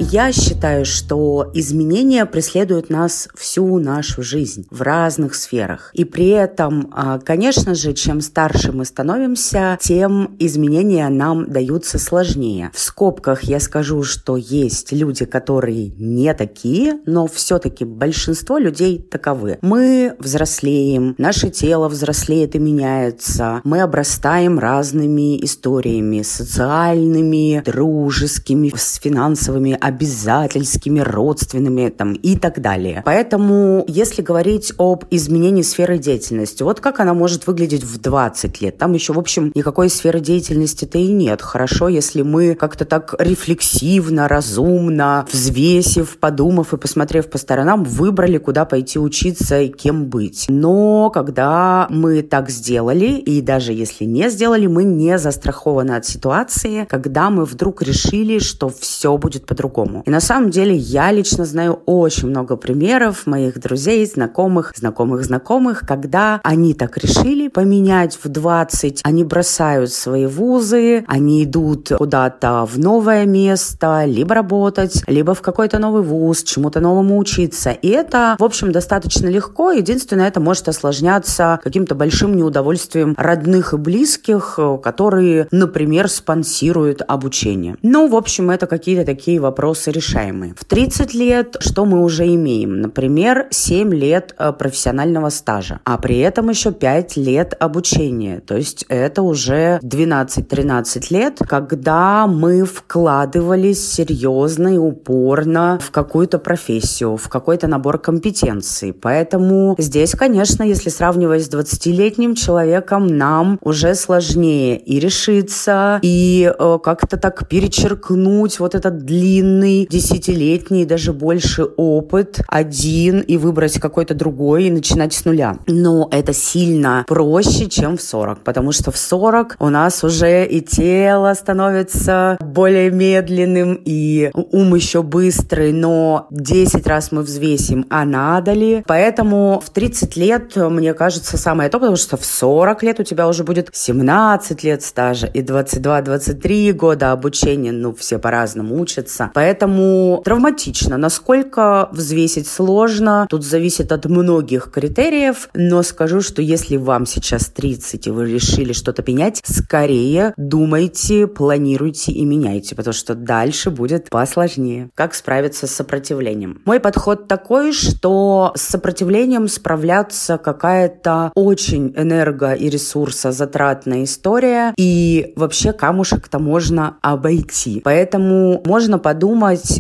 Я 0.01 0.31
считаю, 0.31 0.85
что 0.85 1.51
изменения 1.55 2.25
преследуют 2.25 2.89
нас 2.89 3.29
всю 3.35 3.81
нашу 3.81 4.23
жизнь 4.23 4.65
в 4.71 4.83
разных 4.83 5.35
сферах. 5.35 5.91
И 5.93 6.05
при 6.05 6.29
этом, 6.29 6.89
а, 6.93 7.19
конечно 7.19 7.75
же, 7.75 7.93
чем 7.95 8.21
старше 8.21 8.71
мы 8.71 8.85
становимся, 8.85 9.77
тем 9.81 10.37
изменения 10.39 11.09
нам 11.09 11.51
даются 11.51 11.99
сложнее. 11.99 12.71
В 12.73 12.79
скобках 12.79 13.43
я 13.43 13.59
скажу, 13.59 14.05
что 14.05 14.37
есть 14.37 14.93
люди, 14.93 15.25
которые 15.25 15.89
не 15.99 16.33
такие, 16.33 17.01
но 17.05 17.27
все-таки 17.27 17.85
большинство 17.85 18.59
людей 18.59 19.01
таковы. 19.01 19.59
Мы 19.63 20.15
взрослеем, 20.21 21.17
наше 21.19 21.51
тело 21.51 21.89
взрослеет 21.89 22.55
и 22.55 22.61
меняется, 22.61 23.63
мы 23.65 23.81
обрастаем 23.81 24.61
разными 24.61 25.45
историями, 25.45 26.23
социальными, 26.23 27.63
дружескими, 27.65 28.73
с 28.77 29.01
финансовыми 29.01 29.77
обязательскими, 29.89 31.01
родственными 31.01 31.89
там, 31.89 32.13
и 32.13 32.37
так 32.37 32.61
далее. 32.61 33.03
Поэтому, 33.05 33.85
если 33.89 34.23
говорить 34.23 34.73
об 34.79 35.05
изменении 35.11 35.63
сферы 35.63 35.99
деятельности, 35.99 36.63
вот 36.63 36.81
как 36.81 37.01
она 37.01 37.15
может 37.15 37.47
выглядеть 37.47 37.85
в 37.85 38.01
20 38.01 38.61
лет? 38.61 38.79
Там 38.79 38.93
еще, 38.93 39.13
в 39.13 39.19
общем, 39.19 39.53
никакой 39.55 39.89
сферы 39.91 40.21
деятельности-то 40.21 40.99
и 40.99 41.09
нет. 41.09 41.43
Хорошо, 41.43 41.89
если 41.89 42.23
мы 42.23 42.55
как-то 42.55 42.85
так 42.85 43.15
рефлексивно, 43.19 44.29
разумно, 44.29 45.27
взвесив, 45.33 46.19
подумав 46.19 46.73
и 46.73 46.77
посмотрев 46.77 47.31
по 47.31 47.39
сторонам, 47.39 47.85
выбрали, 47.85 48.39
куда 48.39 48.65
пойти 48.65 48.99
учиться 48.99 49.61
и 49.61 49.69
кем 49.69 50.07
быть. 50.07 50.47
Но 50.49 51.11
когда 51.11 51.87
мы 51.91 52.23
так 52.23 52.51
сделали, 52.51 53.07
и 53.07 53.41
даже 53.41 53.73
если 53.73 54.05
не 54.05 54.29
сделали, 54.31 54.67
мы 54.67 54.85
не 54.85 55.19
застрахованы 55.19 55.93
от 55.93 56.05
ситуации, 56.05 56.85
когда 56.89 57.31
мы 57.31 57.45
вдруг 57.45 57.83
решили, 57.83 58.39
что 58.39 58.69
все 58.69 59.17
будет 59.17 59.47
по-другому 59.47 59.78
по-другому. 59.79 60.03
И 60.07 60.11
на 60.11 60.21
самом 60.21 60.51
деле 60.51 60.75
я 60.75 61.13
лично 61.13 61.45
знаю 61.45 61.81
очень 61.87 62.29
много 62.29 62.57
примеров 62.57 63.27
моих 63.27 63.59
друзей, 63.61 64.07
знакомых, 64.07 64.73
знакомых, 64.77 65.25
знакомых, 65.25 65.81
когда 65.87 66.41
они 66.43 66.75
так 66.75 66.99
решили 66.99 67.49
поменять 67.49 68.19
в 68.23 68.29
20, 68.29 69.01
они 69.05 69.25
бросают 69.25 69.91
свои 69.91 70.27
вузы, 70.27 71.05
они 71.07 71.45
идут 71.45 71.93
куда-то 71.97 72.67
в 72.67 72.79
новое 72.79 73.27
место, 73.27 74.05
либо 74.07 74.35
работать, 74.35 75.03
либо 75.07 75.35
в 75.35 75.43
какой-то 75.43 75.79
новый 75.79 76.03
вуз, 76.03 76.43
чему-то 76.43 76.81
новому 76.81 77.19
учиться. 77.19 77.71
И 77.71 77.89
это, 77.89 78.37
в 78.39 78.45
общем, 78.45 78.73
достаточно 78.73 79.29
легко. 79.29 79.73
Единственное, 79.73 80.29
это 80.29 80.41
может 80.41 80.69
осложняться 80.69 81.61
каким-то 81.63 81.95
большим 81.95 82.37
неудовольствием 82.37 83.15
родных 83.17 83.75
и 83.75 83.77
близких, 83.77 84.59
которые, 84.83 85.49
например, 85.51 86.09
спонсируют 86.09 87.03
обучение. 87.07 87.77
Ну, 87.83 88.09
в 88.09 88.17
общем, 88.17 88.51
это 88.51 88.67
какие-то 88.67 89.05
такие 89.05 89.41
вопросы 89.41 89.68
вопросы 89.69 89.91
решаемые. 89.91 90.55
В 90.59 90.65
30 90.65 91.15
лет 91.15 91.57
что 91.61 91.85
мы 91.85 92.03
уже 92.03 92.27
имеем? 92.27 92.81
Например, 92.81 93.49
7 93.51 93.93
лет 93.93 94.35
э, 94.39 94.53
профессионального 94.53 95.29
стажа, 95.29 95.81
а 95.85 95.99
при 95.99 96.19
этом 96.21 96.49
еще 96.49 96.73
5 96.73 97.17
лет 97.19 97.55
обучения. 97.61 98.41
То 98.41 98.57
есть 98.57 98.87
это 98.89 99.21
уже 99.21 99.79
12-13 99.83 101.07
лет, 101.11 101.39
когда 101.47 102.27
мы 102.27 102.65
вкладывались 102.65 103.93
серьезно 103.93 104.75
и 104.75 104.79
упорно 104.79 105.79
в 105.83 105.91
какую-то 105.91 106.39
профессию, 106.39 107.19
в 107.19 107.29
какой-то 107.29 107.67
набор 107.67 107.99
компетенций. 107.99 108.95
Поэтому 108.95 109.75
здесь, 109.79 110.13
конечно, 110.13 110.63
если 110.63 110.89
сравнивать 110.89 111.45
с 111.45 111.51
20-летним 111.51 112.35
человеком, 112.35 113.07
нам 113.07 113.59
уже 113.61 113.95
сложнее 113.95 114.79
и 114.79 114.99
решиться, 114.99 116.01
и 116.03 116.51
э, 116.59 116.79
как-то 116.83 117.19
так 117.19 117.47
перечеркнуть 117.49 118.61
вот 118.61 118.75
этот 118.75 119.05
длинный, 119.05 119.58
десятилетний, 119.63 120.85
даже 120.85 121.13
больше 121.13 121.65
опыт 121.65 122.41
один 122.49 123.21
и 123.21 123.37
выбрать 123.37 123.79
какой-то 123.81 124.15
другой 124.15 124.65
и 124.65 124.71
начинать 124.71 125.13
с 125.13 125.25
нуля. 125.25 125.59
Но 125.67 126.09
это 126.11 126.33
сильно 126.33 127.05
проще, 127.07 127.69
чем 127.69 127.97
в 127.97 128.03
40, 128.03 128.41
потому 128.41 128.73
что 128.73 128.91
в 128.91 128.99
40 128.99 129.57
у 129.61 129.69
нас 129.69 130.05
уже 130.05 130.47
и 130.47 130.61
тело 130.61 131.33
становится 131.35 132.37
более 132.41 132.91
медленным, 132.91 133.81
и 133.85 134.31
ум 134.35 134.75
еще 134.75 135.03
быстрый, 135.03 135.73
но 135.73 136.27
10 136.31 136.87
раз 136.87 137.13
мы 137.13 137.23
взвесим, 137.23 137.87
а 137.91 138.05
надо 138.05 138.53
ли? 138.53 138.83
Поэтому 138.87 139.63
в 139.65 139.71
30 139.71 140.17
лет, 140.17 140.57
мне 140.57 140.95
кажется, 140.95 141.37
самое 141.37 141.71
то, 141.71 141.79
потому 141.79 141.97
что 141.97 142.17
в 142.17 142.25
40 142.25 142.83
лет 142.83 143.01
у 143.01 143.03
тебя 143.03 143.29
уже 143.29 143.45
будет 143.45 143.71
17 143.73 144.63
лет 144.65 144.83
стажа 144.83 145.27
и 145.27 145.43
22-23 145.43 146.73
года 146.73 147.13
обучения, 147.13 147.73
ну, 147.73 147.95
все 147.95 148.19
по-разному 148.19 148.81
учатся. 148.81 149.31
Поэтому 149.39 150.21
травматично. 150.25 150.97
Насколько 150.97 151.89
взвесить 151.93 152.49
сложно, 152.49 153.29
тут 153.31 153.45
зависит 153.45 153.93
от 153.93 154.05
многих 154.07 154.73
критериев, 154.73 155.49
но 155.55 155.85
скажу, 155.85 156.23
что 156.23 156.43
если 156.43 156.77
вам 156.77 157.07
сейчас 157.07 157.47
30 157.47 158.09
и 158.09 158.11
вы 158.11 158.29
решили 158.29 158.73
что-то 158.73 159.05
менять, 159.07 159.41
скорее 159.45 160.35
думайте, 160.37 161.29
планируйте 161.29 162.11
и 162.11 162.25
меняйте, 162.25 162.75
потому 162.75 162.93
что 162.93 163.15
дальше 163.15 163.71
будет 163.71 164.11
посложнее. 164.11 164.91
Как 164.97 165.15
справиться 165.15 165.69
с 165.69 165.71
сопротивлением? 165.71 166.61
Мой 166.65 166.81
подход 166.81 167.29
такой, 167.29 167.73
что 167.73 168.51
с 168.57 168.63
сопротивлением 168.63 169.47
справляться 169.47 170.37
какая-то 170.39 171.31
очень 171.37 171.95
энерго- 171.97 172.55
и 172.55 172.69
ресурсозатратная 172.69 174.03
история, 174.03 174.75
и 174.77 175.33
вообще 175.37 175.73
камушек-то 175.73 176.41
можно 176.41 176.97
обойти. 177.03 177.81
Поэтому 177.85 178.63
можно 178.65 178.99
подумать 178.99 179.28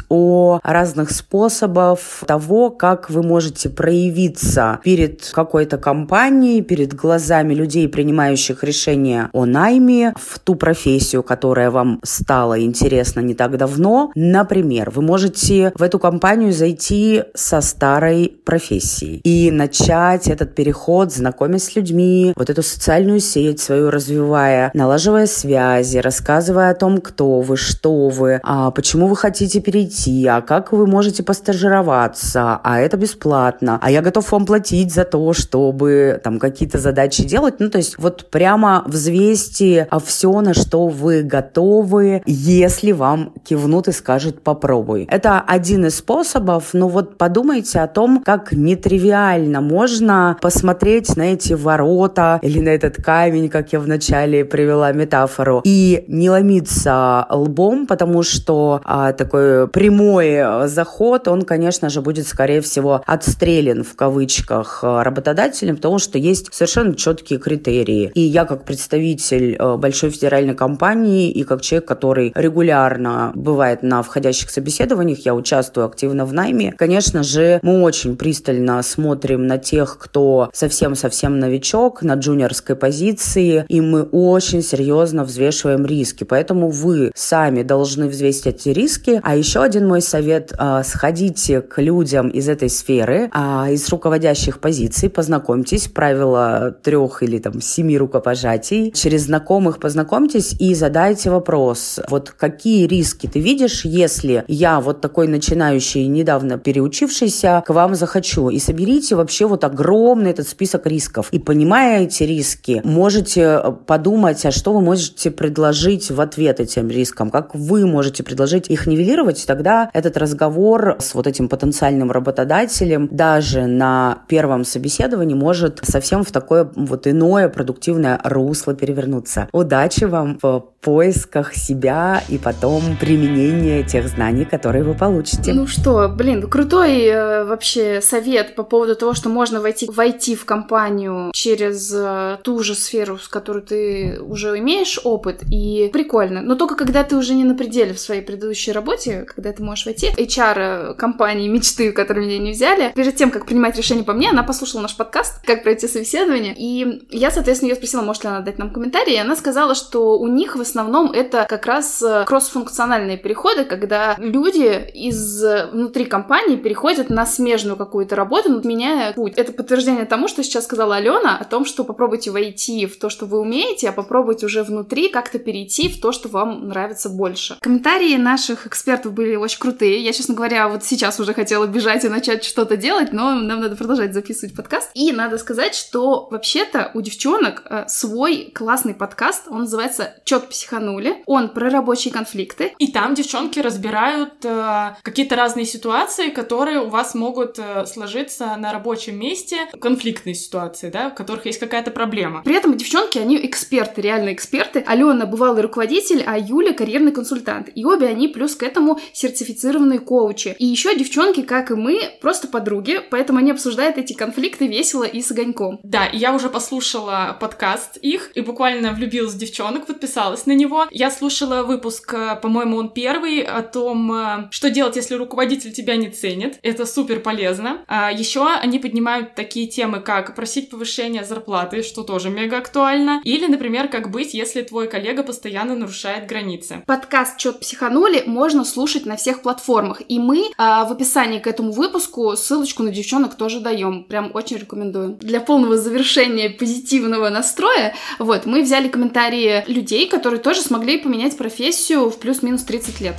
о 0.09 0.61
разных 0.62 1.11
способах 1.11 1.99
того, 2.26 2.70
как 2.70 3.11
вы 3.11 3.22
можете 3.22 3.68
проявиться 3.68 4.80
перед 4.82 5.30
какой-то 5.32 5.78
компанией, 5.78 6.62
перед 6.62 6.94
глазами 6.94 7.55
людей, 7.55 7.88
принимающих 7.88 8.64
решения 8.64 9.30
о 9.32 9.46
найме 9.46 10.14
в 10.16 10.38
ту 10.38 10.55
профессию, 10.55 11.22
которая 11.22 11.70
вам 11.70 12.01
стала 12.05 12.61
интересна 12.61 13.20
не 13.20 13.34
так 13.34 13.57
давно. 13.57 14.12
Например, 14.14 14.90
вы 14.90 15.03
можете 15.03 15.72
в 15.74 15.82
эту 15.82 15.99
компанию 15.99 16.53
зайти 16.53 17.22
со 17.34 17.61
старой 17.61 18.36
профессией 18.44 19.20
и 19.24 19.51
начать 19.51 20.28
этот 20.28 20.55
переход, 20.55 21.12
знакомясь 21.12 21.64
с 21.64 21.76
людьми, 21.76 22.32
вот 22.36 22.51
эту 22.51 22.62
социальную 22.62 23.20
сеть 23.20 23.61
свою 23.61 23.90
развивая, 23.90 24.70
налаживая 24.74 25.26
связи, 25.26 25.99
рассказывая 25.99 26.70
о 26.70 26.74
том, 26.74 27.01
кто 27.01 27.40
вы, 27.40 27.57
что 27.57 28.09
вы, 28.09 28.40
а 28.42 28.70
почему 28.70 29.07
вы 29.07 29.16
хотите 29.16 29.38
перейти, 29.61 30.26
а 30.26 30.41
как 30.41 30.72
вы 30.72 30.86
можете 30.86 31.22
постажироваться, 31.22 32.61
а 32.62 32.80
это 32.80 32.97
бесплатно, 32.97 33.78
а 33.82 33.91
я 33.91 34.03
готов 34.03 34.30
вам 34.32 34.47
платить 34.47 34.93
за 34.93 35.05
то, 35.05 35.32
чтобы 35.32 36.20
там 36.22 36.39
какие-то 36.39 36.78
задачи 36.78 37.24
делать. 37.24 37.55
Ну, 37.59 37.70
то 37.70 37.78
есть 37.78 37.99
вот 37.99 38.30
прямо 38.30 38.82
взвесьте 38.86 39.86
а 39.91 40.01
все, 40.01 40.41
на 40.41 40.55
что 40.55 40.89
вы 40.89 41.22
готовы, 41.22 42.22
если 42.26 42.93
вам 42.93 43.32
кивнут 43.45 43.89
и 43.89 43.93
скажут 43.93 44.43
попробуй. 44.43 45.07
Это 45.11 45.41
один 45.41 45.86
из 45.86 45.97
способов, 45.97 46.70
но 46.72 46.89
вот 46.89 47.18
подумайте 47.18 47.80
о 47.80 47.86
том, 47.86 48.22
как 48.22 48.53
нетривиально 48.53 49.61
можно 49.61 50.36
посмотреть 50.41 51.16
на 51.16 51.32
эти 51.32 51.53
ворота 51.55 52.39
или 52.43 52.61
на 52.61 52.70
этот 52.70 52.97
камень, 53.03 53.49
как 53.49 53.72
я 53.72 53.80
вначале 53.80 54.45
привела 54.45 54.93
метафору, 54.93 55.62
и 55.64 56.05
не 56.09 56.30
ломиться 56.30 57.26
лбом, 57.30 57.86
потому 57.86 58.22
что 58.22 58.80
а, 58.84 59.12
такой 59.29 59.68
прямой 59.68 60.68
заход, 60.68 61.29
он, 61.29 61.43
конечно 61.43 61.91
же, 61.91 62.01
будет, 62.01 62.26
скорее 62.26 62.62
всего, 62.62 63.03
отстрелен 63.07 63.85
в 63.85 63.95
кавычках 63.95 64.81
работодателем, 64.83 65.76
потому 65.76 65.99
что 65.99 66.16
есть 66.16 66.53
совершенно 66.55 66.95
четкие 66.95 67.39
критерии. 67.39 68.11
И 68.14 68.20
я, 68.20 68.47
как 68.47 68.64
представитель 68.64 69.57
э, 69.59 69.76
большой 69.76 70.11
федеральной 70.11 70.55
компании 70.55 71.31
и 71.31 71.45
как 71.45 71.61
человек, 71.61 71.87
который 71.87 72.33
регулярно 72.35 73.33
бывает 73.35 73.83
на 73.83 74.03
входящих 74.03 74.51
собеседованиях, 74.51 75.18
я 75.26 75.35
участвую 75.35 75.87
активно 75.87 76.24
в 76.24 76.33
найме, 76.33 76.72
конечно 76.79 77.22
же, 77.22 77.61
мы 77.62 77.83
очень 77.83 78.16
пристально 78.16 78.83
смотрим 78.83 79.47
на 79.47 79.59
тех, 79.59 79.99
кто 79.99 80.49
совсем-совсем 80.55 81.39
новичок, 81.39 82.03
на 82.03 82.14
джуниорской 82.14 82.76
позиции, 82.76 83.66
и 83.68 83.81
мы 83.83 84.05
очень 84.05 84.62
серьезно 84.62 85.24
взвешиваем 85.24 85.85
риски. 85.85 86.24
Поэтому 86.24 86.70
вы 86.70 87.12
сами 87.14 87.62
должны 87.62 88.09
взвесить 88.09 88.47
эти 88.47 88.70
риски. 88.70 89.17
А 89.22 89.36
еще 89.36 89.60
один 89.62 89.86
мой 89.86 90.02
совет 90.02 90.52
э,– 90.58 90.82
сходите 90.84 91.60
к 91.60 91.80
людям 91.80 92.28
из 92.28 92.48
этой 92.48 92.68
сферы, 92.68 93.28
а, 93.32 93.68
из 93.70 93.88
руководящих 93.88 94.60
позиций, 94.60 95.10
познакомьтесь, 95.10 95.88
правила 95.88 96.76
трех 96.82 97.22
или 97.22 97.38
там 97.38 97.60
семи 97.60 97.96
рукопожатий, 97.98 98.92
через 98.92 99.24
знакомых 99.24 99.78
познакомьтесь 99.78 100.54
и 100.58 100.74
задайте 100.74 101.30
вопрос, 101.30 102.00
вот 102.08 102.30
какие 102.30 102.86
риски 102.86 103.26
ты 103.26 103.40
видишь, 103.40 103.84
если 103.84 104.44
я 104.48 104.80
вот 104.80 105.00
такой 105.00 105.28
начинающий, 105.28 106.06
недавно 106.06 106.58
переучившийся, 106.58 107.62
к 107.66 107.70
вам 107.70 107.94
захочу, 107.94 108.50
и 108.50 108.58
соберите 108.58 109.14
вообще 109.14 109.46
вот 109.46 109.64
огромный 109.64 110.30
этот 110.30 110.48
список 110.48 110.86
рисков, 110.86 111.28
и 111.32 111.38
понимая 111.38 112.04
эти 112.04 112.22
риски, 112.22 112.80
можете 112.84 113.62
подумать, 113.86 114.44
а 114.46 114.50
что 114.50 114.72
вы 114.72 114.80
можете 114.80 115.30
предложить 115.30 116.10
в 116.10 116.20
ответ 116.20 116.60
этим 116.60 116.88
рискам, 116.88 117.30
как 117.30 117.54
вы 117.54 117.86
можете 117.86 118.22
предложить 118.22 118.68
их 118.68 118.86
нивелировать, 118.86 119.07
тогда 119.46 119.90
этот 119.92 120.16
разговор 120.16 120.96
с 120.98 121.14
вот 121.14 121.26
этим 121.26 121.48
потенциальным 121.48 122.11
работодателем 122.11 123.09
даже 123.11 123.66
на 123.66 124.22
первом 124.28 124.64
собеседовании 124.64 125.34
может 125.34 125.80
совсем 125.82 126.24
в 126.24 126.30
такое 126.30 126.70
вот 126.74 127.06
иное 127.06 127.48
продуктивное 127.48 128.20
русло 128.24 128.74
перевернуться. 128.74 129.48
Удачи 129.52 130.04
вам 130.04 130.38
в 130.42 130.64
поисках 130.81 131.55
себя 131.55 132.22
и 132.29 132.39
потом 132.39 132.97
применение 133.01 133.83
тех 133.83 134.07
знаний, 134.09 134.45
которые 134.45 134.85
вы 134.85 134.95
получите. 134.95 135.53
Ну 135.53 135.66
что, 135.66 136.09
блин, 136.09 136.49
крутой 136.49 137.05
э, 137.05 137.45
вообще 137.45 138.01
совет 138.01 138.55
по 138.55 138.62
поводу 138.62 138.95
того, 138.95 139.14
что 139.14 139.29
можно 139.29 139.61
войти, 139.61 139.89
войти 139.91 140.37
в 140.37 140.45
компанию 140.45 141.33
через 141.35 141.93
э, 141.93 142.39
ту 142.43 142.61
же 142.62 142.74
сферу, 142.74 143.18
с 143.18 143.29
которой 143.29 143.62
ты 143.62 144.20
уже 144.20 144.57
имеешь 144.59 145.01
опыт, 145.03 145.43
и 145.51 145.91
прикольно. 145.93 146.43
Но 146.43 146.55
только 146.55 146.76
когда 146.76 147.03
ты 147.03 147.16
уже 147.16 147.35
не 147.35 147.45
на 147.45 147.55
пределе 147.55 147.93
в 147.93 147.99
своей 147.99 148.22
предыдущей 148.22 148.70
работе, 148.70 149.26
когда 149.26 149.53
ты 149.53 149.62
можешь 149.62 149.85
войти, 149.85 150.11
HR 150.16 150.95
компании 150.95 151.49
мечты, 151.49 151.91
которые 151.91 152.26
меня 152.26 152.39
не 152.39 152.53
взяли, 152.53 152.93
перед 152.95 153.16
тем, 153.16 153.31
как 153.31 153.47
принимать 153.47 153.76
решение 153.76 154.05
по 154.05 154.12
мне, 154.12 154.31
она 154.31 154.45
послушала 154.45 154.83
наш 154.83 154.97
подкаст, 154.97 155.45
как 155.45 155.64
пройти 155.64 155.89
собеседование, 155.89 156.55
и 156.57 157.07
я, 157.11 157.33
соответственно, 157.33 157.70
ее 157.70 157.76
спросила, 157.76 158.03
может 158.03 158.22
ли 158.22 158.31
она 158.31 158.41
дать 158.41 158.59
нам 158.59 158.72
комментарий, 158.72 159.14
и 159.14 159.18
она 159.18 159.35
сказала, 159.35 159.74
что 159.74 160.18
у 160.18 160.29
них 160.29 160.55
в 160.55 160.67
основном 160.68 161.10
это 161.12 161.46
как 161.48 161.66
раз 161.66 162.02
э, 162.02 162.24
кросс-функциональные 162.26 163.16
переходы, 163.16 163.64
когда 163.64 164.14
люди 164.18 164.88
из 164.94 165.42
э, 165.42 165.68
внутри 165.72 166.04
компании 166.04 166.56
переходят 166.56 167.10
на 167.10 167.26
смежную 167.26 167.76
какую-то 167.76 168.16
работу, 168.16 168.60
меняя 168.66 169.12
путь. 169.12 169.34
Это 169.36 169.52
подтверждение 169.52 170.04
тому, 170.04 170.28
что 170.28 170.42
сейчас 170.42 170.64
сказала 170.64 170.96
Алена, 170.96 171.38
о 171.38 171.44
том, 171.44 171.64
что 171.64 171.84
попробуйте 171.84 172.30
войти 172.30 172.86
в 172.86 172.98
то, 172.98 173.08
что 173.08 173.26
вы 173.26 173.38
умеете, 173.40 173.88
а 173.88 173.92
попробуйте 173.92 174.46
уже 174.46 174.62
внутри 174.62 175.08
как-то 175.08 175.38
перейти 175.38 175.88
в 175.88 176.00
то, 176.00 176.12
что 176.12 176.28
вам 176.28 176.68
нравится 176.68 177.08
больше. 177.08 177.56
Комментарии 177.60 178.16
наших 178.16 178.66
экспертов 178.66 179.12
были 179.12 179.36
очень 179.36 179.58
крутые. 179.58 180.02
Я, 180.02 180.12
честно 180.12 180.34
говоря, 180.34 180.68
вот 180.68 180.84
сейчас 180.84 181.20
уже 181.20 181.34
хотела 181.34 181.66
бежать 181.66 182.04
и 182.04 182.08
начать 182.08 182.44
что-то 182.44 182.76
делать, 182.76 183.12
но 183.12 183.34
нам 183.34 183.60
надо 183.60 183.76
продолжать 183.76 184.12
записывать 184.14 184.54
подкаст. 184.54 184.90
И 184.94 185.12
надо 185.12 185.38
сказать, 185.38 185.74
что 185.74 186.28
вообще-то 186.30 186.90
у 186.94 187.00
девчонок 187.00 187.62
э, 187.68 187.84
свой 187.88 188.50
классный 188.54 188.94
подкаст, 188.94 189.44
он 189.48 189.60
называется 189.60 190.14
«Чет 190.24 190.48
психанули». 190.59 191.22
Он 191.26 191.50
про 191.50 191.70
рабочие 191.70 192.12
конфликты. 192.12 192.74
И 192.78 192.88
там 192.90 193.14
девчонки 193.14 193.61
разбирают 193.61 194.44
э, 194.44 194.96
какие-то 195.02 195.36
разные 195.36 195.66
ситуации, 195.66 196.30
которые 196.30 196.80
у 196.80 196.88
вас 196.88 197.14
могут 197.14 197.59
э, 197.59 197.86
сложиться 197.86 198.56
на 198.56 198.72
рабочем 198.72 199.18
месте. 199.18 199.56
Конфликтные 199.80 200.34
ситуации, 200.34 200.90
да, 200.90 201.11
в 201.11 201.14
которых 201.14 201.46
есть 201.46 201.61
какая-то 201.61 201.90
проблема. 201.90 202.42
При 202.42 202.56
этом 202.56 202.76
девчонки, 202.76 203.18
они 203.18 203.36
эксперты, 203.46 204.00
реально 204.00 204.32
эксперты. 204.32 204.84
Алена 204.86 205.26
бывалый 205.26 205.62
руководитель, 205.62 206.24
а 206.26 206.38
Юля 206.38 206.72
карьерный 206.72 207.12
консультант. 207.12 207.70
И 207.74 207.84
обе 207.84 208.09
они 208.09 208.28
плюс 208.28 208.56
к 208.56 208.62
этому 208.62 209.00
сертифицированные 209.12 210.00
коучи. 210.00 210.56
И 210.59 210.66
еще 210.66 210.96
девчонки, 210.96 211.42
как 211.42 211.70
и 211.70 211.74
мы, 211.74 212.00
просто 212.20 212.48
подруги, 212.48 213.00
поэтому 213.11 213.38
они 213.38 213.52
обсуждают 213.52 213.98
эти 213.98 214.12
конфликты 214.12 214.66
весело 214.66 215.04
и 215.04 215.22
с 215.22 215.30
огоньком. 215.30 215.78
Да, 215.82 216.09
я 216.12 216.34
уже 216.34 216.48
послушала 216.48 217.36
подкаст 217.40 217.96
их 217.98 218.30
и 218.34 218.40
буквально 218.40 218.92
влюбилась 218.92 219.34
в 219.34 219.38
девчонок, 219.38 219.86
подписалась 219.86 220.46
на 220.49 220.53
него. 220.53 220.86
Я 220.90 221.11
слушала 221.11 221.62
выпуск, 221.62 222.12
э, 222.14 222.36
по-моему, 222.42 222.78
он 222.78 222.88
первый, 222.88 223.42
о 223.42 223.62
том, 223.62 224.12
э, 224.12 224.49
что 224.51 224.70
делать, 224.70 224.96
если 224.96 225.14
руководитель 225.14 225.72
тебя 225.72 225.96
не 225.96 226.09
ценит. 226.09 226.59
Это 226.62 226.86
супер 226.86 227.20
полезно. 227.20 227.84
А 227.86 228.11
еще 228.11 228.46
они 228.49 228.78
поднимают 228.78 229.34
такие 229.34 229.68
темы, 229.68 230.01
как 230.01 230.34
просить 230.34 230.70
повышения 230.70 231.24
зарплаты, 231.24 231.82
что 231.82 232.03
тоже 232.03 232.30
мега 232.30 232.59
актуально. 232.59 233.20
Или, 233.24 233.46
например, 233.46 233.88
как 233.88 234.11
быть, 234.11 234.34
если 234.34 234.62
твой 234.62 234.88
коллега 234.88 235.22
постоянно 235.22 235.76
нарушает 235.76 236.26
границы. 236.26 236.82
Подкаст 236.86 237.36
«Чет 237.36 237.61
психанули» 237.61 238.24
можно 238.26 238.64
слушать 238.64 239.07
на 239.07 239.16
всех 239.16 239.42
платформах. 239.42 240.03
И 240.09 240.18
мы 240.18 240.51
а, 240.57 240.84
в 240.86 240.92
описании 240.92 241.38
к 241.38 241.46
этому 241.46 241.72
выпуску 241.72 242.34
ссылочку 242.36 242.82
на 242.82 242.90
девчонок 242.90 243.36
тоже 243.36 243.61
даем. 243.61 244.05
Прям 244.05 244.30
очень 244.32 244.57
рекомендую. 244.57 245.18
Для 245.20 245.40
полного 245.40 245.76
завершения 245.76 246.49
позитивного 246.49 247.28
настроя, 247.28 247.94
вот, 248.18 248.46
мы 248.46 248.62
взяли 248.62 248.88
комментарии 248.88 249.64
людей, 249.66 250.09
которые 250.09 250.38
тоже 250.39 250.62
смогли 250.62 250.99
поменять 250.99 251.36
профессию 251.36 252.11
в 252.11 252.18
плюс-минус 252.18 252.62
30 252.64 253.01
лет. 253.01 253.16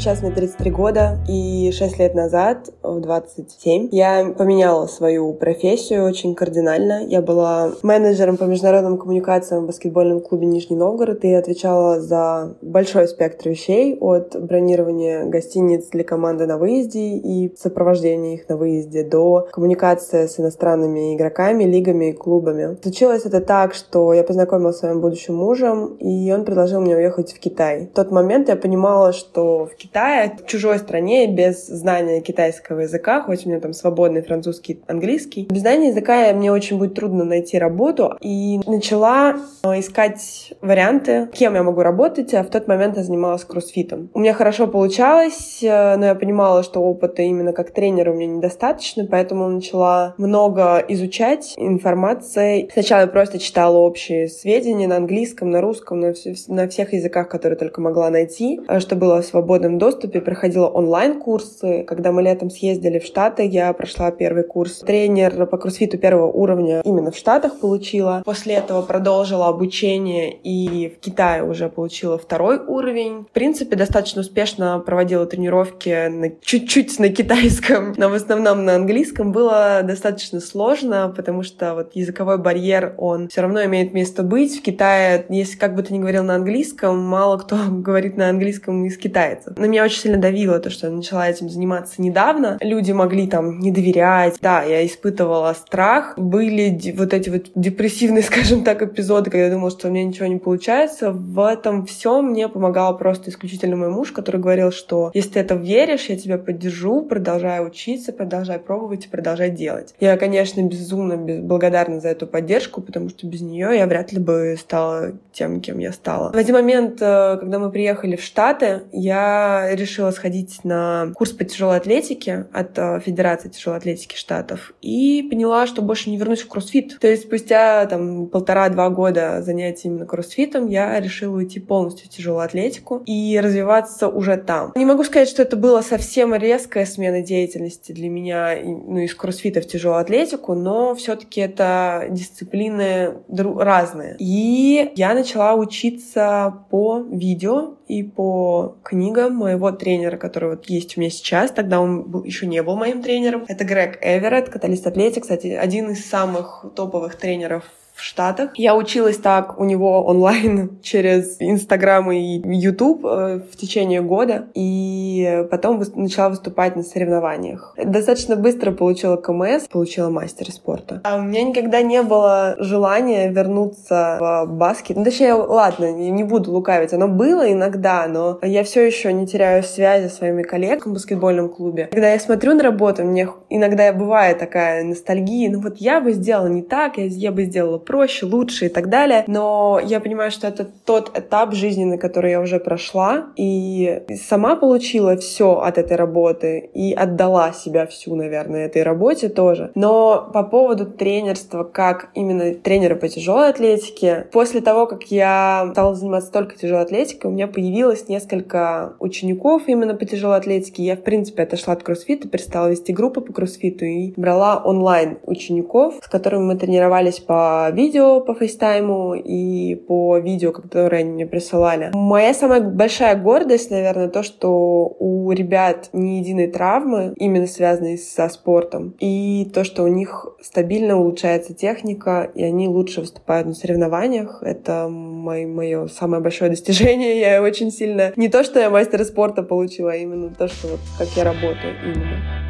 Сейчас 0.00 0.22
мне 0.22 0.30
33 0.30 0.70
года, 0.70 1.18
и 1.28 1.70
6 1.72 1.98
лет 1.98 2.14
назад, 2.14 2.70
в 2.82 3.00
27, 3.00 3.90
я 3.92 4.32
поменяла 4.34 4.86
свою 4.86 5.34
профессию 5.34 6.06
очень 6.06 6.34
кардинально. 6.34 7.04
Я 7.06 7.20
была 7.20 7.72
менеджером 7.82 8.38
по 8.38 8.44
международным 8.44 8.96
коммуникациям 8.96 9.64
в 9.64 9.66
баскетбольном 9.66 10.22
клубе 10.22 10.46
Нижний 10.46 10.76
Новгород 10.76 11.22
и 11.26 11.34
отвечала 11.34 12.00
за 12.00 12.56
большой 12.62 13.08
спектр 13.08 13.50
вещей, 13.50 13.98
от 14.00 14.42
бронирования 14.42 15.26
гостиниц 15.26 15.88
для 15.90 16.02
команды 16.02 16.46
на 16.46 16.56
выезде 16.56 17.18
и 17.18 17.54
сопровождения 17.58 18.36
их 18.36 18.48
на 18.48 18.56
выезде 18.56 19.04
до 19.04 19.48
коммуникации 19.52 20.28
с 20.28 20.40
иностранными 20.40 21.14
игроками, 21.14 21.64
лигами 21.64 22.08
и 22.08 22.12
клубами. 22.14 22.78
Случилось 22.80 23.26
это 23.26 23.42
так, 23.42 23.74
что 23.74 24.14
я 24.14 24.24
познакомилась 24.24 24.76
с 24.76 24.78
своим 24.78 25.02
будущим 25.02 25.34
мужем, 25.34 25.96
и 25.96 26.32
он 26.32 26.46
предложил 26.46 26.80
мне 26.80 26.96
уехать 26.96 27.34
в 27.34 27.38
Китай. 27.38 27.90
В 27.92 27.94
тот 27.94 28.10
момент 28.10 28.48
я 28.48 28.56
понимала, 28.56 29.12
что 29.12 29.66
в 29.66 29.74
Китае, 29.74 29.89
в 29.92 30.46
чужой 30.46 30.78
стране, 30.78 31.26
без 31.26 31.66
знания 31.66 32.20
китайского 32.20 32.80
языка, 32.80 33.22
хоть 33.22 33.46
у 33.46 33.48
меня 33.48 33.60
там 33.60 33.72
свободный 33.72 34.22
французский, 34.22 34.80
английский. 34.86 35.46
Без 35.50 35.60
знания 35.60 35.88
языка 35.88 36.32
мне 36.32 36.52
очень 36.52 36.78
будет 36.78 36.94
трудно 36.94 37.24
найти 37.24 37.58
работу. 37.58 38.16
И 38.20 38.60
начала 38.66 39.36
э, 39.62 39.80
искать 39.80 40.54
варианты, 40.60 41.28
кем 41.32 41.54
я 41.54 41.62
могу 41.62 41.82
работать, 41.82 42.32
а 42.34 42.42
в 42.42 42.50
тот 42.50 42.68
момент 42.68 42.96
я 42.96 43.02
занималась 43.02 43.44
кроссфитом. 43.44 44.10
У 44.14 44.20
меня 44.20 44.32
хорошо 44.34 44.66
получалось, 44.66 45.60
э, 45.62 45.96
но 45.96 46.06
я 46.06 46.14
понимала, 46.14 46.62
что 46.62 46.80
опыта 46.80 47.22
именно 47.22 47.52
как 47.52 47.70
тренера 47.72 48.12
у 48.12 48.14
меня 48.14 48.34
недостаточно, 48.34 49.06
поэтому 49.10 49.48
начала 49.48 50.14
много 50.18 50.84
изучать 50.88 51.54
информации. 51.56 52.68
Сначала 52.72 53.02
я 53.02 53.06
просто 53.06 53.38
читала 53.38 53.78
общие 53.78 54.28
сведения 54.28 54.88
на 54.88 54.96
английском, 54.96 55.50
на 55.50 55.60
русском, 55.60 56.00
на, 56.00 56.14
на 56.48 56.68
всех 56.68 56.92
языках, 56.92 57.28
которые 57.28 57.58
только 57.58 57.80
могла 57.80 58.10
найти, 58.10 58.60
э, 58.68 58.80
что 58.80 58.96
было 58.96 59.20
свободным 59.22 59.40
свободном 59.40 59.78
доступе, 59.80 60.20
проходила 60.20 60.68
онлайн-курсы. 60.68 61.82
Когда 61.82 62.12
мы 62.12 62.22
летом 62.22 62.50
съездили 62.50 63.00
в 63.00 63.04
Штаты, 63.04 63.44
я 63.44 63.72
прошла 63.72 64.12
первый 64.12 64.44
курс. 64.44 64.78
Тренер 64.78 65.46
по 65.46 65.56
кроссфиту 65.56 65.98
первого 65.98 66.30
уровня 66.30 66.82
именно 66.84 67.10
в 67.10 67.16
Штатах 67.16 67.58
получила. 67.58 68.22
После 68.24 68.54
этого 68.54 68.82
продолжила 68.82 69.48
обучение 69.48 70.32
и 70.32 70.90
в 70.90 71.00
Китае 71.00 71.42
уже 71.42 71.68
получила 71.68 72.18
второй 72.18 72.58
уровень. 72.58 73.24
В 73.24 73.32
принципе, 73.32 73.74
достаточно 73.74 74.20
успешно 74.20 74.78
проводила 74.84 75.26
тренировки 75.26 76.08
на, 76.08 76.30
чуть-чуть 76.40 76.98
на 76.98 77.08
китайском, 77.08 77.94
но 77.96 78.08
в 78.08 78.14
основном 78.14 78.64
на 78.64 78.76
английском. 78.76 79.32
Было 79.32 79.80
достаточно 79.82 80.40
сложно, 80.40 81.12
потому 81.16 81.42
что 81.42 81.74
вот 81.74 81.96
языковой 81.96 82.38
барьер, 82.38 82.94
он 82.98 83.28
все 83.28 83.40
равно 83.40 83.64
имеет 83.64 83.94
место 83.94 84.22
быть. 84.22 84.58
В 84.58 84.62
Китае, 84.62 85.24
если 85.30 85.56
как 85.56 85.74
бы 85.74 85.82
ты 85.82 85.94
ни 85.94 85.98
говорил 85.98 86.22
на 86.22 86.34
английском, 86.34 86.98
мало 86.98 87.38
кто 87.38 87.56
говорит 87.70 88.18
на 88.18 88.28
английском 88.28 88.84
из 88.84 88.98
китайцев 88.98 89.56
на 89.56 89.69
меня 89.70 89.84
очень 89.84 90.00
сильно 90.00 90.18
давило 90.18 90.58
то, 90.58 90.70
что 90.70 90.86
я 90.88 90.92
начала 90.92 91.28
этим 91.28 91.48
заниматься 91.48 92.02
недавно. 92.02 92.58
Люди 92.60 92.92
могли 92.92 93.26
там 93.26 93.58
не 93.60 93.70
доверять. 93.70 94.36
Да, 94.40 94.62
я 94.62 94.84
испытывала 94.86 95.52
страх. 95.54 96.14
Были 96.18 96.94
вот 96.96 97.14
эти 97.14 97.30
вот 97.30 97.46
депрессивные, 97.54 98.22
скажем 98.30 98.64
так, 98.64 98.82
эпизоды, 98.82 99.30
когда 99.30 99.46
я 99.46 99.52
думала, 99.52 99.70
что 99.70 99.88
у 99.88 99.90
меня 99.90 100.04
ничего 100.04 100.26
не 100.26 100.38
получается. 100.38 101.12
В 101.12 101.46
этом 101.46 101.86
всем 101.86 102.30
мне 102.30 102.48
помогал 102.48 102.96
просто 102.96 103.30
исключительно 103.30 103.76
мой 103.76 103.88
муж, 103.88 104.12
который 104.12 104.40
говорил, 104.40 104.72
что 104.72 105.10
если 105.14 105.30
ты 105.30 105.40
это 105.40 105.54
веришь, 105.54 106.06
я 106.06 106.16
тебя 106.16 106.38
поддержу, 106.38 107.02
продолжай 107.02 107.64
учиться, 107.64 108.12
продолжай 108.12 108.58
пробовать 108.58 109.06
и 109.06 109.08
продолжай 109.08 109.50
делать. 109.50 109.94
Я, 110.00 110.16
конечно, 110.16 110.62
безумно 110.62 111.16
благодарна 111.16 112.00
за 112.00 112.08
эту 112.08 112.26
поддержку, 112.26 112.80
потому 112.80 113.08
что 113.08 113.26
без 113.26 113.40
нее 113.40 113.76
я 113.76 113.86
вряд 113.86 114.12
ли 114.12 114.18
бы 114.18 114.56
стала 114.58 115.12
тем, 115.32 115.60
кем 115.60 115.78
я 115.78 115.92
стала. 115.92 116.32
В 116.32 116.36
один 116.36 116.54
момент, 116.54 117.00
э, 117.00 117.36
когда 117.38 117.58
мы 117.58 117.70
приехали 117.70 118.16
в 118.16 118.22
Штаты, 118.22 118.82
я 118.92 119.49
решила 119.72 120.10
сходить 120.10 120.64
на 120.64 121.12
курс 121.14 121.32
по 121.32 121.44
тяжелой 121.44 121.76
атлетике 121.76 122.46
от 122.52 122.78
э, 122.78 123.00
Федерации 123.00 123.48
тяжелой 123.48 123.78
атлетики 123.78 124.16
штатов 124.16 124.72
и 124.80 125.26
поняла, 125.30 125.66
что 125.66 125.82
больше 125.82 126.10
не 126.10 126.16
вернусь 126.16 126.42
в 126.42 126.48
кроссфит. 126.48 126.98
То 126.98 127.08
есть 127.08 127.24
спустя 127.24 127.86
там 127.86 128.26
полтора-два 128.26 128.90
года 128.90 129.42
занятий 129.42 129.88
именно 129.88 130.06
кроссфитом 130.06 130.66
я 130.66 130.98
решила 131.00 131.36
уйти 131.36 131.60
полностью 131.60 132.06
в 132.06 132.10
тяжелую 132.10 132.44
атлетику 132.44 133.02
и 133.06 133.38
развиваться 133.42 134.08
уже 134.08 134.36
там. 134.36 134.72
Не 134.76 134.86
могу 134.86 135.04
сказать, 135.04 135.28
что 135.28 135.42
это 135.42 135.56
была 135.56 135.82
совсем 135.82 136.34
резкая 136.34 136.86
смена 136.86 137.22
деятельности 137.22 137.92
для 137.92 138.08
меня, 138.08 138.56
ну, 138.64 138.98
из 138.98 139.14
кроссфита 139.14 139.60
в 139.60 139.66
тяжелую 139.66 140.00
атлетику, 140.00 140.54
но 140.54 140.94
все-таки 140.94 141.40
это 141.40 142.06
дисциплины 142.10 143.14
разные. 143.28 144.16
И 144.18 144.92
я 144.96 145.14
начала 145.14 145.54
учиться 145.54 146.64
по 146.70 147.00
видео 147.10 147.76
и 147.90 148.04
по 148.04 148.76
книгам 148.84 149.34
моего 149.34 149.72
тренера, 149.72 150.16
который 150.16 150.50
вот 150.50 150.66
есть 150.66 150.96
у 150.96 151.00
меня 151.00 151.10
сейчас. 151.10 151.50
Тогда 151.50 151.80
он 151.80 152.02
был, 152.04 152.22
еще 152.22 152.46
не 152.46 152.62
был 152.62 152.76
моим 152.76 153.02
тренером. 153.02 153.44
Это 153.48 153.64
Грег 153.64 153.98
Эверетт, 154.00 154.48
каталист 154.48 154.86
атлетик, 154.86 155.22
кстати, 155.22 155.48
один 155.48 155.90
из 155.90 156.08
самых 156.08 156.64
топовых 156.76 157.16
тренеров 157.16 157.64
в 158.00 158.04
Штатах. 158.04 158.50
Я 158.54 158.74
училась 158.74 159.18
так 159.18 159.60
у 159.60 159.64
него 159.64 160.04
онлайн 160.04 160.78
через 160.82 161.36
Инстаграм 161.38 162.10
и 162.10 162.40
Ютуб 162.56 163.04
э, 163.04 163.40
в 163.50 163.56
течение 163.56 164.00
года, 164.00 164.46
и 164.54 165.44
потом 165.50 165.82
начала 165.94 166.30
выступать 166.30 166.76
на 166.76 166.82
соревнованиях. 166.82 167.74
Достаточно 167.82 168.36
быстро 168.36 168.72
получила 168.72 169.16
КМС, 169.16 169.68
получила 169.68 170.10
мастер 170.10 170.50
спорта. 170.50 171.00
А 171.04 171.16
у 171.16 171.22
меня 171.22 171.42
никогда 171.42 171.82
не 171.82 172.02
было 172.02 172.56
желания 172.58 173.28
вернуться 173.28 174.18
в 174.20 174.46
баскет. 174.46 174.96
Ну, 174.96 175.04
точнее, 175.04 175.34
ладно, 175.34 175.92
не 175.92 176.24
буду 176.24 176.50
лукавить, 176.52 176.92
оно 176.92 177.08
было 177.08 177.50
иногда, 177.52 178.06
но 178.08 178.38
я 178.42 178.64
все 178.64 178.86
еще 178.86 179.12
не 179.12 179.26
теряю 179.26 179.62
связи 179.62 180.08
с 180.08 180.16
своими 180.16 180.42
коллегами 180.42 180.90
в 180.90 180.94
баскетбольном 180.94 181.48
клубе. 181.48 181.88
Когда 181.90 182.12
я 182.12 182.18
смотрю 182.20 182.54
на 182.54 182.62
работу, 182.62 183.04
мне 183.04 183.28
иногда 183.50 183.92
бывает 183.92 184.38
такая 184.38 184.84
ностальгия, 184.84 185.50
ну 185.50 185.60
вот 185.60 185.76
я 185.78 186.00
бы 186.00 186.12
сделала 186.12 186.46
не 186.46 186.62
так, 186.62 186.96
я, 186.96 187.04
я 187.04 187.32
бы 187.32 187.44
сделала 187.44 187.78
проще, 187.78 188.24
лучше 188.24 188.66
и 188.66 188.68
так 188.68 188.88
далее. 188.88 189.24
Но 189.26 189.80
я 189.84 190.00
понимаю, 190.00 190.30
что 190.30 190.46
это 190.46 190.64
тот 190.64 191.16
этап 191.18 191.52
жизненный, 191.54 191.98
который 191.98 192.30
я 192.30 192.40
уже 192.40 192.60
прошла, 192.60 193.26
и 193.36 194.02
сама 194.28 194.56
получила 194.56 195.16
все 195.16 195.58
от 195.58 195.78
этой 195.78 195.96
работы 195.96 196.70
и 196.72 196.92
отдала 196.92 197.52
себя 197.52 197.86
всю, 197.86 198.14
наверное, 198.14 198.66
этой 198.66 198.82
работе 198.82 199.28
тоже. 199.28 199.72
Но 199.74 200.30
по 200.32 200.44
поводу 200.44 200.86
тренерства, 200.86 201.64
как 201.64 202.10
именно 202.14 202.54
тренера 202.54 202.94
по 202.94 203.08
тяжелой 203.08 203.50
атлетике, 203.50 204.28
после 204.32 204.60
того, 204.60 204.86
как 204.86 205.04
я 205.10 205.68
стала 205.72 205.94
заниматься 205.94 206.30
только 206.30 206.56
тяжелой 206.56 206.82
атлетикой, 206.82 207.30
у 207.30 207.34
меня 207.34 207.48
появилось 207.48 208.08
несколько 208.08 208.94
учеников 209.00 209.62
именно 209.66 209.94
по 209.94 210.04
тяжелой 210.04 210.36
атлетике. 210.36 210.84
Я, 210.84 210.96
в 210.96 211.02
принципе, 211.02 211.42
отошла 211.42 211.74
от 211.74 211.82
кроссфита, 211.82 212.28
перестала 212.28 212.68
вести 212.68 212.92
группы 212.92 213.20
по 213.20 213.32
кроссфиту 213.40 213.86
и 213.86 214.12
брала 214.16 214.60
онлайн 214.62 215.18
учеников, 215.24 215.94
с 216.02 216.08
которыми 216.08 216.42
мы 216.42 216.56
тренировались 216.56 217.20
по 217.20 217.70
видео, 217.72 218.20
по 218.20 218.34
фейстайму 218.34 219.14
и 219.14 219.74
по 219.74 220.18
видео, 220.18 220.52
которые 220.52 221.00
они 221.00 221.12
мне 221.12 221.26
присылали. 221.26 221.90
Моя 221.94 222.34
самая 222.34 222.60
большая 222.60 223.16
гордость, 223.16 223.70
наверное, 223.70 224.08
то, 224.08 224.22
что 224.22 224.94
у 224.98 225.32
ребят 225.32 225.88
ни 225.94 226.18
единой 226.18 226.48
травмы, 226.48 227.14
именно 227.16 227.46
связанной 227.46 227.96
со 227.96 228.28
спортом, 228.28 228.94
и 229.00 229.50
то, 229.54 229.64
что 229.64 229.84
у 229.84 229.88
них 229.88 230.26
стабильно 230.42 230.98
улучшается 230.98 231.54
техника, 231.54 232.30
и 232.34 232.44
они 232.44 232.68
лучше 232.68 233.00
выступают 233.00 233.46
на 233.46 233.54
соревнованиях. 233.54 234.42
Это 234.42 234.88
мое, 234.90 235.46
мое 235.46 235.86
самое 235.86 236.22
большое 236.22 236.50
достижение. 236.50 237.20
Я 237.20 237.42
очень 237.42 237.70
сильно... 237.70 238.12
Не 238.16 238.28
то, 238.28 238.44
что 238.44 238.60
я 238.60 238.68
мастера 238.68 239.04
спорта 239.04 239.42
получила, 239.42 239.92
а 239.92 239.96
именно 239.96 240.28
то, 240.30 240.48
что 240.48 240.68
вот 240.68 240.80
как 240.98 241.08
я 241.16 241.24
работаю 241.24 241.74
именно. 241.84 242.49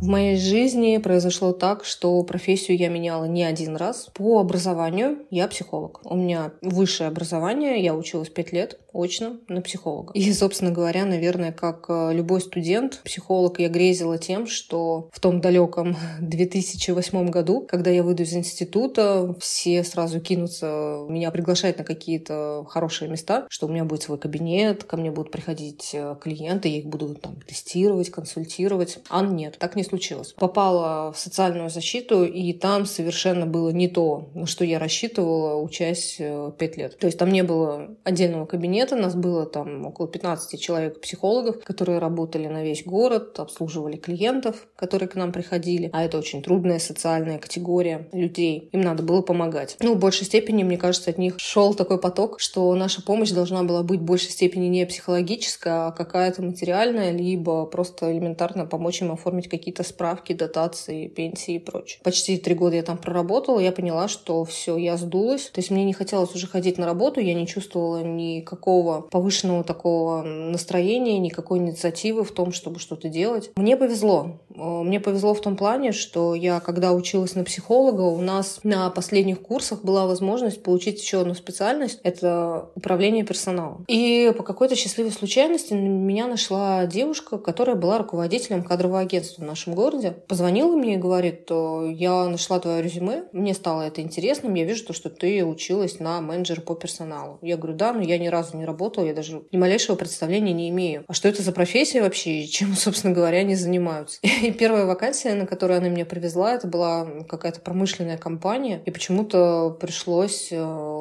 В 0.00 0.08
моей 0.08 0.38
жизни 0.38 0.96
произошло 0.96 1.52
так, 1.52 1.84
что 1.84 2.22
профессию 2.22 2.78
я 2.78 2.88
меняла 2.88 3.26
не 3.26 3.44
один 3.44 3.76
раз. 3.76 4.08
По 4.14 4.40
образованию 4.40 5.18
я 5.28 5.46
психолог. 5.46 6.00
У 6.04 6.16
меня 6.16 6.52
высшее 6.62 7.08
образование, 7.08 7.82
я 7.82 7.94
училась 7.94 8.30
пять 8.30 8.50
лет 8.50 8.80
очно 8.92 9.38
на 9.48 9.60
психолога. 9.60 10.12
И, 10.14 10.32
собственно 10.32 10.70
говоря, 10.70 11.04
наверное, 11.04 11.52
как 11.52 11.86
э, 11.88 12.12
любой 12.12 12.40
студент, 12.40 13.00
психолог, 13.04 13.60
я 13.60 13.68
грезила 13.68 14.18
тем, 14.18 14.46
что 14.46 15.08
в 15.12 15.20
том 15.20 15.40
далеком 15.40 15.96
2008 16.20 17.30
году, 17.30 17.66
когда 17.68 17.90
я 17.90 18.02
выйду 18.02 18.22
из 18.22 18.34
института, 18.34 19.34
все 19.40 19.84
сразу 19.84 20.20
кинутся 20.20 21.04
меня 21.08 21.30
приглашать 21.30 21.78
на 21.78 21.84
какие-то 21.84 22.64
хорошие 22.68 23.10
места, 23.10 23.46
что 23.48 23.66
у 23.66 23.70
меня 23.70 23.84
будет 23.84 24.02
свой 24.02 24.18
кабинет, 24.18 24.84
ко 24.84 24.96
мне 24.96 25.10
будут 25.10 25.30
приходить 25.30 25.90
э, 25.92 26.16
клиенты, 26.20 26.68
я 26.68 26.78
их 26.78 26.86
буду 26.86 27.14
там 27.14 27.40
тестировать, 27.40 28.10
консультировать. 28.10 28.98
А 29.08 29.24
нет, 29.24 29.56
так 29.58 29.76
не 29.76 29.84
случилось. 29.84 30.32
Попала 30.32 31.12
в 31.12 31.18
социальную 31.18 31.70
защиту, 31.70 32.24
и 32.24 32.52
там 32.52 32.86
совершенно 32.86 33.46
было 33.46 33.70
не 33.70 33.88
то, 33.88 34.30
на 34.34 34.46
что 34.46 34.64
я 34.64 34.78
рассчитывала, 34.78 35.60
учась 35.60 36.16
э, 36.18 36.52
пять 36.58 36.76
лет. 36.76 36.98
То 36.98 37.06
есть 37.06 37.18
там 37.18 37.30
не 37.30 37.42
было 37.42 37.96
отдельного 38.04 38.46
кабинета, 38.46 38.79
нас 38.96 39.14
было 39.14 39.46
там 39.46 39.86
около 39.86 40.08
15 40.08 40.60
человек-психологов, 40.60 41.62
которые 41.64 41.98
работали 41.98 42.46
на 42.46 42.62
весь 42.62 42.84
город, 42.84 43.38
обслуживали 43.38 43.96
клиентов, 43.96 44.66
которые 44.76 45.08
к 45.08 45.14
нам 45.14 45.32
приходили. 45.32 45.90
А 45.92 46.04
это 46.04 46.18
очень 46.18 46.42
трудная 46.42 46.78
социальная 46.78 47.38
категория 47.38 48.08
людей. 48.12 48.68
Им 48.72 48.80
надо 48.80 49.02
было 49.02 49.22
помогать. 49.22 49.76
Ну, 49.80 49.94
в 49.94 49.98
большей 49.98 50.26
степени, 50.26 50.62
мне 50.62 50.76
кажется, 50.76 51.10
от 51.10 51.18
них 51.18 51.34
шел 51.38 51.74
такой 51.74 52.00
поток, 52.00 52.40
что 52.40 52.74
наша 52.74 53.02
помощь 53.02 53.30
должна 53.30 53.62
была 53.62 53.82
быть 53.82 54.00
в 54.00 54.04
большей 54.04 54.30
степени 54.30 54.66
не 54.66 54.86
психологическая, 54.86 55.88
а 55.88 55.92
какая-то 55.92 56.42
материальная, 56.42 57.12
либо 57.12 57.66
просто 57.66 58.12
элементарно 58.12 58.66
помочь 58.66 59.02
им 59.02 59.12
оформить 59.12 59.48
какие-то 59.48 59.82
справки, 59.82 60.32
дотации, 60.32 61.08
пенсии 61.08 61.54
и 61.54 61.58
прочее. 61.58 62.00
Почти 62.02 62.36
три 62.36 62.54
года 62.54 62.76
я 62.76 62.82
там 62.82 62.98
проработала, 62.98 63.58
я 63.58 63.72
поняла, 63.72 64.08
что 64.08 64.44
все, 64.44 64.76
я 64.76 64.96
сдулась. 64.96 65.50
То 65.50 65.60
есть 65.60 65.70
мне 65.70 65.84
не 65.84 65.92
хотелось 65.92 66.34
уже 66.34 66.46
ходить 66.46 66.78
на 66.78 66.86
работу, 66.86 67.20
я 67.20 67.34
не 67.34 67.46
чувствовала 67.46 68.02
никакого 68.02 68.69
повышенного 69.10 69.64
такого 69.64 70.22
настроения, 70.22 71.18
никакой 71.18 71.58
инициативы 71.58 72.24
в 72.24 72.32
том, 72.32 72.52
чтобы 72.52 72.78
что-то 72.78 73.08
делать. 73.08 73.50
Мне 73.56 73.76
повезло. 73.76 74.40
Э, 74.54 74.82
мне 74.82 75.00
повезло 75.00 75.34
в 75.34 75.40
том 75.40 75.56
плане, 75.56 75.92
что 75.92 76.34
я, 76.34 76.60
когда 76.60 76.92
училась 76.92 77.34
на 77.34 77.44
психолога, 77.44 78.02
у 78.02 78.20
нас 78.20 78.60
на 78.62 78.90
последних 78.90 79.40
курсах 79.42 79.82
была 79.82 80.06
возможность 80.06 80.62
получить 80.62 81.00
еще 81.00 81.20
одну 81.20 81.34
специальность. 81.34 82.00
Это 82.02 82.70
управление 82.74 83.24
персоналом. 83.24 83.84
И 83.88 84.32
по 84.36 84.42
какой-то 84.42 84.76
счастливой 84.76 85.12
случайности 85.12 85.74
меня 85.74 86.26
нашла 86.26 86.86
девушка, 86.86 87.38
которая 87.38 87.76
была 87.76 87.98
руководителем 87.98 88.62
кадрового 88.62 89.00
агентства 89.00 89.42
в 89.42 89.46
нашем 89.46 89.74
городе, 89.74 90.12
позвонила 90.28 90.76
мне 90.76 90.94
и 90.94 90.98
говорит, 90.98 91.48
я 91.50 92.28
нашла 92.28 92.58
твое 92.60 92.82
резюме, 92.82 93.24
мне 93.32 93.54
стало 93.54 93.82
это 93.82 94.00
интересным, 94.00 94.54
я 94.54 94.64
вижу 94.64 94.86
то, 94.86 94.92
что 94.92 95.10
ты 95.10 95.44
училась 95.44 96.00
на 96.00 96.20
менеджера 96.20 96.60
по 96.60 96.74
персоналу. 96.74 97.38
Я 97.42 97.56
говорю, 97.56 97.76
да, 97.76 97.92
но 97.92 98.02
я 98.02 98.18
ни 98.18 98.28
разу 98.28 98.56
не 98.56 98.59
работала, 98.64 99.04
я 99.04 99.14
даже 99.14 99.42
ни 99.52 99.56
малейшего 99.56 99.96
представления 99.96 100.52
не 100.52 100.68
имею. 100.70 101.04
А 101.06 101.14
что 101.14 101.28
это 101.28 101.42
за 101.42 101.52
профессия 101.52 102.02
вообще, 102.02 102.42
и 102.42 102.48
чем, 102.48 102.74
собственно 102.76 103.14
говоря, 103.14 103.38
они 103.38 103.54
занимаются? 103.54 104.18
И 104.42 104.52
первая 104.52 104.86
вакансия, 104.86 105.34
на 105.34 105.46
которую 105.46 105.78
она 105.78 105.88
меня 105.88 106.04
привезла, 106.04 106.54
это 106.54 106.66
была 106.66 107.06
какая-то 107.28 107.60
промышленная 107.60 108.18
компания, 108.18 108.82
и 108.84 108.90
почему-то 108.90 109.76
пришлось 109.80 110.48
э, 110.50 110.56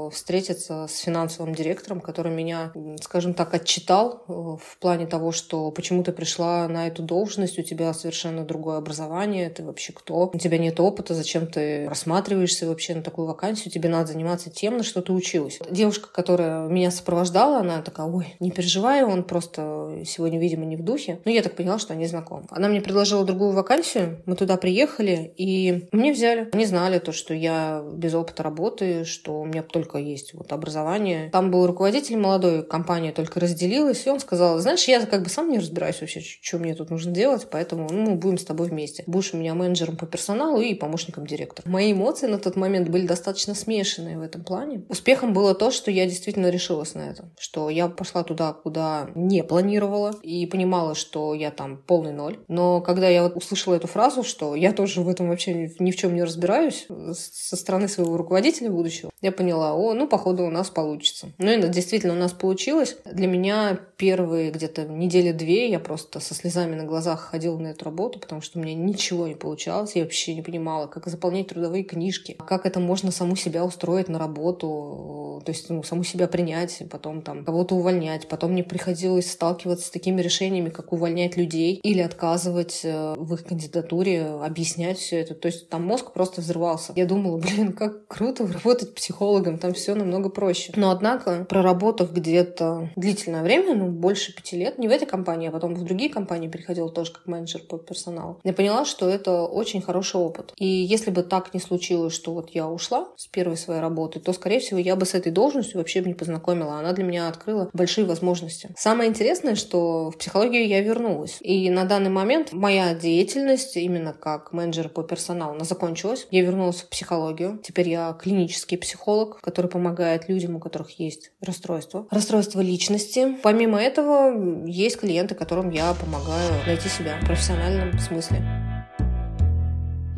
встретиться 0.10 0.88
с 0.88 0.98
финансовым 1.00 1.54
директором, 1.54 2.02
который 2.02 2.32
меня, 2.32 2.72
скажем 3.02 3.34
так, 3.34 3.54
отчитал 3.54 4.24
э, 4.28 4.32
в 4.34 4.78
плане 4.80 5.08
того, 5.08 5.32
что 5.32 5.72
почему 5.72 6.04
ты 6.04 6.12
пришла 6.12 6.68
на 6.68 6.88
эту 6.88 7.04
должность, 7.04 7.60
у 7.60 7.64
тебя 7.64 7.94
совершенно 7.94 8.46
другое 8.46 8.78
образование, 8.78 9.50
ты 9.50 9.64
вообще 9.64 9.94
кто? 9.94 10.30
У 10.34 10.38
тебя 10.38 10.58
нет 10.58 10.80
опыта, 10.80 11.14
зачем 11.14 11.48
ты 11.48 11.88
рассматриваешься 11.88 12.68
вообще 12.68 12.96
на 12.96 13.02
такую 13.02 13.28
вакансию? 13.28 13.72
Тебе 13.72 13.90
надо 13.90 14.14
заниматься 14.14 14.50
тем, 14.50 14.78
на 14.78 14.84
что 14.84 15.02
ты 15.02 15.12
училась. 15.14 15.60
Девушка, 15.70 16.10
которая 16.12 16.68
меня 16.68 16.92
сопровождала, 16.92 17.60
она 17.60 17.82
такая, 17.82 18.08
ой, 18.08 18.36
не 18.40 18.52
переживай, 18.52 19.04
он 19.04 19.24
просто 19.24 20.04
сегодня, 20.06 20.40
видимо, 20.40 20.66
не 20.66 20.76
в 20.76 20.84
духе. 20.84 21.20
Ну, 21.26 21.32
я 21.32 21.42
так 21.42 21.56
поняла, 21.56 21.80
что 21.80 21.94
они 21.94 22.06
знакомы. 22.06 22.46
Она 22.50 22.68
мне 22.68 22.82
предложила 22.82 23.26
другую 23.26 23.52
вакансию, 23.52 24.22
мы 24.26 24.36
туда 24.36 24.58
приехали, 24.58 25.34
и 25.38 25.88
мне 25.92 26.14
взяли. 26.14 26.50
Они 26.52 26.66
знали 26.66 27.00
то, 27.00 27.12
что 27.12 27.34
я 27.34 27.84
без 27.94 28.14
опыта 28.14 28.44
работы, 28.44 29.06
что 29.06 29.42
у 29.42 29.46
меня 29.46 29.64
только 29.64 29.89
есть 29.98 30.34
вот 30.34 30.52
образование. 30.52 31.30
Там 31.32 31.52
был 31.52 31.66
руководитель 31.68 32.18
молодой, 32.18 32.64
компания 32.64 33.12
только 33.12 33.40
разделилась, 33.40 34.06
и 34.06 34.10
он 34.10 34.20
сказал, 34.20 34.60
знаешь, 34.60 34.88
я 34.88 35.06
как 35.06 35.24
бы 35.24 35.30
сам 35.30 35.50
не 35.50 35.60
разбираюсь 35.60 36.02
вообще, 36.02 36.22
что 36.22 36.58
мне 36.58 36.76
тут 36.76 36.90
нужно 36.90 37.12
делать, 37.12 37.48
поэтому 37.50 37.88
ну, 37.92 38.12
мы 38.12 38.16
будем 38.16 38.38
с 38.38 38.46
тобой 38.46 38.68
вместе. 38.68 39.04
Будешь 39.08 39.34
у 39.34 39.38
меня 39.38 39.54
менеджером 39.54 39.98
по 39.98 40.06
персоналу 40.06 40.62
и 40.62 40.74
помощником 40.74 41.26
директора. 41.26 41.68
Мои 41.70 41.94
эмоции 41.94 42.28
на 42.28 42.40
тот 42.40 42.56
момент 42.56 42.90
были 42.90 43.08
достаточно 43.08 43.56
смешанные 43.56 44.18
в 44.18 44.22
этом 44.22 44.44
плане. 44.44 44.84
Успехом 44.90 45.34
было 45.34 45.56
то, 45.56 45.72
что 45.72 45.92
я 45.92 46.06
действительно 46.06 46.50
решилась 46.50 46.94
на 46.94 47.02
это. 47.02 47.32
Что 47.40 47.70
я 47.70 47.88
пошла 47.88 48.24
туда, 48.24 48.54
куда 48.54 49.10
не 49.16 49.44
планировала 49.44 50.16
и 50.22 50.46
понимала, 50.46 50.96
что 50.96 51.34
я 51.34 51.52
там 51.52 51.78
полный 51.78 52.14
ноль. 52.14 52.40
Но 52.48 52.82
когда 52.82 53.08
я 53.10 53.24
вот 53.24 53.36
услышала 53.36 53.76
эту 53.76 53.88
фразу, 53.88 54.24
что 54.24 54.56
я 54.56 54.72
тоже 54.72 55.02
в 55.02 55.10
этом 55.10 55.30
вообще 55.30 55.72
ни 55.80 55.92
в 55.92 55.96
чем 55.96 56.16
не 56.16 56.24
разбираюсь, 56.24 56.88
со 57.14 57.56
стороны 57.56 57.88
своего 57.88 58.18
руководителя 58.18 58.70
будущего, 58.70 59.12
я 59.22 59.32
поняла, 59.32 59.74
о, 59.80 59.94
ну, 59.94 60.08
походу, 60.08 60.44
у 60.44 60.50
нас 60.50 60.70
получится. 60.70 61.30
Ну 61.38 61.52
и 61.52 61.70
действительно 61.70 62.14
у 62.14 62.18
нас 62.18 62.34
получилось. 62.34 62.98
Для 63.06 63.28
меня 63.28 63.80
первые 63.98 64.52
где-то 64.52 64.86
недели 64.86 65.32
две 65.32 65.70
я 65.70 65.80
просто 65.80 66.20
со 66.20 66.34
слезами 66.34 66.76
на 66.76 66.84
глазах 66.84 67.22
ходила 67.32 67.58
на 67.58 67.68
эту 67.68 67.86
работу, 67.86 68.20
потому 68.20 68.42
что 68.42 68.60
у 68.60 68.62
меня 68.62 68.74
ничего 68.74 69.28
не 69.28 69.36
получалось. 69.36 69.96
Я 69.96 70.04
вообще 70.04 70.36
не 70.36 70.42
понимала, 70.42 70.88
как 70.88 71.08
заполнять 71.08 71.48
трудовые 71.48 71.84
книжки, 71.84 72.38
как 72.46 72.66
это 72.66 72.80
можно 72.80 73.12
саму 73.12 73.36
себя 73.36 73.66
устроить 73.66 74.10
на 74.10 74.20
работу, 74.20 75.42
то 75.46 75.52
есть 75.52 75.70
ну, 75.70 75.84
саму 75.84 76.04
себя 76.04 76.28
принять, 76.28 76.84
потом 76.90 77.22
там 77.22 77.44
кого-то 77.46 77.76
увольнять. 77.76 78.28
Потом 78.28 78.52
мне 78.52 78.64
приходилось 78.64 79.32
сталкиваться 79.32 79.88
с 79.88 79.90
такими 79.90 80.22
решениями, 80.22 80.70
как 80.70 80.94
увольнять 80.94 81.38
людей 81.38 81.80
или 81.84 82.02
отказывать 82.02 82.82
э, 82.84 83.16
в 83.18 83.34
их 83.34 83.46
кандидатуре, 83.46 84.26
объяснять 84.26 84.98
все 84.98 85.20
это. 85.20 85.36
То 85.36 85.48
есть 85.48 85.70
там 85.70 85.86
мозг 85.86 86.12
просто 86.12 86.42
взрывался. 86.42 86.94
Я 86.96 87.06
думала, 87.06 87.38
блин, 87.42 87.74
как 87.74 88.08
круто 88.08 88.46
работать 88.48 88.96
психологом, 88.96 89.58
там 89.58 89.69
все 89.74 89.96
намного 89.96 90.30
проще. 90.30 90.74
Но 90.76 90.92
однако, 90.92 91.46
проработав 91.48 92.12
где-то 92.12 92.90
длительное 92.96 93.44
время, 93.44 93.76
ну, 93.76 93.88
больше 93.88 94.36
пяти 94.36 94.58
лет, 94.58 94.78
не 94.78 94.88
в 94.88 94.92
этой 94.92 95.06
компании, 95.06 95.50
а 95.50 95.52
потом 95.52 95.76
в 95.76 95.84
другие 95.84 96.10
компании 96.10 96.48
переходила 96.48 96.90
тоже 96.90 97.12
как 97.12 97.26
менеджер 97.28 97.62
по 97.62 97.78
персоналу, 97.78 98.00
персонал. 98.00 98.40
Я 98.44 98.54
поняла, 98.54 98.86
что 98.86 99.10
это 99.10 99.44
очень 99.44 99.82
хороший 99.82 100.20
опыт. 100.20 100.54
И 100.58 100.66
если 100.66 101.12
бы 101.12 101.24
так 101.24 101.54
не 101.54 101.60
случилось, 101.60 102.14
что 102.14 102.34
вот 102.34 102.52
я 102.52 102.68
ушла 102.68 103.10
с 103.18 103.28
первой 103.28 103.58
своей 103.58 103.82
работы, 103.82 104.20
то, 104.20 104.34
скорее 104.34 104.60
всего, 104.60 104.80
я 104.80 104.96
бы 104.96 105.06
с 105.06 105.14
этой 105.14 105.32
должностью 105.32 105.78
вообще 105.78 106.02
бы 106.02 106.08
не 106.08 106.14
познакомила. 106.14 106.80
Она 106.80 106.94
для 106.94 107.04
меня 107.04 107.28
открыла 107.28 107.70
большие 107.74 108.06
возможности. 108.06 108.70
Самое 108.78 109.10
интересное, 109.10 109.56
что 109.56 110.12
в 110.12 110.18
психологию 110.18 110.68
я 110.68 110.82
вернулась. 110.82 111.38
И 111.42 111.70
на 111.70 111.86
данный 111.86 112.10
момент 112.10 112.54
моя 112.54 112.94
деятельность 112.94 113.76
именно 113.78 114.14
как 114.14 114.54
менеджер 114.54 114.90
по 114.90 115.04
персоналу, 115.04 115.56
она 115.56 115.66
закончилась. 115.66 116.28
Я 116.32 116.42
вернулась 116.42 116.82
в 116.82 116.90
психологию. 116.90 117.60
Теперь 117.64 117.90
я 117.90 118.14
клинический 118.14 118.78
психолог, 118.78 119.40
который 119.42 119.59
помогает 119.68 120.30
людям, 120.30 120.56
у 120.56 120.60
которых 120.60 121.00
есть 121.00 121.32
расстройство. 121.42 122.08
Расстройство 122.12 122.62
личности. 122.62 123.38
Помимо 123.44 123.80
этого, 123.80 124.66
есть 124.66 125.00
клиенты, 125.00 125.36
которым 125.36 125.70
я 125.70 125.94
помогаю 125.94 126.52
найти 126.66 126.90
себя 126.90 127.18
в 127.22 127.26
профессиональном 127.26 127.98
смысле. 128.00 128.79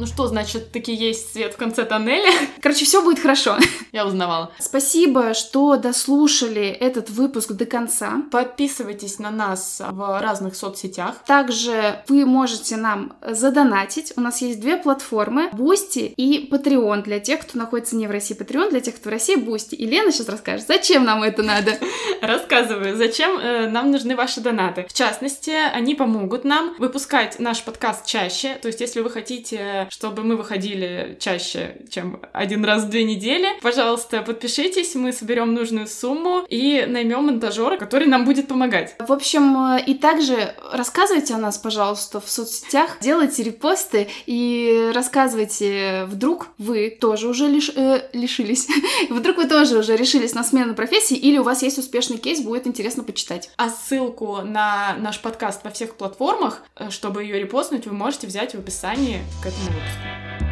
Ну 0.01 0.07
что 0.07 0.25
значит, 0.25 0.71
таки 0.71 0.95
есть 0.95 1.31
свет 1.31 1.53
в 1.53 1.57
конце 1.57 1.85
тоннеля? 1.85 2.31
Короче, 2.59 2.85
все 2.85 3.03
будет 3.03 3.19
хорошо. 3.19 3.59
Я 3.91 4.07
узнавала. 4.07 4.51
Спасибо, 4.57 5.35
что 5.35 5.77
дослушали 5.77 6.69
этот 6.69 7.11
выпуск 7.11 7.51
до 7.51 7.67
конца. 7.67 8.23
Подписывайтесь 8.31 9.19
на 9.19 9.29
нас 9.29 9.79
в 9.79 10.19
разных 10.19 10.55
соцсетях. 10.55 11.17
Также 11.27 12.03
вы 12.07 12.25
можете 12.25 12.77
нам 12.77 13.13
задонатить. 13.21 14.13
У 14.15 14.21
нас 14.21 14.41
есть 14.41 14.59
две 14.59 14.77
платформы. 14.77 15.51
Boosty 15.53 16.11
и 16.17 16.49
Patreon 16.51 17.03
для 17.03 17.19
тех, 17.19 17.41
кто 17.41 17.59
находится 17.59 17.95
не 17.95 18.07
в 18.07 18.11
России. 18.11 18.35
Patreon 18.35 18.71
для 18.71 18.79
тех, 18.79 18.95
кто 18.95 19.07
в 19.07 19.11
России. 19.11 19.37
Boosty. 19.37 19.75
И 19.75 19.85
Лена 19.85 20.11
сейчас 20.11 20.29
расскажет, 20.29 20.65
зачем 20.65 21.03
нам 21.03 21.21
это 21.21 21.43
надо. 21.43 21.77
Рассказываю, 22.23 22.97
зачем 22.97 23.37
э, 23.37 23.69
нам 23.69 23.91
нужны 23.91 24.15
ваши 24.15 24.41
донаты. 24.41 24.87
В 24.89 24.93
частности, 24.93 25.51
они 25.51 25.93
помогут 25.93 26.43
нам 26.43 26.73
выпускать 26.79 27.37
наш 27.37 27.61
подкаст 27.61 28.07
чаще. 28.07 28.55
То 28.55 28.67
есть, 28.67 28.81
если 28.81 29.01
вы 29.01 29.11
хотите, 29.11 29.89
чтобы 29.91 30.23
мы 30.23 30.37
выходили 30.37 31.17
чаще, 31.19 31.75
чем 31.89 32.21
один 32.31 32.63
раз 32.63 32.83
в 32.83 32.89
две 32.89 33.03
недели, 33.03 33.47
пожалуйста, 33.61 34.21
подпишитесь, 34.21 34.95
мы 34.95 35.11
соберем 35.11 35.53
нужную 35.53 35.85
сумму 35.85 36.45
и 36.47 36.85
наймем 36.87 37.25
монтажера, 37.25 37.75
который 37.75 38.07
нам 38.07 38.23
будет 38.23 38.47
помогать. 38.47 38.95
В 38.99 39.11
общем, 39.11 39.75
э, 39.75 39.83
и 39.85 39.93
также 39.95 40.55
рассказывайте 40.71 41.33
о 41.33 41.37
нас, 41.37 41.57
пожалуйста, 41.57 42.21
в 42.21 42.29
соцсетях, 42.29 42.99
делайте 43.01 43.43
репосты 43.43 44.07
и 44.25 44.91
рассказывайте, 44.93 46.05
вдруг 46.05 46.47
вы 46.57 46.89
тоже 46.89 47.27
уже 47.27 47.47
лиш, 47.47 47.69
э, 47.75 48.07
лишились, 48.13 48.69
вдруг 49.09 49.37
вы 49.37 49.45
тоже 49.45 49.77
уже 49.77 49.97
решились 49.97 50.33
на 50.33 50.45
смену 50.45 50.73
профессии 50.73 51.17
или 51.17 51.37
у 51.37 51.43
вас 51.43 51.63
есть 51.63 51.77
успешный 51.77 52.17
кейс, 52.17 52.39
будет 52.39 52.65
интересно 52.65 53.03
почитать. 53.03 53.49
А 53.57 53.69
ссылку 53.69 54.37
на 54.41 54.95
наш 54.99 55.19
подкаст 55.19 55.65
во 55.65 55.69
всех 55.69 55.95
платформах, 55.95 56.63
э, 56.77 56.89
чтобы 56.91 57.23
ее 57.23 57.37
репостнуть, 57.39 57.87
вы 57.87 57.91
можете 57.91 58.27
взять 58.27 58.55
в 58.55 58.59
описании 58.59 59.19
к 59.43 59.47
этому 59.47 59.70
Tools. 59.71 60.50